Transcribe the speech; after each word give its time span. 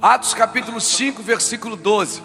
Atos 0.00 0.34
capítulo 0.34 0.78
5, 0.78 1.22
versículo 1.22 1.74
12. 1.74 2.22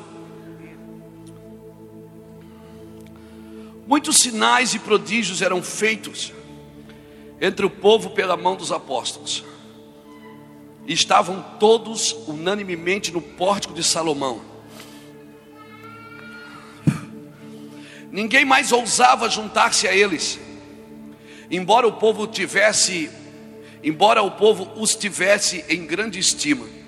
Muitos 3.87 4.17
sinais 4.17 4.73
e 4.73 4.79
prodígios 4.79 5.41
eram 5.41 5.63
feitos 5.63 6.33
entre 7.39 7.65
o 7.65 7.69
povo 7.69 8.09
pela 8.09 8.35
mão 8.35 8.57
dos 8.57 8.73
apóstolos. 8.73 9.45
E 10.85 10.91
estavam 10.91 11.41
todos 11.61 12.11
unanimemente 12.27 13.09
no 13.09 13.21
pórtico 13.21 13.73
de 13.73 13.83
Salomão. 13.85 14.41
Ninguém 18.11 18.43
mais 18.43 18.73
ousava 18.73 19.29
juntar-se 19.29 19.87
a 19.87 19.95
eles, 19.95 20.37
embora 21.49 21.87
o 21.87 21.93
povo 21.93 22.27
tivesse, 22.27 23.09
embora 23.81 24.21
o 24.21 24.31
povo 24.31 24.69
os 24.75 24.93
tivesse 24.93 25.63
em 25.69 25.85
grande 25.85 26.19
estima. 26.19 26.80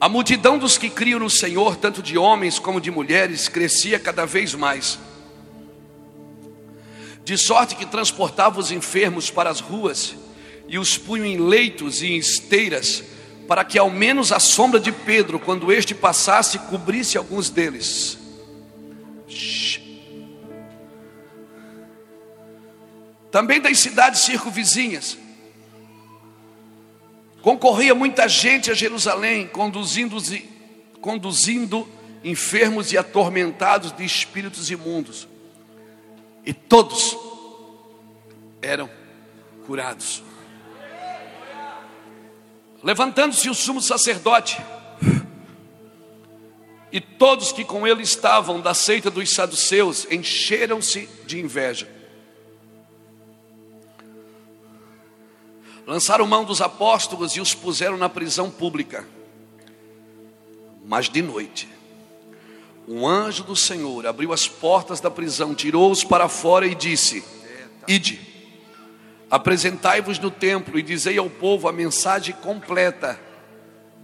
A 0.00 0.08
multidão 0.08 0.58
dos 0.58 0.78
que 0.78 0.88
criam 0.88 1.18
no 1.18 1.28
Senhor, 1.28 1.76
tanto 1.76 2.00
de 2.00 2.16
homens 2.16 2.58
como 2.58 2.80
de 2.80 2.90
mulheres, 2.90 3.48
crescia 3.48 3.98
cada 3.98 4.24
vez 4.24 4.54
mais. 4.54 4.96
De 7.24 7.36
sorte 7.36 7.74
que 7.74 7.84
transportava 7.84 8.60
os 8.60 8.70
enfermos 8.70 9.28
para 9.28 9.50
as 9.50 9.58
ruas 9.58 10.14
e 10.68 10.78
os 10.78 10.96
punham 10.96 11.26
em 11.26 11.38
leitos 11.38 12.00
e 12.00 12.12
em 12.12 12.16
esteiras, 12.16 13.02
para 13.48 13.64
que 13.64 13.76
ao 13.76 13.90
menos 13.90 14.30
a 14.30 14.38
sombra 14.38 14.78
de 14.78 14.92
Pedro, 14.92 15.40
quando 15.40 15.72
este 15.72 15.94
passasse, 15.94 16.58
cobrisse 16.60 17.18
alguns 17.18 17.50
deles. 17.50 18.18
Também 23.32 23.60
das 23.60 23.78
cidades 23.80 24.20
circunvizinhas, 24.20 25.18
concorria 27.42 27.94
muita 27.94 28.28
gente 28.28 28.70
a 28.70 28.74
Jerusalém, 28.74 29.46
conduzindo, 29.46 30.16
conduzindo 31.00 31.88
enfermos 32.24 32.92
e 32.92 32.98
atormentados 32.98 33.92
de 33.92 34.04
espíritos 34.04 34.70
imundos, 34.70 35.28
e 36.44 36.52
todos 36.52 37.16
eram 38.60 38.90
curados. 39.66 40.22
Levantando-se 42.82 43.48
o 43.50 43.54
sumo 43.54 43.80
sacerdote, 43.80 44.60
e 46.90 47.00
todos 47.00 47.52
que 47.52 47.64
com 47.64 47.86
ele 47.86 48.02
estavam 48.02 48.60
da 48.60 48.72
seita 48.72 49.10
dos 49.10 49.30
saduceus 49.30 50.06
encheram-se 50.10 51.08
de 51.26 51.38
inveja. 51.38 51.97
Lançaram 55.88 56.26
mão 56.26 56.44
dos 56.44 56.60
apóstolos 56.60 57.34
e 57.34 57.40
os 57.40 57.54
puseram 57.54 57.96
na 57.96 58.10
prisão 58.10 58.50
pública. 58.50 59.08
Mas 60.84 61.08
de 61.08 61.22
noite, 61.22 61.66
um 62.86 63.08
anjo 63.08 63.42
do 63.42 63.56
Senhor 63.56 64.06
abriu 64.06 64.34
as 64.34 64.46
portas 64.46 65.00
da 65.00 65.10
prisão, 65.10 65.54
tirou-os 65.54 66.04
para 66.04 66.28
fora 66.28 66.66
e 66.66 66.74
disse: 66.74 67.24
Ide 67.88 68.20
Apresentai-vos 69.30 70.18
no 70.18 70.30
templo 70.30 70.78
e 70.78 70.82
dizei 70.82 71.16
ao 71.16 71.30
povo 71.30 71.66
a 71.66 71.72
mensagem 71.72 72.34
completa 72.34 73.18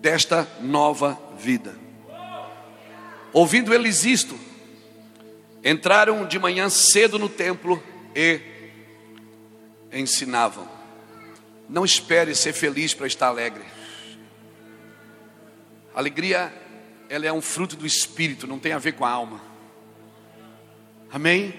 desta 0.00 0.48
nova 0.62 1.20
vida. 1.36 1.78
Ouvindo 3.30 3.74
eles 3.74 4.06
isto, 4.06 4.38
entraram 5.62 6.26
de 6.26 6.38
manhã 6.38 6.70
cedo 6.70 7.18
no 7.18 7.28
templo 7.28 7.82
e 8.16 8.40
ensinavam. 9.92 10.73
Não 11.68 11.84
espere 11.84 12.34
ser 12.34 12.52
feliz 12.52 12.94
para 12.94 13.06
estar 13.06 13.28
alegre. 13.28 13.64
Alegria, 15.94 16.52
ela 17.08 17.26
é 17.26 17.32
um 17.32 17.42
fruto 17.42 17.76
do 17.76 17.86
espírito, 17.86 18.46
não 18.46 18.58
tem 18.58 18.72
a 18.72 18.78
ver 18.78 18.92
com 18.92 19.04
a 19.04 19.10
alma. 19.10 19.40
Amém? 21.10 21.54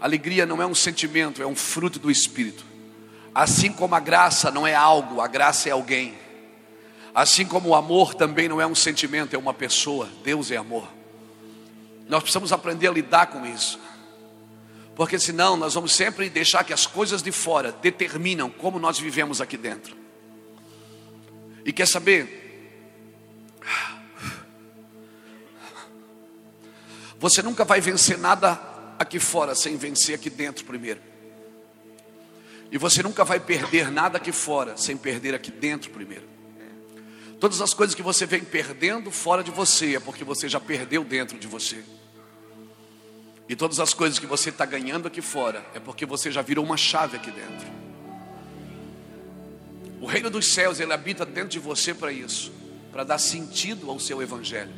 Alegria 0.00 0.46
não 0.46 0.62
é 0.62 0.66
um 0.66 0.74
sentimento, 0.74 1.42
é 1.42 1.46
um 1.46 1.56
fruto 1.56 1.98
do 1.98 2.10
Espírito. 2.10 2.64
Assim 3.34 3.72
como 3.72 3.94
a 3.94 4.00
graça 4.00 4.50
não 4.50 4.66
é 4.66 4.74
algo, 4.74 5.20
a 5.20 5.26
graça 5.26 5.68
é 5.68 5.72
alguém. 5.72 6.14
Assim 7.14 7.44
como 7.44 7.70
o 7.70 7.74
amor 7.74 8.14
também 8.14 8.48
não 8.48 8.60
é 8.60 8.66
um 8.66 8.74
sentimento, 8.74 9.34
é 9.34 9.38
uma 9.38 9.54
pessoa. 9.54 10.08
Deus 10.22 10.50
é 10.50 10.56
amor. 10.56 10.88
Nós 12.08 12.22
precisamos 12.22 12.52
aprender 12.52 12.88
a 12.88 12.92
lidar 12.92 13.26
com 13.26 13.44
isso. 13.44 13.78
Porque 14.98 15.16
senão 15.16 15.56
nós 15.56 15.74
vamos 15.74 15.92
sempre 15.92 16.28
deixar 16.28 16.64
que 16.64 16.72
as 16.72 16.84
coisas 16.84 17.22
de 17.22 17.30
fora 17.30 17.70
determinam 17.70 18.50
como 18.50 18.80
nós 18.80 18.98
vivemos 18.98 19.40
aqui 19.40 19.56
dentro. 19.56 19.96
E 21.64 21.72
quer 21.72 21.86
saber? 21.86 22.34
Você 27.20 27.42
nunca 27.42 27.64
vai 27.64 27.80
vencer 27.80 28.18
nada 28.18 28.60
aqui 28.98 29.20
fora 29.20 29.54
sem 29.54 29.76
vencer 29.76 30.16
aqui 30.16 30.28
dentro 30.28 30.64
primeiro. 30.64 31.00
E 32.68 32.76
você 32.76 33.00
nunca 33.00 33.24
vai 33.24 33.38
perder 33.38 33.92
nada 33.92 34.18
aqui 34.18 34.32
fora 34.32 34.76
sem 34.76 34.96
perder 34.96 35.32
aqui 35.32 35.52
dentro 35.52 35.92
primeiro. 35.92 36.28
Todas 37.38 37.60
as 37.60 37.72
coisas 37.72 37.94
que 37.94 38.02
você 38.02 38.26
vem 38.26 38.40
perdendo 38.40 39.12
fora 39.12 39.44
de 39.44 39.52
você 39.52 39.94
é 39.94 40.00
porque 40.00 40.24
você 40.24 40.48
já 40.48 40.58
perdeu 40.58 41.04
dentro 41.04 41.38
de 41.38 41.46
você. 41.46 41.84
E 43.48 43.56
todas 43.56 43.80
as 43.80 43.94
coisas 43.94 44.18
que 44.18 44.26
você 44.26 44.50
está 44.50 44.66
ganhando 44.66 45.08
aqui 45.08 45.22
fora 45.22 45.64
é 45.74 45.80
porque 45.80 46.04
você 46.04 46.30
já 46.30 46.42
virou 46.42 46.64
uma 46.64 46.76
chave 46.76 47.16
aqui 47.16 47.30
dentro. 47.30 47.66
O 50.00 50.06
reino 50.06 50.28
dos 50.28 50.52
céus, 50.52 50.78
ele 50.78 50.92
habita 50.92 51.24
dentro 51.24 51.48
de 51.48 51.58
você 51.58 51.94
para 51.94 52.12
isso, 52.12 52.52
para 52.92 53.04
dar 53.04 53.18
sentido 53.18 53.90
ao 53.90 53.98
seu 53.98 54.20
evangelho. 54.22 54.72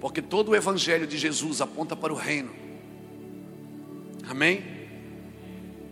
Porque 0.00 0.20
todo 0.20 0.50
o 0.50 0.56
evangelho 0.56 1.06
de 1.06 1.16
Jesus 1.16 1.60
aponta 1.60 1.96
para 1.96 2.12
o 2.12 2.16
reino. 2.16 2.54
Amém? 4.28 4.62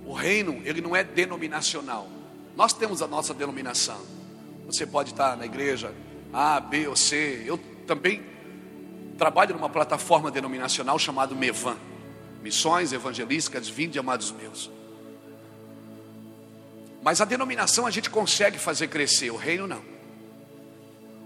O 0.05 0.13
reino, 0.13 0.61
ele 0.65 0.83
não 0.83 0.95
é 0.95 1.03
denominacional. 1.03 2.09
Nós 2.55 2.75
temos 2.75 3.01
a 3.01 3.07
nossa 3.07 3.33
denominação. 3.33 4.01
Você 4.67 4.87
pode 4.87 5.11
estar 5.11 5.37
na 5.37 5.47
igreja 5.47 5.95
A, 6.33 6.61
B 6.61 6.87
ou 6.87 6.95
C. 6.95 7.43
Eu 7.47 7.59
também 7.87 8.23
trabalho 9.15 9.55
numa 9.55 9.69
plataforma 9.69 10.31
denominacional 10.31 10.99
chamada 10.99 11.35
Mevan. 11.35 11.77
Missões 12.43 12.93
evangelísticas, 12.93 13.69
vinde 13.69 13.99
amados 13.99 14.31
meus. 14.31 14.71
Mas 17.03 17.21
a 17.21 17.25
denominação 17.25 17.87
a 17.87 17.91
gente 17.91 18.11
consegue 18.11 18.59
fazer 18.59 18.89
crescer, 18.89 19.31
o 19.31 19.37
reino 19.37 19.67
não. 19.67 19.83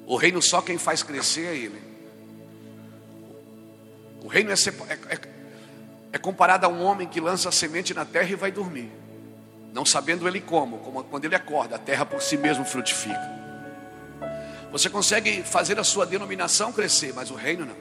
O 0.06 0.16
reino 0.16 0.40
só 0.40 0.62
quem 0.62 0.78
faz 0.78 1.02
crescer 1.02 1.46
é 1.46 1.56
ele. 1.56 1.82
O 4.22 4.28
reino 4.28 4.50
é, 4.50 4.54
é, 4.54 5.14
é 5.14 5.38
é 6.12 6.18
comparado 6.18 6.66
a 6.66 6.68
um 6.68 6.82
homem 6.82 7.06
que 7.06 7.20
lança 7.20 7.48
a 7.48 7.52
semente 7.52 7.92
na 7.92 8.04
terra 8.04 8.30
e 8.30 8.34
vai 8.34 8.50
dormir, 8.50 8.90
não 9.72 9.84
sabendo 9.84 10.26
ele 10.26 10.40
como, 10.40 10.78
como 10.78 11.04
quando 11.04 11.24
ele 11.24 11.34
acorda, 11.34 11.76
a 11.76 11.78
terra 11.78 12.06
por 12.06 12.22
si 12.22 12.36
mesmo 12.36 12.64
frutifica. 12.64 13.37
Você 14.70 14.90
consegue 14.90 15.42
fazer 15.42 15.78
a 15.78 15.84
sua 15.84 16.04
denominação 16.04 16.72
crescer, 16.72 17.12
mas 17.14 17.30
o 17.30 17.34
reino 17.34 17.64
não. 17.64 17.76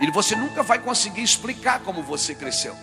E 0.00 0.10
você 0.10 0.34
nunca 0.34 0.62
vai 0.62 0.78
conseguir 0.78 1.22
explicar 1.22 1.80
como 1.80 2.02
você 2.02 2.34
cresceu. 2.34 2.76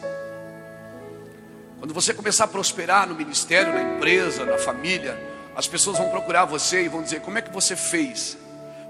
Quando 1.79 1.93
você 1.93 2.13
começar 2.13 2.45
a 2.45 2.47
prosperar 2.47 3.07
no 3.07 3.15
ministério, 3.15 3.73
na 3.73 3.95
empresa, 3.95 4.45
na 4.45 4.57
família, 4.57 5.19
as 5.55 5.67
pessoas 5.67 5.97
vão 5.97 6.09
procurar 6.09 6.45
você 6.45 6.83
e 6.83 6.87
vão 6.87 7.03
dizer: 7.03 7.21
como 7.21 7.37
é 7.37 7.41
que 7.41 7.51
você 7.51 7.75
fez? 7.75 8.37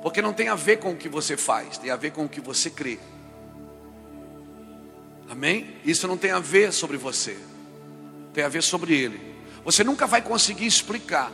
Porque 0.02 0.22
não 0.22 0.34
tem 0.34 0.50
a 0.50 0.56
ver 0.56 0.78
com 0.78 0.92
o 0.92 0.96
que 0.96 1.09
você 1.09 1.36
faz, 1.36 1.78
tem 1.78 1.90
a 1.90 1.96
ver 1.96 2.12
com 2.12 2.25
o 2.25 2.30
que 2.30 2.40
você 2.40 2.69
crê. 2.69 3.00
Amém? 5.30 5.78
Isso 5.84 6.08
não 6.08 6.18
tem 6.18 6.31
a 6.31 6.39
ver 6.39 6.72
sobre 6.72 6.98
você, 6.98 7.38
tem 8.33 8.44
a 8.44 8.50
ver 8.50 8.62
sobre 8.62 8.94
Ele. 8.94 9.33
Você 9.66 9.83
nunca 9.83 10.06
vai 10.06 10.22
conseguir 10.22 10.66
explicar 10.66 11.31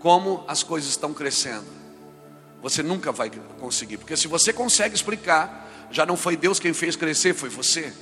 como 0.00 0.44
as 0.48 0.62
coisas 0.62 0.90
estão 0.90 1.14
crescendo. 1.14 1.81
Você 2.62 2.80
nunca 2.82 3.10
vai 3.10 3.28
conseguir, 3.58 3.98
porque 3.98 4.16
se 4.16 4.28
você 4.28 4.52
consegue 4.52 4.94
explicar, 4.94 5.68
já 5.90 6.06
não 6.06 6.16
foi 6.16 6.36
Deus 6.36 6.60
quem 6.60 6.72
fez 6.72 6.94
crescer, 6.94 7.34
foi 7.34 7.48
você. 7.48 7.92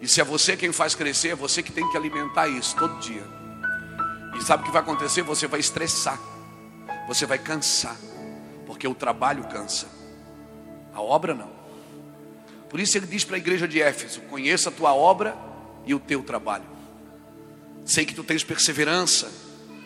E 0.00 0.06
se 0.06 0.20
é 0.20 0.24
você 0.24 0.56
quem 0.56 0.72
faz 0.72 0.94
crescer, 0.94 1.30
é 1.30 1.34
você 1.34 1.62
que 1.62 1.72
tem 1.72 1.88
que 1.90 1.96
alimentar 1.96 2.46
isso 2.46 2.76
todo 2.76 3.00
dia. 3.00 3.24
E 4.38 4.42
sabe 4.42 4.62
o 4.62 4.66
que 4.66 4.72
vai 4.72 4.80
acontecer? 4.80 5.22
Você 5.22 5.48
vai 5.48 5.58
estressar, 5.58 6.20
você 7.08 7.26
vai 7.26 7.38
cansar, 7.38 7.96
porque 8.64 8.86
o 8.86 8.94
trabalho 8.94 9.44
cansa, 9.44 9.88
a 10.94 11.02
obra 11.02 11.34
não. 11.34 11.50
Por 12.70 12.78
isso 12.80 12.96
ele 12.96 13.06
diz 13.06 13.24
para 13.24 13.36
a 13.36 13.38
igreja 13.38 13.66
de 13.66 13.82
Éfeso: 13.82 14.20
Conheça 14.22 14.70
a 14.70 14.72
tua 14.72 14.94
obra 14.94 15.36
e 15.84 15.94
o 15.94 15.98
teu 15.98 16.22
trabalho. 16.22 16.64
Sei 17.84 18.06
que 18.06 18.14
tu 18.14 18.22
tens 18.22 18.44
perseverança. 18.44 19.30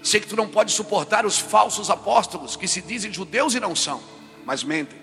Sei 0.07 0.21
que 0.21 0.29
tu 0.29 0.37
não 0.37 0.47
podes 0.47 0.73
suportar 0.73 1.27
os 1.27 1.37
falsos 1.37 1.91
apóstolos 1.91 2.55
que 2.55 2.69
se 2.69 2.81
dizem 2.81 3.13
judeus 3.13 3.57
e 3.57 3.59
não 3.59 3.75
são, 3.75 4.01
mas 4.45 4.63
mentem. 4.63 4.97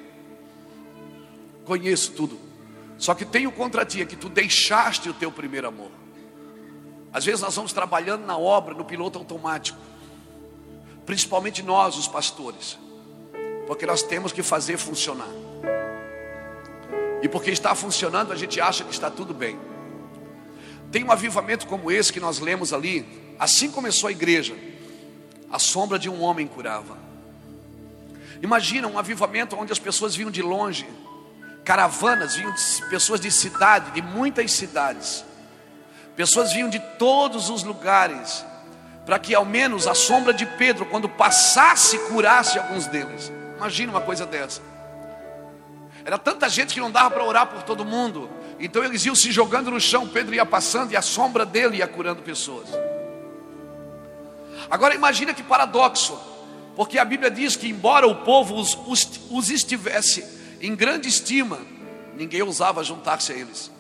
Conheço 1.66 2.14
tudo. 2.14 2.40
Só 2.98 3.14
que 3.14 3.26
tenho 3.26 3.52
contra 3.52 3.84
ti 3.84 4.02
é 4.02 4.06
que 4.06 4.16
tu 4.16 4.30
deixaste 4.30 5.10
o 5.10 5.14
teu 5.14 5.30
primeiro 5.30 5.68
amor. 5.68 5.92
Às 7.12 7.26
vezes 7.26 7.42
nós 7.42 7.54
vamos 7.54 7.74
trabalhando 7.74 8.26
na 8.26 8.38
obra, 8.38 8.74
no 8.74 8.86
piloto 8.86 9.20
automático. 9.20 9.78
Principalmente 11.06 11.62
nós, 11.62 11.98
os 11.98 12.08
pastores. 12.08 12.80
Porque 13.68 13.86
nós 13.86 14.04
temos 14.04 14.32
que 14.32 14.42
fazer 14.42 14.78
funcionar. 14.78 15.28
E 17.22 17.28
porque 17.28 17.52
está 17.52 17.76
funcionando, 17.76 18.32
a 18.32 18.38
gente 18.38 18.62
acha 18.62 18.86
que 18.86 18.94
está 18.94 19.12
tudo 19.12 19.34
bem. 19.34 19.60
Tem 20.94 21.04
um 21.04 21.12
avivamento 21.12 21.68
como 21.68 21.92
esse 21.92 22.14
que 22.14 22.22
nós 22.22 22.40
lemos 22.40 22.72
ali. 22.72 23.06
Assim 23.38 23.70
começou 23.70 24.08
a 24.08 24.12
igreja. 24.12 24.56
A 25.54 25.60
sombra 25.60 26.00
de 26.00 26.10
um 26.10 26.20
homem 26.24 26.48
curava. 26.48 26.98
Imagina 28.42 28.88
um 28.88 28.98
avivamento 28.98 29.56
onde 29.56 29.72
as 29.72 29.78
pessoas 29.78 30.16
vinham 30.16 30.32
de 30.32 30.42
longe, 30.42 30.90
caravanas, 31.64 32.36
vinham 32.36 32.52
de, 32.52 32.90
pessoas 32.90 33.20
de 33.20 33.30
cidade, 33.30 33.92
de 33.92 34.02
muitas 34.02 34.52
cidades. 34.52 35.24
Pessoas 36.16 36.54
vinham 36.54 36.72
de 36.72 36.80
todos 36.98 37.52
os 37.52 37.62
lugares, 37.62 38.44
para 39.06 39.20
que 39.20 39.36
ao 39.36 39.46
menos 39.46 39.86
a 39.86 39.94
sombra 39.94 40.34
de 40.34 40.44
Pedro, 40.44 40.88
quando 40.88 41.08
passasse, 41.08 42.00
curasse 42.08 42.58
alguns 42.58 42.88
deles. 42.88 43.32
Imagina 43.56 43.92
uma 43.92 44.02
coisa 44.02 44.26
dessa. 44.26 44.60
Era 46.04 46.18
tanta 46.18 46.50
gente 46.50 46.74
que 46.74 46.80
não 46.80 46.90
dava 46.90 47.12
para 47.12 47.24
orar 47.24 47.46
por 47.46 47.62
todo 47.62 47.86
mundo. 47.86 48.28
Então 48.60 48.84
eles 48.84 49.06
iam 49.06 49.14
se 49.14 49.32
jogando 49.32 49.70
no 49.70 49.80
chão, 49.80 50.08
Pedro 50.08 50.34
ia 50.34 50.48
passando 50.48 50.94
e 50.94 50.98
a 50.98 51.02
sombra 51.04 51.46
dele 51.46 51.78
ia 51.78 51.88
curando 51.88 52.24
pessoas. 52.24 52.70
Agora 54.74 54.96
imagina 54.96 55.36
que 55.36 55.44
paradoxo, 55.44 56.20
porque 56.76 56.98
a 56.98 57.06
Bíblia 57.06 57.30
diz 57.30 57.56
que 57.56 57.70
embora 57.70 58.08
o 58.08 58.24
povo 58.24 58.56
os, 58.56 58.76
os, 58.88 59.08
os 59.30 59.52
estivesse 59.52 60.26
em 60.60 60.76
grande 60.76 61.08
estima, 61.08 61.60
ninguém 62.16 62.42
ousava 62.42 62.84
juntar-se 62.84 63.32
a 63.32 63.36
eles. 63.36 63.72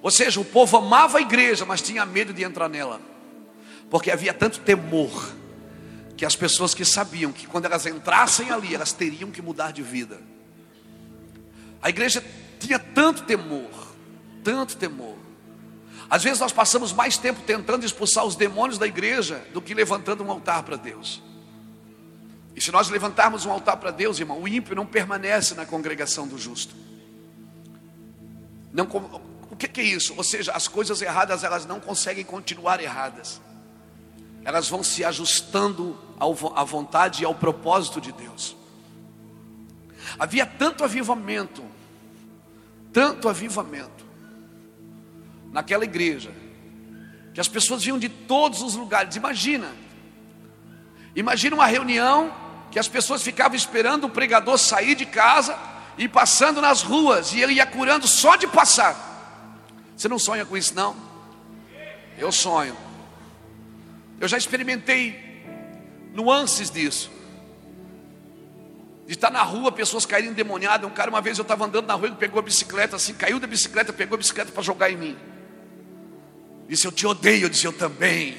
Ou 0.00 0.10
seja, 0.10 0.40
o 0.40 0.44
povo 0.46 0.78
amava 0.78 1.18
a 1.18 1.20
igreja, 1.20 1.66
mas 1.66 1.82
tinha 1.82 2.06
medo 2.06 2.32
de 2.32 2.44
entrar 2.44 2.66
nela, 2.66 2.98
porque 3.90 4.10
havia 4.10 4.32
tanto 4.32 4.60
temor 4.60 5.34
que 6.16 6.24
as 6.24 6.34
pessoas 6.34 6.72
que 6.72 6.82
sabiam 6.82 7.30
que 7.30 7.46
quando 7.46 7.66
elas 7.66 7.84
entrassem 7.84 8.50
ali, 8.50 8.74
elas 8.74 8.94
teriam 8.94 9.30
que 9.30 9.42
mudar 9.42 9.70
de 9.70 9.82
vida. 9.82 10.18
A 11.82 11.90
igreja 11.90 12.24
tinha 12.58 12.78
tanto 12.78 13.24
temor, 13.24 13.68
tanto 14.42 14.78
temor. 14.78 15.18
Às 16.10 16.22
vezes 16.22 16.40
nós 16.40 16.52
passamos 16.52 16.92
mais 16.92 17.18
tempo 17.18 17.42
tentando 17.42 17.84
expulsar 17.84 18.24
os 18.24 18.34
demônios 18.34 18.78
da 18.78 18.86
igreja 18.86 19.44
do 19.52 19.60
que 19.60 19.74
levantando 19.74 20.24
um 20.24 20.30
altar 20.30 20.62
para 20.62 20.76
Deus. 20.76 21.22
E 22.56 22.60
se 22.60 22.72
nós 22.72 22.88
levantarmos 22.88 23.44
um 23.44 23.52
altar 23.52 23.76
para 23.76 23.90
Deus, 23.90 24.18
irmão, 24.18 24.42
o 24.42 24.48
ímpio 24.48 24.74
não 24.74 24.86
permanece 24.86 25.54
na 25.54 25.66
congregação 25.66 26.26
do 26.26 26.38
justo. 26.38 26.74
Não, 28.72 28.86
o 29.50 29.56
que, 29.56 29.80
é 29.80 29.84
isso? 29.84 30.14
Ou 30.16 30.24
seja, 30.24 30.52
as 30.52 30.66
coisas 30.66 31.02
erradas 31.02 31.44
elas 31.44 31.66
não 31.66 31.78
conseguem 31.78 32.24
continuar 32.24 32.82
erradas. 32.82 33.40
Elas 34.44 34.68
vão 34.68 34.82
se 34.82 35.04
ajustando 35.04 35.98
à 36.54 36.64
vontade 36.64 37.22
e 37.22 37.26
ao 37.26 37.34
propósito 37.34 38.00
de 38.00 38.12
Deus. 38.12 38.56
Havia 40.18 40.46
tanto 40.46 40.84
avivamento, 40.84 41.62
tanto 42.92 43.28
avivamento 43.28 43.97
naquela 45.52 45.84
igreja, 45.84 46.30
que 47.34 47.40
as 47.40 47.48
pessoas 47.48 47.82
vinham 47.82 47.98
de 47.98 48.08
todos 48.08 48.62
os 48.62 48.74
lugares. 48.74 49.16
Imagina, 49.16 49.74
imagina 51.14 51.54
uma 51.54 51.66
reunião 51.66 52.34
que 52.70 52.78
as 52.78 52.88
pessoas 52.88 53.22
ficavam 53.22 53.56
esperando 53.56 54.04
o 54.04 54.10
pregador 54.10 54.58
sair 54.58 54.94
de 54.94 55.06
casa 55.06 55.58
e 55.96 56.08
passando 56.08 56.60
nas 56.60 56.82
ruas, 56.82 57.32
e 57.32 57.40
ele 57.40 57.54
ia 57.54 57.66
curando 57.66 58.06
só 58.06 58.36
de 58.36 58.46
passar. 58.46 59.06
Você 59.96 60.08
não 60.08 60.18
sonha 60.18 60.44
com 60.44 60.56
isso, 60.56 60.74
não? 60.74 60.96
Eu 62.16 62.30
sonho. 62.30 62.76
Eu 64.20 64.28
já 64.28 64.36
experimentei 64.36 65.42
nuances 66.14 66.70
disso 66.70 67.18
de 69.08 69.14
estar 69.14 69.30
na 69.30 69.42
rua, 69.42 69.72
pessoas 69.72 70.04
caírem 70.04 70.30
endemoniadas. 70.30 70.86
Um 70.88 70.92
cara, 70.92 71.08
uma 71.08 71.22
vez 71.22 71.38
eu 71.38 71.42
estava 71.42 71.64
andando 71.64 71.86
na 71.86 71.94
rua, 71.94 72.08
ele 72.08 72.16
pegou 72.16 72.38
a 72.40 72.42
bicicleta, 72.42 72.94
assim, 72.94 73.14
caiu 73.14 73.40
da 73.40 73.46
bicicleta, 73.46 73.90
pegou 73.90 74.16
a 74.16 74.18
bicicleta 74.18 74.52
para 74.52 74.62
jogar 74.62 74.90
em 74.90 74.98
mim. 74.98 75.16
Disse, 76.68 76.86
eu 76.86 76.92
te 76.92 77.06
odeio. 77.06 77.44
Eu 77.44 77.48
disse, 77.48 77.66
eu 77.66 77.72
também. 77.72 78.36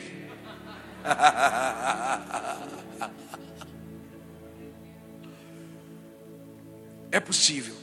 é 7.12 7.20
possível. 7.20 7.76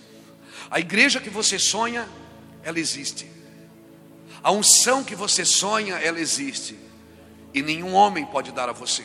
A 0.70 0.81
igreja 0.81 1.20
que 1.20 1.31
você 1.31 1.58
sonha, 1.58 2.08
ela 2.62 2.78
existe. 2.78 3.28
A 4.43 4.52
unção 4.52 5.02
que 5.02 5.14
você 5.14 5.44
sonha, 5.44 5.96
ela 5.96 6.20
existe. 6.20 6.78
E 7.52 7.62
nenhum 7.62 7.94
homem 7.94 8.25
pode 8.25 8.52
dar 8.52 8.69
a 8.69 8.72
você. 8.72 9.04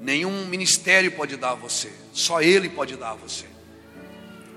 Nenhum 0.00 0.46
ministério 0.46 1.12
pode 1.12 1.36
dar 1.36 1.52
a 1.52 1.54
você, 1.54 1.90
só 2.12 2.42
Ele 2.42 2.68
pode 2.68 2.96
dar 2.96 3.12
a 3.12 3.14
você. 3.14 3.46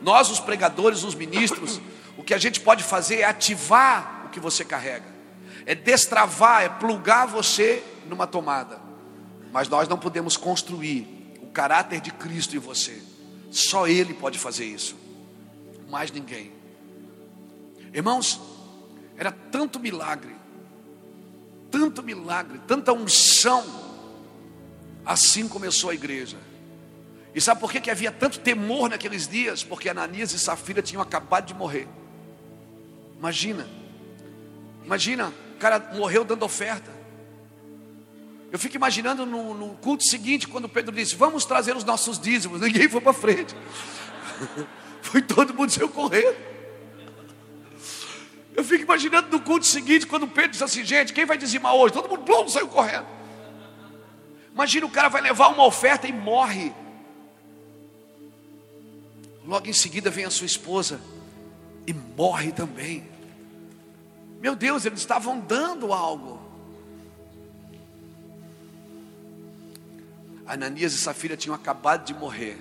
Nós, 0.01 0.29
os 0.29 0.39
pregadores, 0.39 1.03
os 1.03 1.15
ministros, 1.15 1.79
o 2.17 2.23
que 2.23 2.33
a 2.33 2.37
gente 2.37 2.59
pode 2.59 2.83
fazer 2.83 3.19
é 3.19 3.23
ativar 3.23 4.25
o 4.25 4.29
que 4.29 4.39
você 4.39 4.65
carrega, 4.65 5.05
é 5.67 5.75
destravar, 5.75 6.63
é 6.63 6.69
plugar 6.69 7.27
você 7.27 7.83
numa 8.07 8.25
tomada. 8.25 8.79
Mas 9.51 9.69
nós 9.69 9.87
não 9.87 9.99
podemos 9.99 10.35
construir 10.35 11.37
o 11.43 11.47
caráter 11.47 12.01
de 12.01 12.09
Cristo 12.09 12.55
em 12.55 12.59
você, 12.59 12.99
só 13.51 13.87
Ele 13.87 14.15
pode 14.15 14.39
fazer 14.39 14.65
isso, 14.65 14.95
mais 15.87 16.09
ninguém. 16.09 16.51
Irmãos, 17.93 18.41
era 19.15 19.31
tanto 19.31 19.79
milagre, 19.79 20.35
tanto 21.69 22.01
milagre, 22.01 22.59
tanta 22.65 22.91
unção 22.91 23.85
Assim 25.07 25.47
começou 25.47 25.89
a 25.89 25.93
igreja. 25.93 26.35
E 27.33 27.39
sabe 27.39 27.61
por 27.61 27.71
que, 27.71 27.79
que 27.79 27.89
havia 27.89 28.11
tanto 28.11 28.41
temor 28.41 28.89
naqueles 28.89 29.25
dias? 29.25 29.63
Porque 29.63 29.87
Ananias 29.87 30.33
e 30.33 30.39
Safira 30.39 30.81
tinham 30.81 31.01
acabado 31.01 31.45
de 31.45 31.53
morrer. 31.53 31.87
Imagina, 33.17 33.65
imagina, 34.83 35.31
o 35.57 35.59
cara 35.59 35.91
morreu 35.95 36.23
dando 36.23 36.45
oferta. 36.45 36.91
Eu 38.51 38.59
fico 38.59 38.75
imaginando 38.75 39.25
no, 39.25 39.55
no 39.55 39.69
culto 39.77 40.03
seguinte, 40.03 40.47
quando 40.47 40.69
Pedro 40.69 40.95
disse: 40.95 41.15
Vamos 41.15 41.45
trazer 41.45 41.75
os 41.75 41.83
nossos 41.83 42.19
dízimos. 42.19 42.61
Ninguém 42.61 42.87
foi 42.87 43.01
para 43.01 43.11
frente, 43.11 43.55
foi 45.01 45.21
todo 45.21 45.53
mundo 45.53 45.71
saiu 45.71 45.89
correndo. 45.89 46.37
Eu 48.55 48.63
fico 48.63 48.83
imaginando 48.83 49.29
no 49.29 49.41
culto 49.41 49.65
seguinte, 49.65 50.05
quando 50.05 50.27
Pedro 50.27 50.51
disse 50.51 50.63
assim: 50.63 50.85
Gente, 50.85 51.11
quem 51.11 51.25
vai 51.25 51.37
dizimar 51.37 51.73
hoje? 51.73 51.93
Todo 51.93 52.07
mundo 52.07 52.23
pronto, 52.23 52.51
saiu 52.51 52.67
correndo. 52.67 53.07
Imagina 54.53 54.85
o 54.85 54.91
cara 54.91 55.09
vai 55.09 55.21
levar 55.21 55.47
uma 55.47 55.65
oferta 55.65 56.07
e 56.07 56.13
morre. 56.13 56.71
Logo 59.43 59.67
em 59.67 59.73
seguida 59.73 60.11
vem 60.11 60.25
a 60.25 60.29
sua 60.29 60.45
esposa 60.45 61.01
e 61.87 61.93
morre 61.93 62.51
também. 62.51 63.16
Meu 64.39 64.55
Deus, 64.55 64.85
eles 64.85 64.99
estavam 64.99 65.39
dando 65.39 65.91
algo. 65.93 66.39
Ananias 70.45 70.93
e 70.93 70.97
Safira 70.97 71.35
tinham 71.35 71.55
acabado 71.55 72.05
de 72.05 72.13
morrer. 72.13 72.57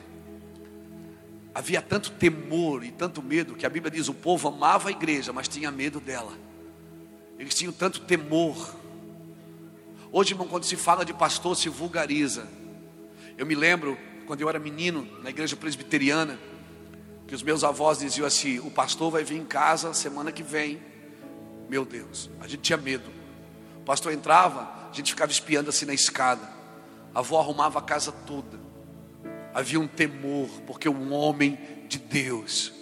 Havia 1.54 1.80
tanto 1.80 2.10
temor 2.10 2.84
e 2.84 2.90
tanto 2.90 3.22
medo 3.22 3.54
que 3.54 3.64
a 3.64 3.70
Bíblia 3.70 3.90
diz: 3.90 4.08
o 4.08 4.14
povo 4.14 4.48
amava 4.48 4.88
a 4.88 4.92
igreja, 4.92 5.32
mas 5.32 5.48
tinha 5.48 5.70
medo 5.70 6.00
dela. 6.00 6.32
Eles 7.38 7.54
tinham 7.54 7.72
tanto 7.72 8.00
temor 8.00 8.74
Hoje, 10.12 10.32
irmão, 10.32 10.48
quando 10.48 10.64
se 10.64 10.76
fala 10.76 11.04
de 11.04 11.12
pastor, 11.12 11.54
se 11.56 11.68
vulgariza. 11.68 12.48
Eu 13.36 13.44
me 13.44 13.54
lembro, 13.54 13.98
quando 14.26 14.40
eu 14.40 14.48
era 14.48 14.58
menino, 14.58 15.06
na 15.22 15.28
igreja 15.28 15.56
presbiteriana, 15.56 16.38
que 17.26 17.34
os 17.34 17.42
meus 17.42 17.62
avós 17.62 17.98
diziam 17.98 18.26
assim: 18.26 18.58
o 18.60 18.70
pastor 18.70 19.10
vai 19.10 19.24
vir 19.24 19.36
em 19.36 19.44
casa 19.44 19.92
semana 19.92 20.32
que 20.32 20.42
vem. 20.42 20.80
Meu 21.68 21.84
Deus, 21.84 22.30
a 22.40 22.46
gente 22.46 22.62
tinha 22.62 22.76
medo. 22.76 23.10
O 23.78 23.84
pastor 23.84 24.12
entrava, 24.12 24.88
a 24.90 24.92
gente 24.92 25.12
ficava 25.12 25.30
espiando 25.30 25.70
assim 25.70 25.84
na 25.86 25.94
escada. 25.94 26.48
A 27.14 27.20
avó 27.20 27.40
arrumava 27.40 27.78
a 27.78 27.82
casa 27.82 28.12
toda. 28.12 28.58
Havia 29.54 29.80
um 29.80 29.88
temor, 29.88 30.48
porque 30.66 30.88
um 30.88 31.12
homem 31.12 31.58
de 31.88 31.98
Deus 31.98 32.72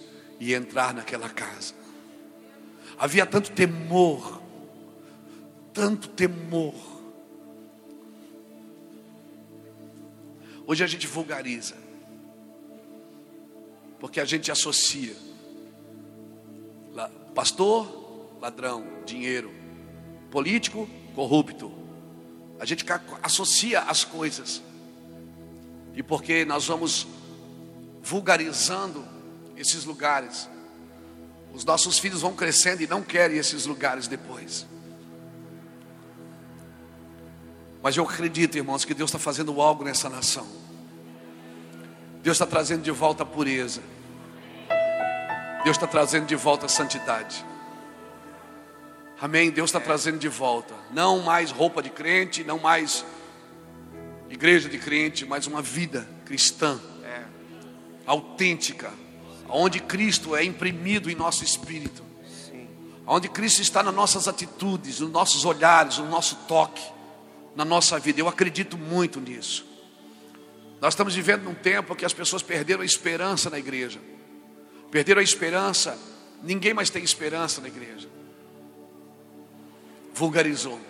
ia 0.40 0.56
entrar 0.56 0.92
naquela 0.92 1.28
casa. 1.28 1.74
Havia 2.98 3.26
tanto 3.26 3.50
temor, 3.52 4.42
tanto 5.72 6.08
temor. 6.08 6.74
Hoje 10.66 10.82
a 10.82 10.86
gente 10.86 11.06
vulgariza, 11.06 11.76
porque 14.00 14.20
a 14.20 14.24
gente 14.24 14.50
associa 14.50 15.14
pastor, 17.34 18.03
ladrão, 18.44 18.84
dinheiro, 19.06 19.50
político, 20.30 20.86
corrupto. 21.14 21.72
A 22.60 22.66
gente 22.66 22.84
associa 23.22 23.80
as 23.80 24.04
coisas, 24.04 24.62
e 25.94 26.02
porque 26.02 26.44
nós 26.44 26.66
vamos 26.66 27.06
vulgarizando 28.02 29.02
esses 29.56 29.86
lugares, 29.86 30.46
os 31.54 31.64
nossos 31.64 31.98
filhos 31.98 32.20
vão 32.20 32.34
crescendo 32.34 32.82
e 32.82 32.86
não 32.86 33.00
querem 33.00 33.38
esses 33.38 33.64
lugares 33.64 34.06
depois. 34.08 34.66
Mas 37.82 37.96
eu 37.96 38.04
acredito, 38.04 38.58
irmãos, 38.58 38.84
que 38.84 38.92
Deus 38.92 39.08
está 39.08 39.18
fazendo 39.18 39.58
algo 39.58 39.84
nessa 39.84 40.10
nação. 40.10 40.46
Deus 42.22 42.34
está 42.34 42.46
trazendo 42.46 42.82
de 42.82 42.90
volta 42.90 43.22
a 43.22 43.26
pureza. 43.26 43.80
Deus 45.64 45.76
está 45.76 45.86
trazendo 45.86 46.26
de 46.26 46.36
volta 46.36 46.66
a 46.66 46.68
santidade. 46.68 47.53
Amém? 49.20 49.50
Deus 49.50 49.70
está 49.70 49.80
trazendo 49.80 50.18
de 50.18 50.28
volta. 50.28 50.74
Não 50.90 51.20
mais 51.20 51.50
roupa 51.50 51.82
de 51.82 51.90
crente, 51.90 52.44
não 52.44 52.58
mais 52.58 53.04
igreja 54.28 54.68
de 54.68 54.78
crente, 54.78 55.24
mas 55.24 55.46
uma 55.46 55.62
vida 55.62 56.08
cristã, 56.24 56.80
autêntica, 58.06 58.92
onde 59.48 59.80
Cristo 59.80 60.34
é 60.34 60.44
imprimido 60.44 61.10
em 61.10 61.14
nosso 61.14 61.44
espírito, 61.44 62.02
onde 63.06 63.28
Cristo 63.28 63.62
está 63.62 63.82
nas 63.82 63.94
nossas 63.94 64.26
atitudes, 64.28 65.00
nos 65.00 65.10
nossos 65.10 65.44
olhares, 65.44 65.98
no 65.98 66.06
nosso 66.06 66.36
toque, 66.48 66.82
na 67.54 67.64
nossa 67.64 67.98
vida. 67.98 68.20
Eu 68.20 68.28
acredito 68.28 68.76
muito 68.76 69.20
nisso. 69.20 69.64
Nós 70.80 70.92
estamos 70.92 71.14
vivendo 71.14 71.44
num 71.44 71.54
tempo 71.54 71.94
que 71.94 72.04
as 72.04 72.12
pessoas 72.12 72.42
perderam 72.42 72.82
a 72.82 72.84
esperança 72.84 73.48
na 73.48 73.58
igreja. 73.58 74.00
Perderam 74.90 75.20
a 75.20 75.24
esperança, 75.24 75.98
ninguém 76.42 76.74
mais 76.74 76.90
tem 76.90 77.02
esperança 77.02 77.60
na 77.60 77.68
igreja. 77.68 78.08
Vulgarizou. 80.14 80.80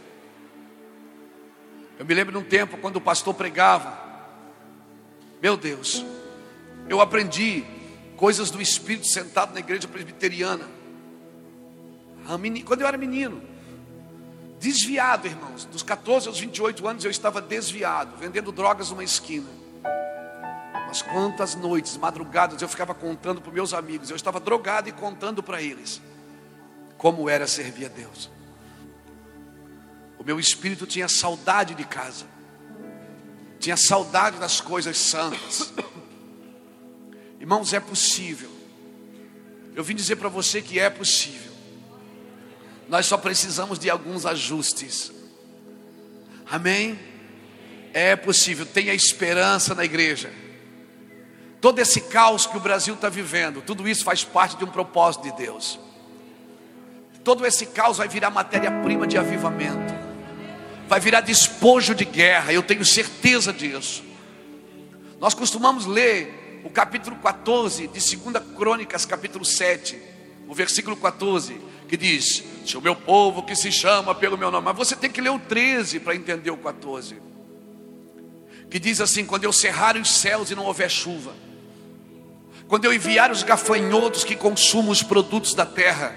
Eu 1.99 2.05
me 2.05 2.13
lembro 2.13 2.33
de 2.33 2.39
um 2.39 2.45
tempo 2.45 2.77
quando 2.77 2.97
o 2.97 3.01
pastor 3.01 3.35
pregava. 3.35 3.99
Meu 5.41 5.57
Deus, 5.57 6.05
eu 6.89 7.01
aprendi 7.01 7.65
coisas 8.17 8.51
do 8.51 8.61
Espírito 8.61 9.07
sentado 9.07 9.55
na 9.55 9.61
igreja 9.61 9.89
presbiteriana. 9.89 10.69
Quando 12.65 12.83
eu 12.83 12.87
era 12.87 12.97
menino, 12.97 13.43
desviado, 14.59 15.27
irmãos, 15.27 15.65
dos 15.65 15.83
14 15.83 16.29
aos 16.29 16.39
28 16.39 16.87
anos 16.87 17.05
eu 17.05 17.11
estava 17.11 17.41
desviado, 17.41 18.17
vendendo 18.17 18.53
drogas 18.53 18.91
numa 18.91 19.05
esquina. 19.05 19.49
Mas 20.87 21.03
quantas 21.03 21.55
noites, 21.55 21.97
madrugadas 21.97 22.61
eu 22.63 22.69
ficava 22.69 22.95
contando 22.95 23.41
para 23.41 23.53
meus 23.53 23.75
amigos, 23.75 24.11
eu 24.11 24.17
estava 24.17 24.39
drogado 24.39 24.89
e 24.89 24.93
contando 24.93 25.43
para 25.43 25.61
eles 25.63 26.01
como 26.97 27.29
era 27.29 27.47
servir 27.47 27.87
a 27.87 27.89
Deus. 27.89 28.31
O 30.25 30.27
meu 30.27 30.41
espírito 30.41 30.87
tinha 30.87 31.07
saudade 31.07 31.75
de 31.75 31.85
casa, 31.85 32.25
tinha 33.61 33.77
saudade 33.77 34.39
das 34.39 34.59
coisas 34.59 34.97
santas. 34.97 35.71
Irmãos, 37.39 37.75
é 37.75 37.79
possível. 37.79 38.51
Eu 39.77 39.85
vim 39.85 39.95
dizer 39.95 40.17
para 40.17 40.31
você 40.31 40.63
que 40.63 40.81
é 40.81 40.89
possível. 40.89 41.53
Nós 42.89 43.05
só 43.05 43.19
precisamos 43.19 43.79
de 43.79 43.91
alguns 43.91 44.25
ajustes. 44.25 45.13
Amém? 46.51 46.99
É 47.93 48.17
possível, 48.17 48.65
tenha 48.65 48.95
esperança 48.95 49.75
na 49.75 49.85
igreja. 49.85 50.33
Todo 51.61 51.81
esse 51.81 52.01
caos 52.01 52.47
que 52.47 52.57
o 52.57 52.61
Brasil 52.61 52.95
está 52.95 53.11
vivendo, 53.11 53.61
tudo 53.61 53.87
isso 53.87 54.05
faz 54.05 54.25
parte 54.25 54.57
de 54.57 54.65
um 54.65 54.71
propósito 54.71 55.25
de 55.25 55.37
Deus. 55.37 55.79
Todo 57.23 57.47
esse 57.47 57.67
caos 57.67 57.99
vai 57.99 58.09
virar 58.09 58.31
matéria-prima 58.31 59.07
de 59.07 59.19
avivamento, 59.19 60.04
vai 60.89 61.01
virar 61.01 61.21
despojo 61.21 61.95
de 61.95 62.05
guerra, 62.05 62.53
eu 62.53 62.63
tenho 62.63 62.85
certeza 62.85 63.53
disso. 63.53 64.03
Nós 65.21 65.35
costumamos 65.35 65.87
ler 65.87 66.63
o 66.65 66.71
capítulo 66.71 67.17
14 67.17 67.89
de 67.89 68.17
2 68.17 68.45
Crônicas, 68.57 69.05
capítulo 69.05 69.45
7, 69.45 69.99
o 70.49 70.55
versículo 70.55 70.97
14, 70.97 71.61
que 71.89 71.97
diz: 71.97 72.43
Se 72.67 72.77
o 72.77 72.83
meu 72.83 72.97
povo 72.97 73.43
que 73.43 73.55
se 73.55 73.71
chama 73.71 74.15
pelo 74.15 74.37
meu 74.37 74.51
nome, 74.51 74.67
mas 74.67 74.77
você 74.77 74.97
tem 74.97 75.11
que 75.11 75.21
ler 75.21 75.31
o 75.31 75.39
13 75.39 76.01
para 76.01 76.15
entender 76.15 76.51
o 76.51 76.57
14, 76.57 77.17
que 78.71 78.79
diz 78.79 79.01
assim: 79.01 79.25
Quando 79.25 79.45
eu 79.45 79.53
cerrar 79.53 79.97
os 79.97 80.11
céus 80.11 80.51
e 80.51 80.55
não 80.55 80.65
houver 80.65 80.91
chuva, 80.91 81.35
quando 82.67 82.87
eu 82.87 82.93
enviar 82.93 83.31
os 83.31 83.43
gafanhotos 83.43 84.25
que 84.25 84.35
consumam 84.35 84.91
os 84.91 85.03
produtos 85.03 85.55
da 85.55 85.67
terra, 85.67 86.17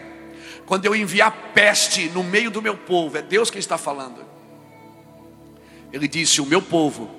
quando 0.65 0.85
eu 0.85 0.95
enviar 0.95 1.51
peste 1.53 2.09
no 2.09 2.23
meio 2.23 2.49
do 2.49 2.61
meu 2.61 2.75
povo, 2.77 3.17
é 3.17 3.21
Deus 3.21 3.49
quem 3.49 3.59
está 3.59 3.77
falando. 3.77 4.36
Ele 5.97 6.07
disse: 6.07 6.39
O 6.39 6.45
meu 6.45 6.61
povo, 6.61 7.09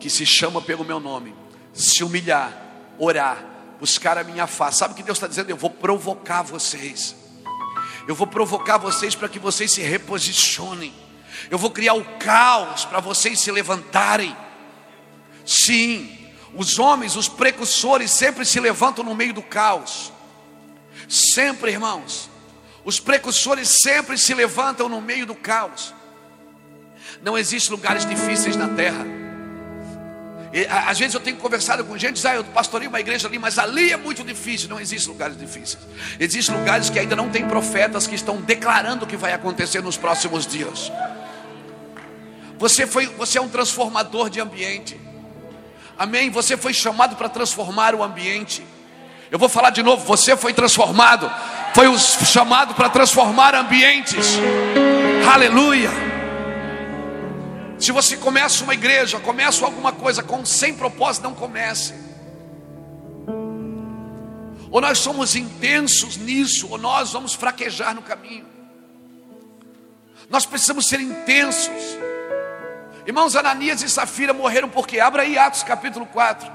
que 0.00 0.08
se 0.08 0.24
chama 0.24 0.62
pelo 0.62 0.84
meu 0.84 0.98
nome, 0.98 1.34
se 1.74 2.02
humilhar, 2.02 2.56
orar, 2.98 3.44
buscar 3.78 4.16
a 4.16 4.24
minha 4.24 4.46
face. 4.46 4.78
Sabe 4.78 4.94
o 4.94 4.96
que 4.96 5.02
Deus 5.02 5.18
está 5.18 5.26
dizendo? 5.26 5.50
Eu 5.50 5.56
vou 5.56 5.68
provocar 5.68 6.40
vocês. 6.40 7.14
Eu 8.08 8.14
vou 8.14 8.26
provocar 8.26 8.78
vocês 8.78 9.14
para 9.14 9.28
que 9.28 9.38
vocês 9.38 9.70
se 9.70 9.82
reposicionem. 9.82 10.94
Eu 11.50 11.58
vou 11.58 11.70
criar 11.70 11.92
o 11.92 12.04
caos 12.18 12.86
para 12.86 13.00
vocês 13.00 13.38
se 13.38 13.52
levantarem. 13.52 14.34
Sim, 15.44 16.18
os 16.54 16.78
homens, 16.78 17.16
os 17.16 17.28
precursores, 17.28 18.10
sempre 18.10 18.46
se 18.46 18.58
levantam 18.58 19.04
no 19.04 19.14
meio 19.14 19.34
do 19.34 19.42
caos. 19.42 20.10
Sempre, 21.06 21.70
irmãos. 21.70 22.30
Os 22.82 22.98
precursores 22.98 23.76
sempre 23.82 24.16
se 24.16 24.32
levantam 24.32 24.88
no 24.88 25.02
meio 25.02 25.26
do 25.26 25.34
caos. 25.34 25.92
Não 27.22 27.38
existem 27.38 27.74
lugares 27.74 28.04
difíceis 28.04 28.56
na 28.56 28.68
terra. 28.68 29.06
E, 30.52 30.66
às 30.66 30.98
vezes 30.98 31.14
eu 31.14 31.20
tenho 31.20 31.36
conversado 31.36 31.82
com 31.84 31.96
gente, 31.96 32.14
diz, 32.14 32.26
ah, 32.26 32.34
eu 32.34 32.44
pastorei 32.44 32.86
uma 32.86 33.00
igreja 33.00 33.26
ali, 33.26 33.38
mas 33.38 33.58
ali 33.58 33.90
é 33.90 33.96
muito 33.96 34.22
difícil. 34.22 34.68
Não 34.68 34.78
existem 34.78 35.10
lugares 35.10 35.38
difíceis. 35.38 35.78
Existem 36.20 36.54
lugares 36.54 36.90
que 36.90 36.98
ainda 36.98 37.16
não 37.16 37.30
tem 37.30 37.46
profetas 37.46 38.06
que 38.06 38.14
estão 38.14 38.36
declarando 38.36 39.04
o 39.04 39.08
que 39.08 39.16
vai 39.16 39.32
acontecer 39.32 39.80
nos 39.80 39.96
próximos 39.96 40.46
dias. 40.46 40.92
Você, 42.58 42.86
foi, 42.86 43.06
você 43.06 43.38
é 43.38 43.40
um 43.40 43.48
transformador 43.48 44.28
de 44.28 44.40
ambiente. 44.40 45.00
Amém? 45.98 46.28
Você 46.30 46.56
foi 46.56 46.74
chamado 46.74 47.16
para 47.16 47.28
transformar 47.28 47.94
o 47.94 48.02
ambiente. 48.02 48.62
Eu 49.30 49.38
vou 49.38 49.48
falar 49.48 49.70
de 49.70 49.82
novo, 49.82 50.04
você 50.04 50.36
foi 50.36 50.52
transformado. 50.52 51.32
Foi 51.74 51.86
chamado 51.98 52.74
para 52.74 52.90
transformar 52.90 53.54
ambientes. 53.54 54.38
Aleluia. 55.32 56.11
Se 57.82 57.90
você 57.90 58.16
começa 58.16 58.62
uma 58.62 58.74
igreja, 58.74 59.18
começa 59.18 59.64
alguma 59.64 59.92
coisa 59.92 60.22
com 60.22 60.44
sem 60.44 60.72
propósito, 60.72 61.24
não 61.24 61.34
comece. 61.34 61.92
Ou 64.70 64.80
nós 64.80 64.98
somos 64.98 65.34
intensos 65.34 66.16
nisso, 66.16 66.68
ou 66.70 66.78
nós 66.78 67.12
vamos 67.12 67.34
fraquejar 67.34 67.92
no 67.92 68.00
caminho. 68.00 68.46
Nós 70.30 70.46
precisamos 70.46 70.86
ser 70.86 71.00
intensos. 71.00 71.74
Irmãos, 73.04 73.34
Ananias 73.34 73.82
e 73.82 73.88
Safira 73.88 74.32
morreram 74.32 74.68
porque, 74.68 75.00
abra 75.00 75.22
aí 75.22 75.36
Atos 75.36 75.64
capítulo 75.64 76.06
4. 76.06 76.48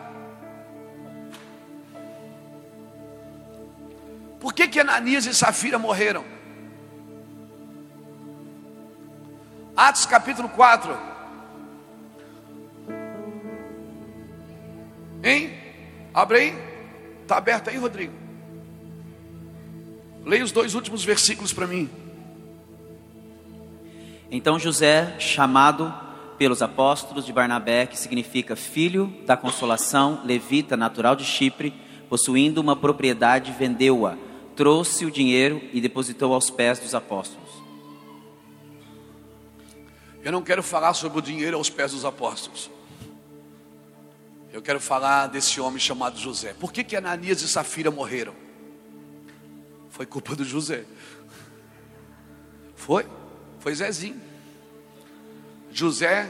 Por 4.39 4.53
que, 4.53 4.65
que 4.69 4.79
Ananias 4.79 5.25
e 5.25 5.35
Safira 5.35 5.77
morreram? 5.77 6.23
Atos 9.75 10.05
capítulo 10.05 10.47
4. 10.47 11.16
Hein? 15.27 15.51
Abre 16.13 16.37
aí. 16.37 16.57
Está 17.21 17.35
aberto 17.35 17.69
aí, 17.69 17.75
Rodrigo? 17.75 18.13
Leia 20.23 20.43
os 20.43 20.53
dois 20.53 20.73
últimos 20.73 21.03
versículos 21.03 21.51
para 21.51 21.67
mim. 21.67 21.89
Então 24.31 24.57
José, 24.57 25.19
chamado 25.19 25.93
pelos 26.37 26.61
apóstolos 26.61 27.25
de 27.25 27.33
Barnabé, 27.33 27.85
que 27.85 27.99
significa 27.99 28.55
filho 28.55 29.13
da 29.25 29.35
consolação, 29.35 30.21
levita 30.23 30.77
natural 30.77 31.13
de 31.15 31.25
Chipre, 31.25 31.73
possuindo 32.07 32.61
uma 32.61 32.75
propriedade, 32.75 33.51
vendeu-a, 33.51 34.15
trouxe 34.55 35.05
o 35.05 35.11
dinheiro 35.11 35.61
e 35.73 35.81
depositou 35.81 36.33
aos 36.33 36.49
pés 36.49 36.79
dos 36.79 36.95
apóstolos. 36.95 37.49
Eu 40.23 40.31
não 40.31 40.41
quero 40.41 40.63
falar 40.63 40.93
sobre 40.93 41.19
o 41.19 41.21
dinheiro 41.21 41.57
aos 41.57 41.69
pés 41.69 41.91
dos 41.91 42.05
apóstolos. 42.05 42.69
Eu 44.57 44.61
quero 44.63 44.79
falar 44.79 45.27
desse 45.27 45.61
homem 45.61 45.79
chamado 45.79 46.17
José. 46.17 46.55
Por 46.59 46.73
que, 46.73 46.83
que 46.83 46.95
Ananias 46.95 47.43
e 47.43 47.47
Safira 47.47 47.91
morreram? 47.91 48.33
Foi 49.91 50.03
culpa 50.03 50.35
do 50.35 50.43
José. 50.43 50.83
Foi? 52.75 53.05
Foi 53.59 53.75
Zezinho. 53.75 54.19
José, 55.71 56.27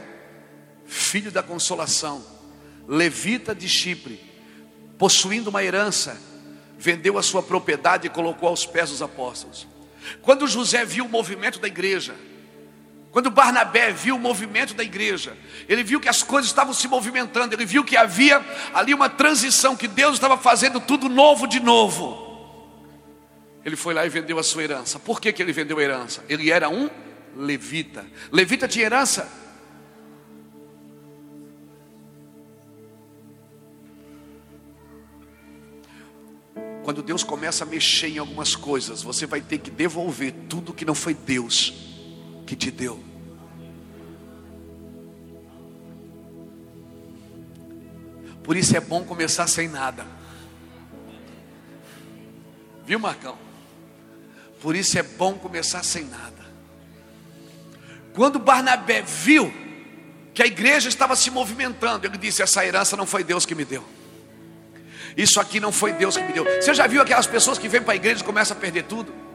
filho 0.84 1.30
da 1.32 1.42
consolação, 1.42 2.22
levita 2.86 3.54
de 3.54 3.66
Chipre, 3.66 4.20
possuindo 4.98 5.48
uma 5.48 5.64
herança, 5.64 6.20
vendeu 6.78 7.16
a 7.16 7.22
sua 7.22 7.42
propriedade 7.42 8.08
e 8.08 8.10
colocou 8.10 8.50
aos 8.50 8.66
pés 8.66 8.90
dos 8.90 9.00
apóstolos. 9.00 9.66
Quando 10.20 10.46
José 10.46 10.84
viu 10.84 11.06
o 11.06 11.08
movimento 11.08 11.58
da 11.58 11.66
igreja, 11.66 12.14
quando 13.10 13.30
Barnabé 13.30 13.90
viu 13.90 14.16
o 14.16 14.18
movimento 14.18 14.74
da 14.74 14.84
igreja, 14.84 15.36
ele 15.68 15.82
viu 15.82 15.98
que 15.98 16.08
as 16.08 16.22
coisas 16.22 16.50
estavam 16.50 16.74
se 16.74 16.86
movimentando, 16.86 17.54
ele 17.54 17.64
viu 17.64 17.82
que 17.82 17.96
havia 17.96 18.44
ali 18.74 18.92
uma 18.92 19.08
transição, 19.08 19.74
que 19.74 19.88
Deus 19.88 20.14
estava 20.14 20.36
fazendo 20.36 20.78
tudo 20.78 21.08
novo 21.08 21.46
de 21.46 21.58
novo. 21.58 22.26
Ele 23.64 23.76
foi 23.76 23.94
lá 23.94 24.04
e 24.04 24.08
vendeu 24.08 24.38
a 24.38 24.42
sua 24.42 24.62
herança. 24.62 24.98
Por 24.98 25.20
que, 25.20 25.32
que 25.32 25.42
ele 25.42 25.52
vendeu 25.52 25.78
a 25.78 25.82
herança? 25.82 26.24
Ele 26.28 26.50
era 26.50 26.68
um 26.68 26.90
levita. 27.36 28.06
Levita 28.30 28.68
tinha 28.68 28.86
herança? 28.86 29.46
quando 36.84 37.02
Deus 37.02 37.22
começa 37.22 37.64
a 37.64 37.66
mexer 37.66 38.08
em 38.08 38.16
algumas 38.16 38.56
coisas, 38.56 39.02
você 39.02 39.26
vai 39.26 39.42
ter 39.42 39.58
que 39.58 39.70
devolver 39.70 40.32
tudo 40.48 40.72
que 40.72 40.86
não 40.86 40.94
foi 40.94 41.12
Deus 41.12 41.87
que 42.48 42.56
te 42.56 42.70
deu. 42.70 42.98
Por 48.42 48.56
isso 48.56 48.74
é 48.74 48.80
bom 48.80 49.04
começar 49.04 49.46
sem 49.46 49.68
nada. 49.68 50.06
Viu, 52.86 52.98
Marcão? 52.98 53.36
Por 54.62 54.74
isso 54.74 54.98
é 54.98 55.02
bom 55.02 55.34
começar 55.34 55.82
sem 55.82 56.04
nada. 56.04 56.46
Quando 58.14 58.38
Barnabé 58.38 59.02
viu 59.02 59.52
que 60.32 60.42
a 60.42 60.46
igreja 60.46 60.88
estava 60.88 61.14
se 61.14 61.30
movimentando, 61.30 62.06
ele 62.06 62.16
disse: 62.16 62.40
Essa 62.40 62.64
herança 62.64 62.96
não 62.96 63.04
foi 63.04 63.22
Deus 63.22 63.44
que 63.44 63.54
me 63.54 63.66
deu. 63.66 63.84
Isso 65.14 65.38
aqui 65.38 65.60
não 65.60 65.70
foi 65.70 65.92
Deus 65.92 66.16
que 66.16 66.24
me 66.24 66.32
deu. 66.32 66.44
Você 66.44 66.72
já 66.72 66.86
viu 66.86 67.02
aquelas 67.02 67.26
pessoas 67.26 67.58
que 67.58 67.68
vêm 67.68 67.82
para 67.82 67.92
a 67.92 67.96
igreja 67.96 68.22
e 68.22 68.24
começam 68.24 68.56
a 68.56 68.60
perder 68.60 68.84
tudo? 68.84 69.27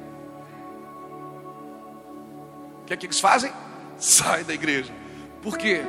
O 2.83 2.85
que 2.85 2.93
é 2.93 2.97
que 2.97 3.05
eles 3.05 3.19
fazem? 3.19 3.51
Sai 3.97 4.43
da 4.43 4.53
igreja. 4.53 4.93
Por 5.41 5.57
quê? 5.57 5.81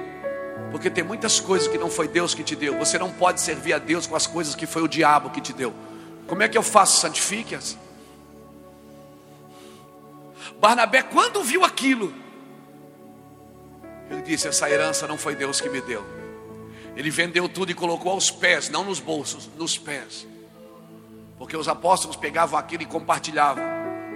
Porque 0.71 0.89
tem 0.89 1.03
muitas 1.05 1.41
coisas 1.41 1.69
que 1.69 1.77
não 1.77 1.91
foi 1.91 2.07
Deus 2.09 2.35
que 2.35 2.45
te 2.45 2.55
deu. 2.55 2.79
Você 2.79 2.99
não 2.99 3.13
pode 3.13 3.41
servir 3.41 3.73
a 3.73 3.79
Deus 3.79 4.07
com 4.07 4.15
as 4.15 4.27
coisas 4.27 4.55
que 4.55 4.67
foi 4.67 4.83
o 4.83 4.89
diabo 4.89 5.31
que 5.31 5.41
te 5.41 5.53
deu. 5.53 5.75
Como 6.27 6.43
é 6.43 6.49
que 6.49 6.57
eu 6.57 6.63
faço? 6.63 7.01
Santifique-as. 7.01 7.77
Barnabé, 10.61 11.03
quando 11.03 11.43
viu 11.43 11.65
aquilo, 11.65 12.15
ele 14.11 14.23
disse: 14.23 14.47
Essa 14.49 14.71
herança 14.71 15.07
não 15.07 15.19
foi 15.19 15.35
Deus 15.35 15.61
que 15.61 15.69
me 15.69 15.81
deu. 15.81 16.05
Ele 16.97 17.11
vendeu 17.11 17.49
tudo 17.49 17.73
e 17.73 17.75
colocou 17.75 18.13
aos 18.13 18.31
pés, 18.31 18.69
não 18.69 18.85
nos 18.85 19.01
bolsos, 19.01 19.51
nos 19.57 19.77
pés. 19.77 20.27
Porque 21.37 21.57
os 21.57 21.67
apóstolos 21.67 22.17
pegavam 22.17 22.59
aquilo 22.59 22.85
e 22.85 22.87
compartilhavam 22.87 23.74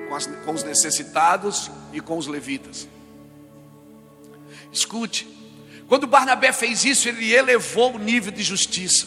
com, 0.08 0.14
as, 0.14 0.26
com 0.26 0.52
os 0.52 0.64
necessitados 0.64 1.70
e 1.92 2.00
com 2.00 2.16
os 2.16 2.26
levitas. 2.26 2.88
Escute, 4.72 5.28
quando 5.88 6.06
Barnabé 6.06 6.52
fez 6.52 6.84
isso, 6.84 7.08
ele 7.08 7.32
elevou 7.32 7.94
o 7.94 7.98
nível 7.98 8.32
de 8.32 8.42
justiça. 8.42 9.06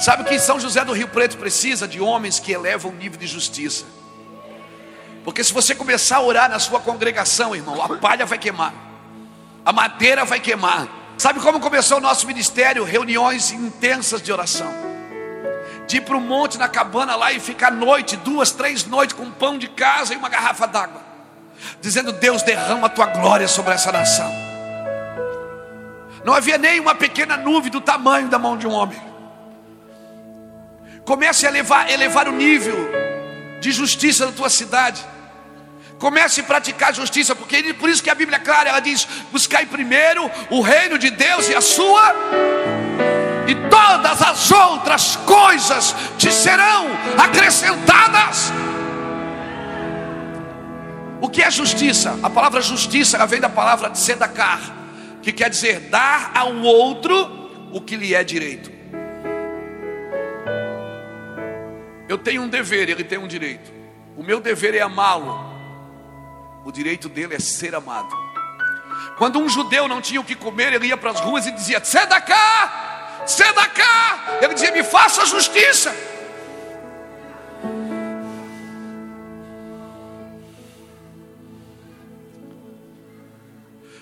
Sabe 0.00 0.24
que 0.24 0.38
São 0.38 0.58
José 0.58 0.84
do 0.84 0.92
Rio 0.92 1.08
Preto 1.08 1.38
precisa 1.38 1.86
de 1.86 2.00
homens 2.00 2.38
que 2.38 2.52
elevam 2.52 2.90
o 2.90 2.94
nível 2.94 3.18
de 3.18 3.26
justiça. 3.26 3.84
Porque 5.24 5.42
se 5.42 5.52
você 5.52 5.74
começar 5.74 6.16
a 6.16 6.22
orar 6.22 6.50
na 6.50 6.58
sua 6.58 6.80
congregação, 6.80 7.54
irmão, 7.54 7.80
a 7.82 7.96
palha 7.96 8.26
vai 8.26 8.36
queimar, 8.36 8.74
a 9.64 9.72
madeira 9.72 10.24
vai 10.24 10.40
queimar. 10.40 10.88
Sabe 11.16 11.40
como 11.40 11.60
começou 11.60 11.98
o 11.98 12.00
nosso 12.00 12.26
ministério? 12.26 12.84
Reuniões 12.84 13.52
intensas 13.52 14.20
de 14.20 14.32
oração. 14.32 14.93
De 15.86 15.98
ir 15.98 16.00
para 16.00 16.16
o 16.16 16.20
monte 16.20 16.56
na 16.58 16.68
cabana 16.68 17.14
lá 17.14 17.32
e 17.32 17.40
ficar 17.40 17.70
noite, 17.70 18.16
duas, 18.16 18.50
três 18.50 18.84
noites 18.84 19.14
com 19.14 19.30
pão 19.30 19.58
de 19.58 19.68
casa 19.68 20.14
e 20.14 20.16
uma 20.16 20.28
garrafa 20.28 20.66
d'água. 20.66 21.02
Dizendo, 21.80 22.12
Deus 22.12 22.42
derrama 22.42 22.86
a 22.86 22.90
tua 22.90 23.06
glória 23.06 23.46
sobre 23.48 23.74
essa 23.74 23.92
nação. 23.92 24.32
Não 26.24 26.32
havia 26.32 26.56
nem 26.56 26.80
uma 26.80 26.94
pequena 26.94 27.36
nuvem 27.36 27.70
do 27.70 27.80
tamanho 27.80 28.28
da 28.28 28.38
mão 28.38 28.56
de 28.56 28.66
um 28.66 28.72
homem. 28.72 28.98
Comece 31.04 31.46
a 31.46 31.50
elevar, 31.50 31.90
elevar 31.90 32.28
o 32.28 32.32
nível 32.32 32.76
de 33.60 33.70
justiça 33.70 34.26
da 34.26 34.32
tua 34.32 34.48
cidade. 34.48 35.04
Comece 35.98 36.40
a 36.40 36.44
praticar 36.44 36.94
justiça, 36.94 37.34
porque 37.34 37.74
por 37.74 37.88
isso 37.88 38.02
que 38.02 38.10
a 38.10 38.14
Bíblia 38.14 38.36
é 38.36 38.40
clara, 38.40 38.70
ela 38.70 38.80
diz: 38.80 39.06
buscai 39.30 39.66
primeiro 39.66 40.30
o 40.50 40.60
reino 40.60 40.98
de 40.98 41.10
Deus 41.10 41.48
e 41.48 41.54
a 41.54 41.60
sua, 41.60 42.14
e 43.46 43.54
todas 43.68 44.22
as 44.22 44.50
outras 44.50 45.16
coisas 45.16 45.94
te 46.18 46.30
serão 46.30 46.86
acrescentadas. 47.18 48.52
O 51.20 51.28
que 51.28 51.42
é 51.42 51.50
justiça? 51.50 52.18
A 52.22 52.30
palavra 52.30 52.60
justiça 52.60 53.24
vem 53.26 53.40
da 53.40 53.48
palavra 53.48 53.94
sedacar, 53.94 54.60
que 55.22 55.32
quer 55.32 55.50
dizer 55.50 55.80
dar 55.90 56.32
ao 56.34 56.54
outro 56.58 57.70
o 57.72 57.80
que 57.80 57.96
lhe 57.96 58.14
é 58.14 58.22
direito. 58.22 58.70
Eu 62.08 62.18
tenho 62.18 62.42
um 62.42 62.48
dever, 62.48 62.88
ele 62.88 63.02
tem 63.02 63.18
um 63.18 63.26
direito. 63.26 63.72
O 64.16 64.22
meu 64.22 64.40
dever 64.40 64.74
é 64.74 64.80
amá-lo. 64.80 65.52
O 66.64 66.70
direito 66.70 67.08
dele 67.08 67.34
é 67.34 67.38
ser 67.38 67.74
amado. 67.74 68.14
Quando 69.16 69.38
um 69.38 69.48
judeu 69.48 69.88
não 69.88 70.00
tinha 70.00 70.20
o 70.20 70.24
que 70.24 70.34
comer, 70.34 70.72
ele 70.72 70.88
ia 70.88 70.96
para 70.96 71.10
as 71.10 71.20
ruas 71.20 71.46
e 71.46 71.52
dizia: 71.52 71.82
Sedacá, 73.26 73.64
Sedacá. 73.74 74.38
Ele 74.42 74.54
dizia: 74.54 74.72
Me 74.72 74.82
faça 74.82 75.26
justiça. 75.26 75.94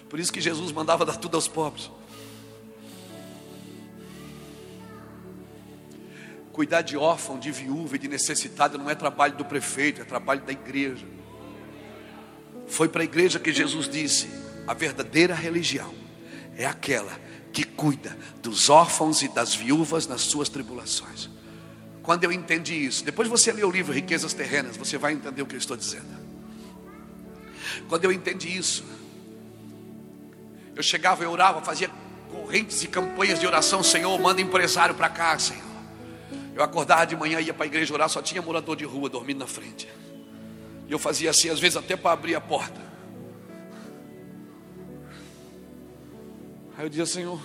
Por 0.09 0.21
isso 0.21 0.31
que 0.31 0.43
Jesus 0.43 0.71
mandava 0.73 1.07
dar 1.07 1.17
tudo 1.17 1.37
aos 1.37 1.49
pobres. 1.49 1.91
Cuidar 6.53 6.83
de 6.83 6.99
órfão, 6.99 7.39
de 7.39 7.51
viúva 7.51 7.97
e 7.97 7.99
de 7.99 8.09
necessitado 8.09 8.77
não 8.77 8.91
é 8.91 8.95
trabalho 8.95 9.35
do 9.37 9.45
prefeito, 9.45 10.03
é 10.03 10.05
trabalho 10.05 10.43
da 10.43 10.53
igreja. 10.53 11.07
Foi 12.69 12.91
para 12.91 13.01
a 13.01 13.05
igreja 13.05 13.41
que 13.41 13.53
Jesus 13.53 13.89
disse: 13.89 14.29
a 14.67 14.75
verdadeira 14.75 15.35
religião 15.35 15.95
é 16.57 16.67
aquela 16.67 17.19
que 17.53 17.65
cuida 17.65 18.17
dos 18.43 18.71
órfãos 18.71 19.23
e 19.23 19.29
das 19.29 19.55
viúvas 19.55 20.07
nas 20.07 20.23
suas 20.23 20.49
tribulações. 20.49 21.29
Quando 22.03 22.25
eu 22.25 22.33
entendi 22.33 22.75
isso, 22.75 23.05
depois 23.05 23.29
você 23.29 23.53
lê 23.53 23.63
o 23.63 23.71
livro 23.71 23.93
Riquezas 23.93 24.33
Terrenas, 24.33 24.77
você 24.77 24.99
vai 24.99 25.13
entender 25.13 25.43
o 25.43 25.47
que 25.47 25.55
eu 25.55 25.59
estou 25.59 25.77
dizendo. 25.77 26.23
Quando 27.89 28.05
eu 28.05 28.13
entendi 28.13 28.57
isso, 28.57 28.85
eu 30.75 30.83
chegava, 30.83 31.23
eu 31.23 31.31
orava, 31.31 31.61
fazia 31.61 31.91
correntes 32.31 32.83
e 32.83 32.89
campanhas 32.89 33.39
de 33.39 33.47
oração, 33.47 33.83
Senhor, 33.83 34.19
manda 34.19 34.41
empresário 34.41 34.95
para 34.95 35.09
cá, 35.09 35.39
Senhor. 35.39 35.63
Eu 36.55 36.63
acordava 36.63 37.07
de 37.07 37.15
manhã, 37.17 37.41
ia 37.41 37.55
para 37.55 37.65
a 37.65 37.67
igreja 37.67 37.93
orar, 37.95 38.09
só 38.09 38.21
tinha 38.21 38.43
morador 38.43 38.77
de 38.77 38.85
rua 38.85 39.09
dormindo 39.09 39.39
na 39.39 39.47
frente. 39.47 39.89
E 40.89 40.93
eu 40.93 40.99
fazia 40.99 41.31
assim, 41.31 41.49
às 41.49 41.61
vezes 41.61 41.77
até 41.77 41.97
para 41.97 42.13
abrir 42.13 42.35
a 42.35 42.41
porta. 42.41 42.92
Aí 46.77 46.85
eu 46.85 46.89
dizia, 46.89 47.07
Senhor, 47.07 47.41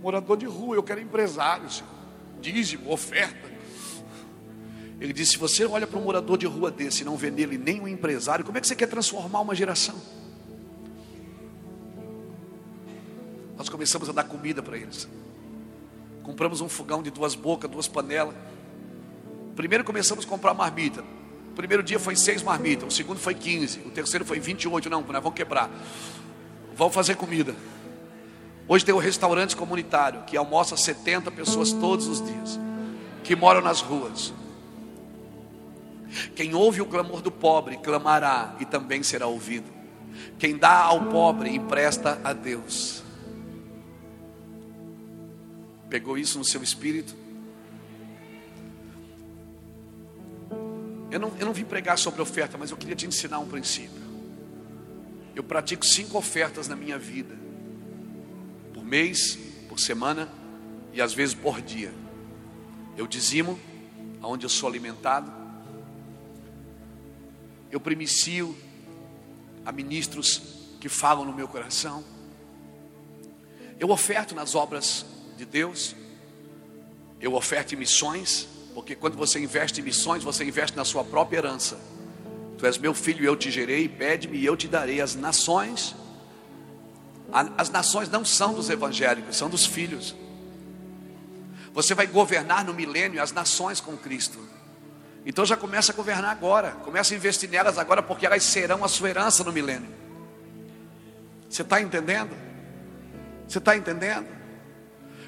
morador 0.00 0.36
de 0.36 0.46
rua, 0.46 0.76
eu 0.76 0.82
quero 0.82 1.00
empresário, 1.00 1.70
Senhor. 1.70 1.90
Dízimo, 2.40 2.90
oferta. 2.92 3.48
Ele 5.00 5.12
disse: 5.12 5.32
se 5.32 5.38
você 5.38 5.64
olha 5.64 5.86
para 5.86 5.98
um 5.98 6.02
morador 6.02 6.36
de 6.36 6.46
rua 6.46 6.70
desse 6.70 7.02
e 7.02 7.04
não 7.04 7.16
vê 7.16 7.30
nele 7.30 7.56
nem 7.56 7.80
um 7.80 7.88
empresário, 7.88 8.44
como 8.44 8.58
é 8.58 8.60
que 8.60 8.66
você 8.66 8.76
quer 8.76 8.88
transformar 8.88 9.40
uma 9.40 9.54
geração? 9.54 9.96
Nós 13.56 13.68
começamos 13.68 14.08
a 14.08 14.12
dar 14.12 14.24
comida 14.24 14.62
para 14.62 14.76
eles. 14.76 15.08
Compramos 16.22 16.60
um 16.60 16.68
fogão 16.68 17.02
de 17.02 17.10
duas 17.10 17.34
bocas, 17.34 17.70
duas 17.70 17.88
panelas. 17.88 18.34
Primeiro 19.56 19.82
começamos 19.82 20.24
a 20.24 20.28
comprar 20.28 20.54
marmita. 20.54 21.02
O 21.50 21.54
primeiro 21.58 21.82
dia 21.82 21.98
foi 21.98 22.14
seis 22.14 22.40
marmitas, 22.40 22.86
o 22.86 22.90
segundo 22.94 23.18
foi 23.18 23.34
15, 23.34 23.80
o 23.80 23.90
terceiro 23.90 24.24
foi 24.24 24.38
28. 24.38 24.88
Não, 24.88 25.00
nós 25.00 25.22
vamos 25.22 25.34
quebrar. 25.34 25.68
Vamos 26.78 26.94
fazer 26.94 27.16
comida. 27.16 27.56
Hoje 28.68 28.84
tem 28.84 28.94
um 28.94 28.98
restaurante 28.98 29.56
comunitário 29.56 30.22
que 30.22 30.36
almoça 30.36 30.76
70 30.76 31.28
pessoas 31.32 31.72
todos 31.72 32.06
os 32.06 32.24
dias, 32.24 32.60
que 33.24 33.34
moram 33.34 33.60
nas 33.60 33.80
ruas. 33.80 34.32
Quem 36.36 36.54
ouve 36.54 36.80
o 36.80 36.86
clamor 36.86 37.20
do 37.20 37.32
pobre 37.32 37.78
clamará 37.78 38.54
e 38.60 38.64
também 38.64 39.02
será 39.02 39.26
ouvido. 39.26 39.66
Quem 40.38 40.56
dá 40.56 40.82
ao 40.82 41.06
pobre 41.06 41.50
empresta 41.50 42.20
a 42.22 42.32
Deus. 42.32 43.02
Pegou 45.90 46.16
isso 46.16 46.38
no 46.38 46.44
seu 46.44 46.62
espírito? 46.62 47.12
Eu 51.10 51.18
não, 51.18 51.32
eu 51.40 51.46
não 51.46 51.52
vim 51.52 51.64
pregar 51.64 51.98
sobre 51.98 52.22
oferta, 52.22 52.56
mas 52.56 52.70
eu 52.70 52.76
queria 52.76 52.94
te 52.94 53.04
ensinar 53.04 53.40
um 53.40 53.48
princípio. 53.48 54.07
Eu 55.38 55.44
pratico 55.44 55.86
cinco 55.86 56.18
ofertas 56.18 56.66
na 56.66 56.74
minha 56.74 56.98
vida, 56.98 57.38
por 58.74 58.84
mês, 58.84 59.38
por 59.68 59.78
semana 59.78 60.28
e 60.92 61.00
às 61.00 61.12
vezes 61.12 61.32
por 61.32 61.62
dia. 61.62 61.94
Eu 62.96 63.06
dizimo 63.06 63.56
aonde 64.20 64.44
eu 64.44 64.50
sou 64.50 64.68
alimentado. 64.68 65.32
Eu 67.70 67.78
primicio 67.78 68.52
a 69.64 69.70
ministros 69.70 70.74
que 70.80 70.88
falam 70.88 71.24
no 71.24 71.32
meu 71.32 71.46
coração. 71.46 72.02
Eu 73.78 73.90
oferto 73.90 74.34
nas 74.34 74.56
obras 74.56 75.06
de 75.36 75.44
Deus. 75.44 75.94
Eu 77.20 77.34
oferto 77.34 77.76
em 77.76 77.78
missões, 77.78 78.48
porque 78.74 78.96
quando 78.96 79.16
você 79.16 79.38
investe 79.38 79.80
em 79.80 79.84
missões, 79.84 80.24
você 80.24 80.42
investe 80.44 80.76
na 80.76 80.84
sua 80.84 81.04
própria 81.04 81.38
herança. 81.38 81.78
Tu 82.58 82.66
és 82.66 82.76
meu 82.76 82.92
filho, 82.92 83.24
eu 83.24 83.36
te 83.36 83.50
gerei, 83.50 83.88
pede-me 83.88 84.36
e 84.36 84.44
eu 84.44 84.56
te 84.56 84.66
darei 84.66 85.00
as 85.00 85.14
nações. 85.14 85.94
As 87.56 87.70
nações 87.70 88.08
não 88.08 88.24
são 88.24 88.52
dos 88.52 88.68
evangélicos, 88.68 89.36
são 89.36 89.48
dos 89.48 89.64
filhos. 89.64 90.14
Você 91.72 91.94
vai 91.94 92.06
governar 92.06 92.64
no 92.64 92.74
milênio 92.74 93.22
as 93.22 93.30
nações 93.30 93.80
com 93.80 93.96
Cristo. 93.96 94.40
Então 95.24 95.46
já 95.46 95.56
começa 95.56 95.92
a 95.92 95.94
governar 95.94 96.32
agora. 96.32 96.72
Começa 96.82 97.14
a 97.14 97.16
investir 97.16 97.48
nelas 97.48 97.78
agora, 97.78 98.02
porque 98.02 98.26
elas 98.26 98.42
serão 98.42 98.82
a 98.82 98.88
sua 98.88 99.10
herança 99.10 99.44
no 99.44 99.52
milênio. 99.52 99.88
Você 101.48 101.62
está 101.62 101.80
entendendo? 101.80 102.36
Você 103.46 103.58
está 103.58 103.76
entendendo? 103.76 104.26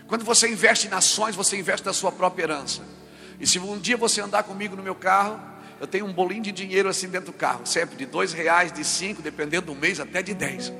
Quando 0.09 0.25
você 0.25 0.49
investe 0.49 0.89
em 0.89 0.91
nações, 0.91 1.37
você 1.37 1.57
investe 1.57 1.87
na 1.87 1.93
sua 1.93 2.11
própria 2.11 2.43
herança. 2.43 2.83
E 3.39 3.47
se 3.47 3.61
um 3.61 3.79
dia 3.79 3.97
você 3.97 4.21
andar 4.21 4.43
comigo 4.43 4.75
no 4.75 4.83
meu 4.83 4.95
carro, 4.95 5.50
eu 5.81 5.87
tenho 5.87 6.05
um 6.05 6.13
bolinho 6.13 6.43
de 6.43 6.53
dinheiro 6.53 6.91
assim 6.91 7.09
dentro 7.09 7.33
do 7.33 7.37
carro, 7.37 7.65
sempre 7.65 7.97
de 7.97 8.05
dois 8.05 8.35
reais, 8.35 8.71
de 8.71 8.85
cinco, 8.85 9.23
dependendo 9.23 9.73
do 9.73 9.75
mês, 9.75 9.99
até 9.99 10.23
de 10.23 10.35
dez. 10.35 10.71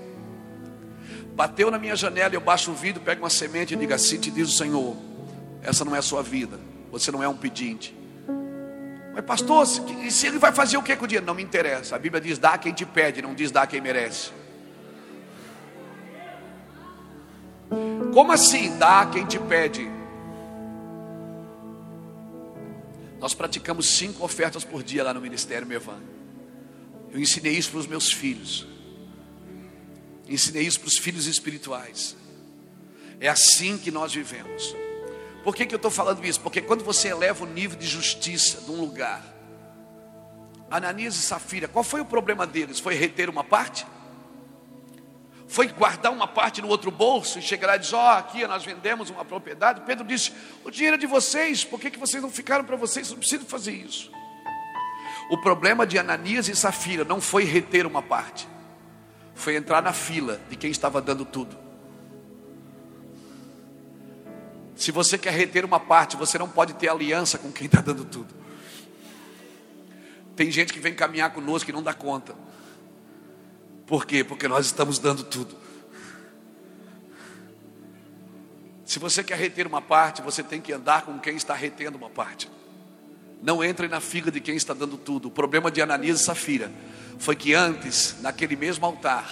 Bateu 1.35 1.71
na 1.71 1.79
minha 1.79 1.97
janela, 1.97 2.35
eu 2.35 2.41
baixo 2.41 2.71
o 2.71 2.75
vidro, 2.75 3.03
pego 3.03 3.23
uma 3.23 3.31
semente 3.31 3.73
e 3.73 3.77
digo 3.79 3.95
assim: 3.95 4.21
te 4.21 4.31
diz 4.31 4.51
o 4.51 4.53
Senhor, 4.53 4.95
essa 5.63 5.87
não 5.87 5.97
é 5.97 5.99
a 5.99 6.03
sua 6.03 6.23
vida, 6.23 6.61
você 6.93 7.11
não 7.11 7.23
é 7.23 7.29
um 7.29 7.37
pedinte. 7.37 7.97
Mas 9.15 9.25
pastor, 9.25 9.67
se, 9.67 10.11
se 10.11 10.27
ele 10.27 10.39
vai 10.39 10.53
fazer 10.53 10.77
o 10.77 10.83
que 10.83 10.95
com 10.95 11.07
o 11.07 11.09
dinheiro? 11.09 11.25
Não 11.25 11.35
me 11.35 11.43
interessa. 11.43 11.97
A 11.97 11.99
Bíblia 11.99 12.21
diz: 12.21 12.39
dá 12.39 12.59
quem 12.59 12.75
te 12.75 12.85
pede, 12.85 13.23
não 13.23 13.35
diz 13.35 13.51
dá 13.51 13.67
quem 13.67 13.81
merece. 13.81 14.33
Como 18.13 18.33
assim? 18.33 18.77
Dá 18.77 19.07
quem 19.07 19.25
te 19.25 19.39
pede. 19.39 20.00
Nós 23.21 23.35
praticamos 23.35 23.87
cinco 23.87 24.25
ofertas 24.25 24.65
por 24.65 24.83
dia 24.83 25.05
lá 25.05 25.13
no 25.13 25.21
Ministério 25.21 25.67
Mevan. 25.67 26.01
Eu 27.13 27.21
ensinei 27.21 27.53
isso 27.53 27.71
para 27.71 27.81
os 27.81 27.87
meus 27.87 28.11
filhos. 28.11 28.67
Ensinei 30.27 30.63
isso 30.63 30.81
para 30.81 30.89
os 30.89 30.97
filhos 30.97 31.27
espirituais. 31.27 32.17
É 33.21 33.29
assim 33.29 33.77
que 33.77 33.91
nós 33.91 34.15
vivemos. 34.15 34.75
Por 35.45 35.55
que, 35.55 35.67
que 35.67 35.75
eu 35.75 35.77
estou 35.77 35.91
falando 35.91 36.25
isso? 36.25 36.41
Porque 36.41 36.63
quando 36.63 36.83
você 36.83 37.09
eleva 37.09 37.45
o 37.45 37.47
nível 37.47 37.79
de 37.79 37.87
justiça 37.87 38.63
de 38.63 38.71
um 38.71 38.81
lugar, 38.81 39.23
Ananias 40.71 41.17
e 41.17 41.23
Safira, 41.23 41.69
qual 41.69 41.85
foi 41.85 42.01
o 42.01 42.07
problema 42.07 42.47
deles? 42.47 42.81
Foi 42.81 42.95
reter 42.95 43.29
uma 43.29 43.45
parte? 43.45 43.87
Foi 45.51 45.67
guardar 45.67 46.13
uma 46.13 46.29
parte 46.29 46.63
no 46.63 46.69
outro 46.69 46.93
bolso 46.93 47.41
e 47.41 47.43
chegar 47.43 47.67
lá 47.67 47.77
e 47.77 47.81
dizer: 47.81 47.97
Ó, 47.97 48.07
oh, 48.07 48.19
aqui 48.19 48.47
nós 48.47 48.65
vendemos 48.65 49.11
uma 49.11 49.25
propriedade. 49.25 49.81
Pedro 49.81 50.07
disse: 50.07 50.33
O 50.65 50.71
dinheiro 50.71 50.95
é 50.95 50.99
de 50.99 51.09
vocês, 51.09 51.65
por 51.65 51.81
que, 51.81 51.91
que 51.91 51.99
vocês 51.99 52.23
não 52.23 52.31
ficaram 52.31 52.65
para 52.65 52.77
vocês? 52.77 53.11
Não 53.11 53.19
precisam 53.19 53.45
fazer 53.45 53.73
isso. 53.73 54.13
O 55.29 55.39
problema 55.39 55.85
de 55.85 55.99
Ananias 55.99 56.47
e 56.47 56.55
Safira 56.55 57.05
não 57.05 57.21
foi 57.21 57.43
reter 57.43 57.85
uma 57.85 58.01
parte, 58.01 58.49
foi 59.35 59.57
entrar 59.57 59.83
na 59.83 59.93
fila 59.93 60.41
de 60.49 60.55
quem 60.55 60.71
estava 60.71 61.03
dando 61.03 61.25
tudo. 61.25 61.59
Se 64.77 64.93
você 64.93 65.19
quer 65.19 65.33
reter 65.33 65.65
uma 65.65 65.81
parte, 65.81 66.17
você 66.17 66.39
não 66.39 66.49
pode 66.49 66.75
ter 66.75 66.89
aliança 66.89 67.39
com 67.39 67.51
quem 67.51 67.67
está 67.67 67.81
dando 67.81 68.05
tudo. 68.05 68.33
Tem 70.37 70.49
gente 70.49 70.73
que 70.73 70.79
vem 70.79 70.95
caminhar 70.95 71.33
conosco 71.33 71.67
que 71.67 71.73
não 71.73 71.83
dá 71.83 71.93
conta. 71.93 72.37
Por 73.91 74.07
quê? 74.07 74.23
Porque 74.23 74.47
nós 74.47 74.67
estamos 74.67 75.01
dando 75.01 75.25
tudo. 75.25 75.57
Se 78.85 79.01
você 79.01 79.25
quer 79.25 79.37
reter 79.37 79.67
uma 79.67 79.83
parte, 79.83 80.23
você 80.23 80.45
tem 80.45 80.61
que 80.61 80.73
andar 80.73 81.03
com 81.03 81.19
quem 81.19 81.35
está 81.35 81.55
retendo 81.55 81.99
uma 81.99 82.09
parte. 82.09 82.49
Não 83.43 83.65
entre 83.65 83.89
na 83.89 84.01
figa 84.01 84.31
de 84.31 84.41
quem 84.41 84.55
está 84.55 84.73
dando 84.73 84.97
tudo. 84.97 85.27
O 85.27 85.31
problema 85.33 85.73
de 85.73 85.83
Ananias 85.83 86.21
e 86.21 86.25
Safira 86.25 86.71
foi 87.19 87.35
que 87.35 87.53
antes, 87.53 88.15
naquele 88.21 88.55
mesmo 88.55 88.87
altar, 88.87 89.29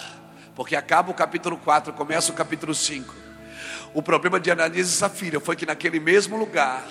porque 0.56 0.74
acaba 0.74 1.12
o 1.12 1.14
capítulo 1.14 1.56
4, 1.58 1.92
começa 1.92 2.32
o 2.32 2.34
capítulo 2.34 2.74
5. 2.74 3.14
O 3.94 4.02
problema 4.02 4.40
de 4.40 4.50
Ananias 4.50 4.88
e 4.88 4.92
Safira 4.92 5.38
foi 5.38 5.54
que 5.54 5.66
naquele 5.66 6.00
mesmo 6.00 6.36
lugar, 6.36 6.84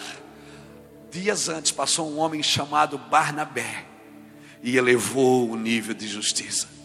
dias 1.12 1.50
antes, 1.50 1.74
passou 1.74 2.10
um 2.10 2.18
homem 2.20 2.42
chamado 2.42 2.98
Barnabé 2.98 3.84
e 4.64 4.78
elevou 4.78 5.50
o 5.50 5.58
nível 5.58 5.94
de 5.94 6.08
justiça. 6.08 6.77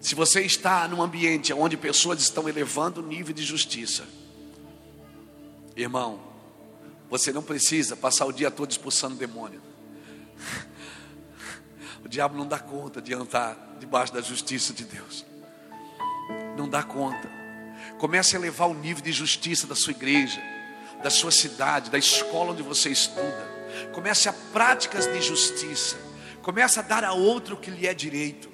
Se 0.00 0.14
você 0.14 0.40
está 0.40 0.88
num 0.88 1.02
ambiente 1.02 1.52
onde 1.52 1.76
pessoas 1.76 2.20
estão 2.22 2.48
elevando 2.48 3.02
o 3.02 3.06
nível 3.06 3.34
de 3.34 3.42
justiça, 3.42 4.04
irmão, 5.76 6.20
você 7.10 7.32
não 7.32 7.42
precisa 7.42 7.94
passar 7.94 8.24
o 8.24 8.32
dia 8.32 8.50
todo 8.50 8.70
expulsando 8.70 9.16
demônio. 9.16 9.60
O 12.02 12.08
diabo 12.08 12.36
não 12.36 12.46
dá 12.46 12.58
conta 12.58 13.02
de 13.02 13.12
andar 13.12 13.76
debaixo 13.78 14.12
da 14.12 14.22
justiça 14.22 14.72
de 14.72 14.84
Deus. 14.84 15.24
Não 16.56 16.68
dá 16.68 16.82
conta. 16.82 17.30
Comece 17.98 18.34
a 18.34 18.38
elevar 18.38 18.68
o 18.68 18.74
nível 18.74 19.02
de 19.02 19.12
justiça 19.12 19.66
da 19.66 19.74
sua 19.74 19.92
igreja, 19.92 20.40
da 21.02 21.10
sua 21.10 21.30
cidade, 21.30 21.90
da 21.90 21.98
escola 21.98 22.52
onde 22.52 22.62
você 22.62 22.88
estuda. 22.88 23.48
Comece 23.92 24.28
a 24.28 24.32
práticas 24.32 25.06
de 25.06 25.20
justiça. 25.20 25.98
Comece 26.42 26.78
a 26.78 26.82
dar 26.82 27.04
a 27.04 27.12
outro 27.12 27.54
o 27.54 27.58
que 27.58 27.70
lhe 27.70 27.86
é 27.86 27.92
direito. 27.92 28.49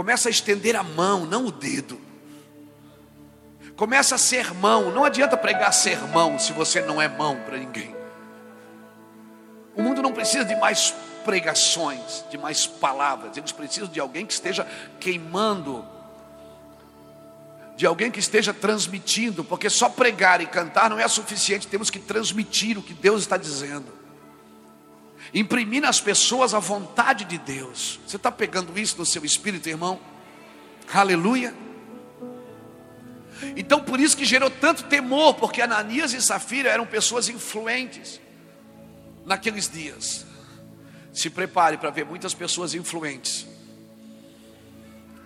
Começa 0.00 0.30
a 0.30 0.32
estender 0.32 0.74
a 0.76 0.82
mão, 0.82 1.26
não 1.26 1.44
o 1.44 1.52
dedo. 1.52 2.00
Começa 3.76 4.14
a 4.14 4.18
ser 4.18 4.54
mão. 4.54 4.90
Não 4.90 5.04
adianta 5.04 5.36
pregar 5.36 5.74
sermão 5.74 6.38
se 6.38 6.54
você 6.54 6.80
não 6.80 7.02
é 7.02 7.06
mão 7.06 7.36
para 7.44 7.58
ninguém. 7.58 7.94
O 9.76 9.82
mundo 9.82 10.00
não 10.00 10.10
precisa 10.10 10.42
de 10.42 10.56
mais 10.56 10.94
pregações, 11.22 12.24
de 12.30 12.38
mais 12.38 12.66
palavras. 12.66 13.36
Eles 13.36 13.52
precisam 13.52 13.90
de 13.90 14.00
alguém 14.00 14.24
que 14.24 14.32
esteja 14.32 14.66
queimando, 14.98 15.84
de 17.76 17.84
alguém 17.84 18.10
que 18.10 18.20
esteja 18.20 18.54
transmitindo, 18.54 19.44
porque 19.44 19.68
só 19.68 19.90
pregar 19.90 20.40
e 20.40 20.46
cantar 20.46 20.88
não 20.88 20.98
é 20.98 21.06
suficiente. 21.08 21.66
Temos 21.66 21.90
que 21.90 21.98
transmitir 21.98 22.78
o 22.78 22.82
que 22.82 22.94
Deus 22.94 23.20
está 23.20 23.36
dizendo 23.36 23.99
imprimir 25.32 25.82
nas 25.82 26.00
pessoas 26.00 26.54
a 26.54 26.58
vontade 26.58 27.24
de 27.24 27.38
Deus. 27.38 28.00
Você 28.06 28.16
está 28.16 28.30
pegando 28.30 28.78
isso 28.78 28.96
no 28.98 29.06
seu 29.06 29.24
espírito, 29.24 29.68
irmão? 29.68 30.00
Aleluia. 30.92 31.54
Então 33.56 33.80
por 33.80 33.98
isso 34.00 34.16
que 34.16 34.24
gerou 34.24 34.50
tanto 34.50 34.84
temor, 34.84 35.34
porque 35.34 35.62
Ananias 35.62 36.12
e 36.12 36.20
Safira 36.20 36.68
eram 36.70 36.86
pessoas 36.86 37.28
influentes 37.28 38.20
naqueles 39.24 39.68
dias. 39.68 40.26
Se 41.12 41.30
prepare 41.30 41.76
para 41.76 41.90
ver 41.90 42.04
muitas 42.04 42.34
pessoas 42.34 42.74
influentes. 42.74 43.46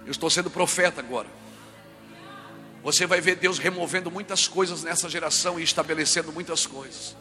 Eu 0.04 0.10
estou 0.10 0.28
sendo 0.30 0.50
profeta 0.50 1.00
agora. 1.00 1.28
Você 2.82 3.06
vai 3.06 3.20
ver 3.20 3.36
Deus 3.36 3.58
removendo 3.58 4.10
muitas 4.10 4.46
coisas 4.46 4.82
nessa 4.82 5.08
geração 5.08 5.58
e 5.58 5.62
estabelecendo 5.62 6.30
muitas 6.30 6.66
coisas. 6.66 7.16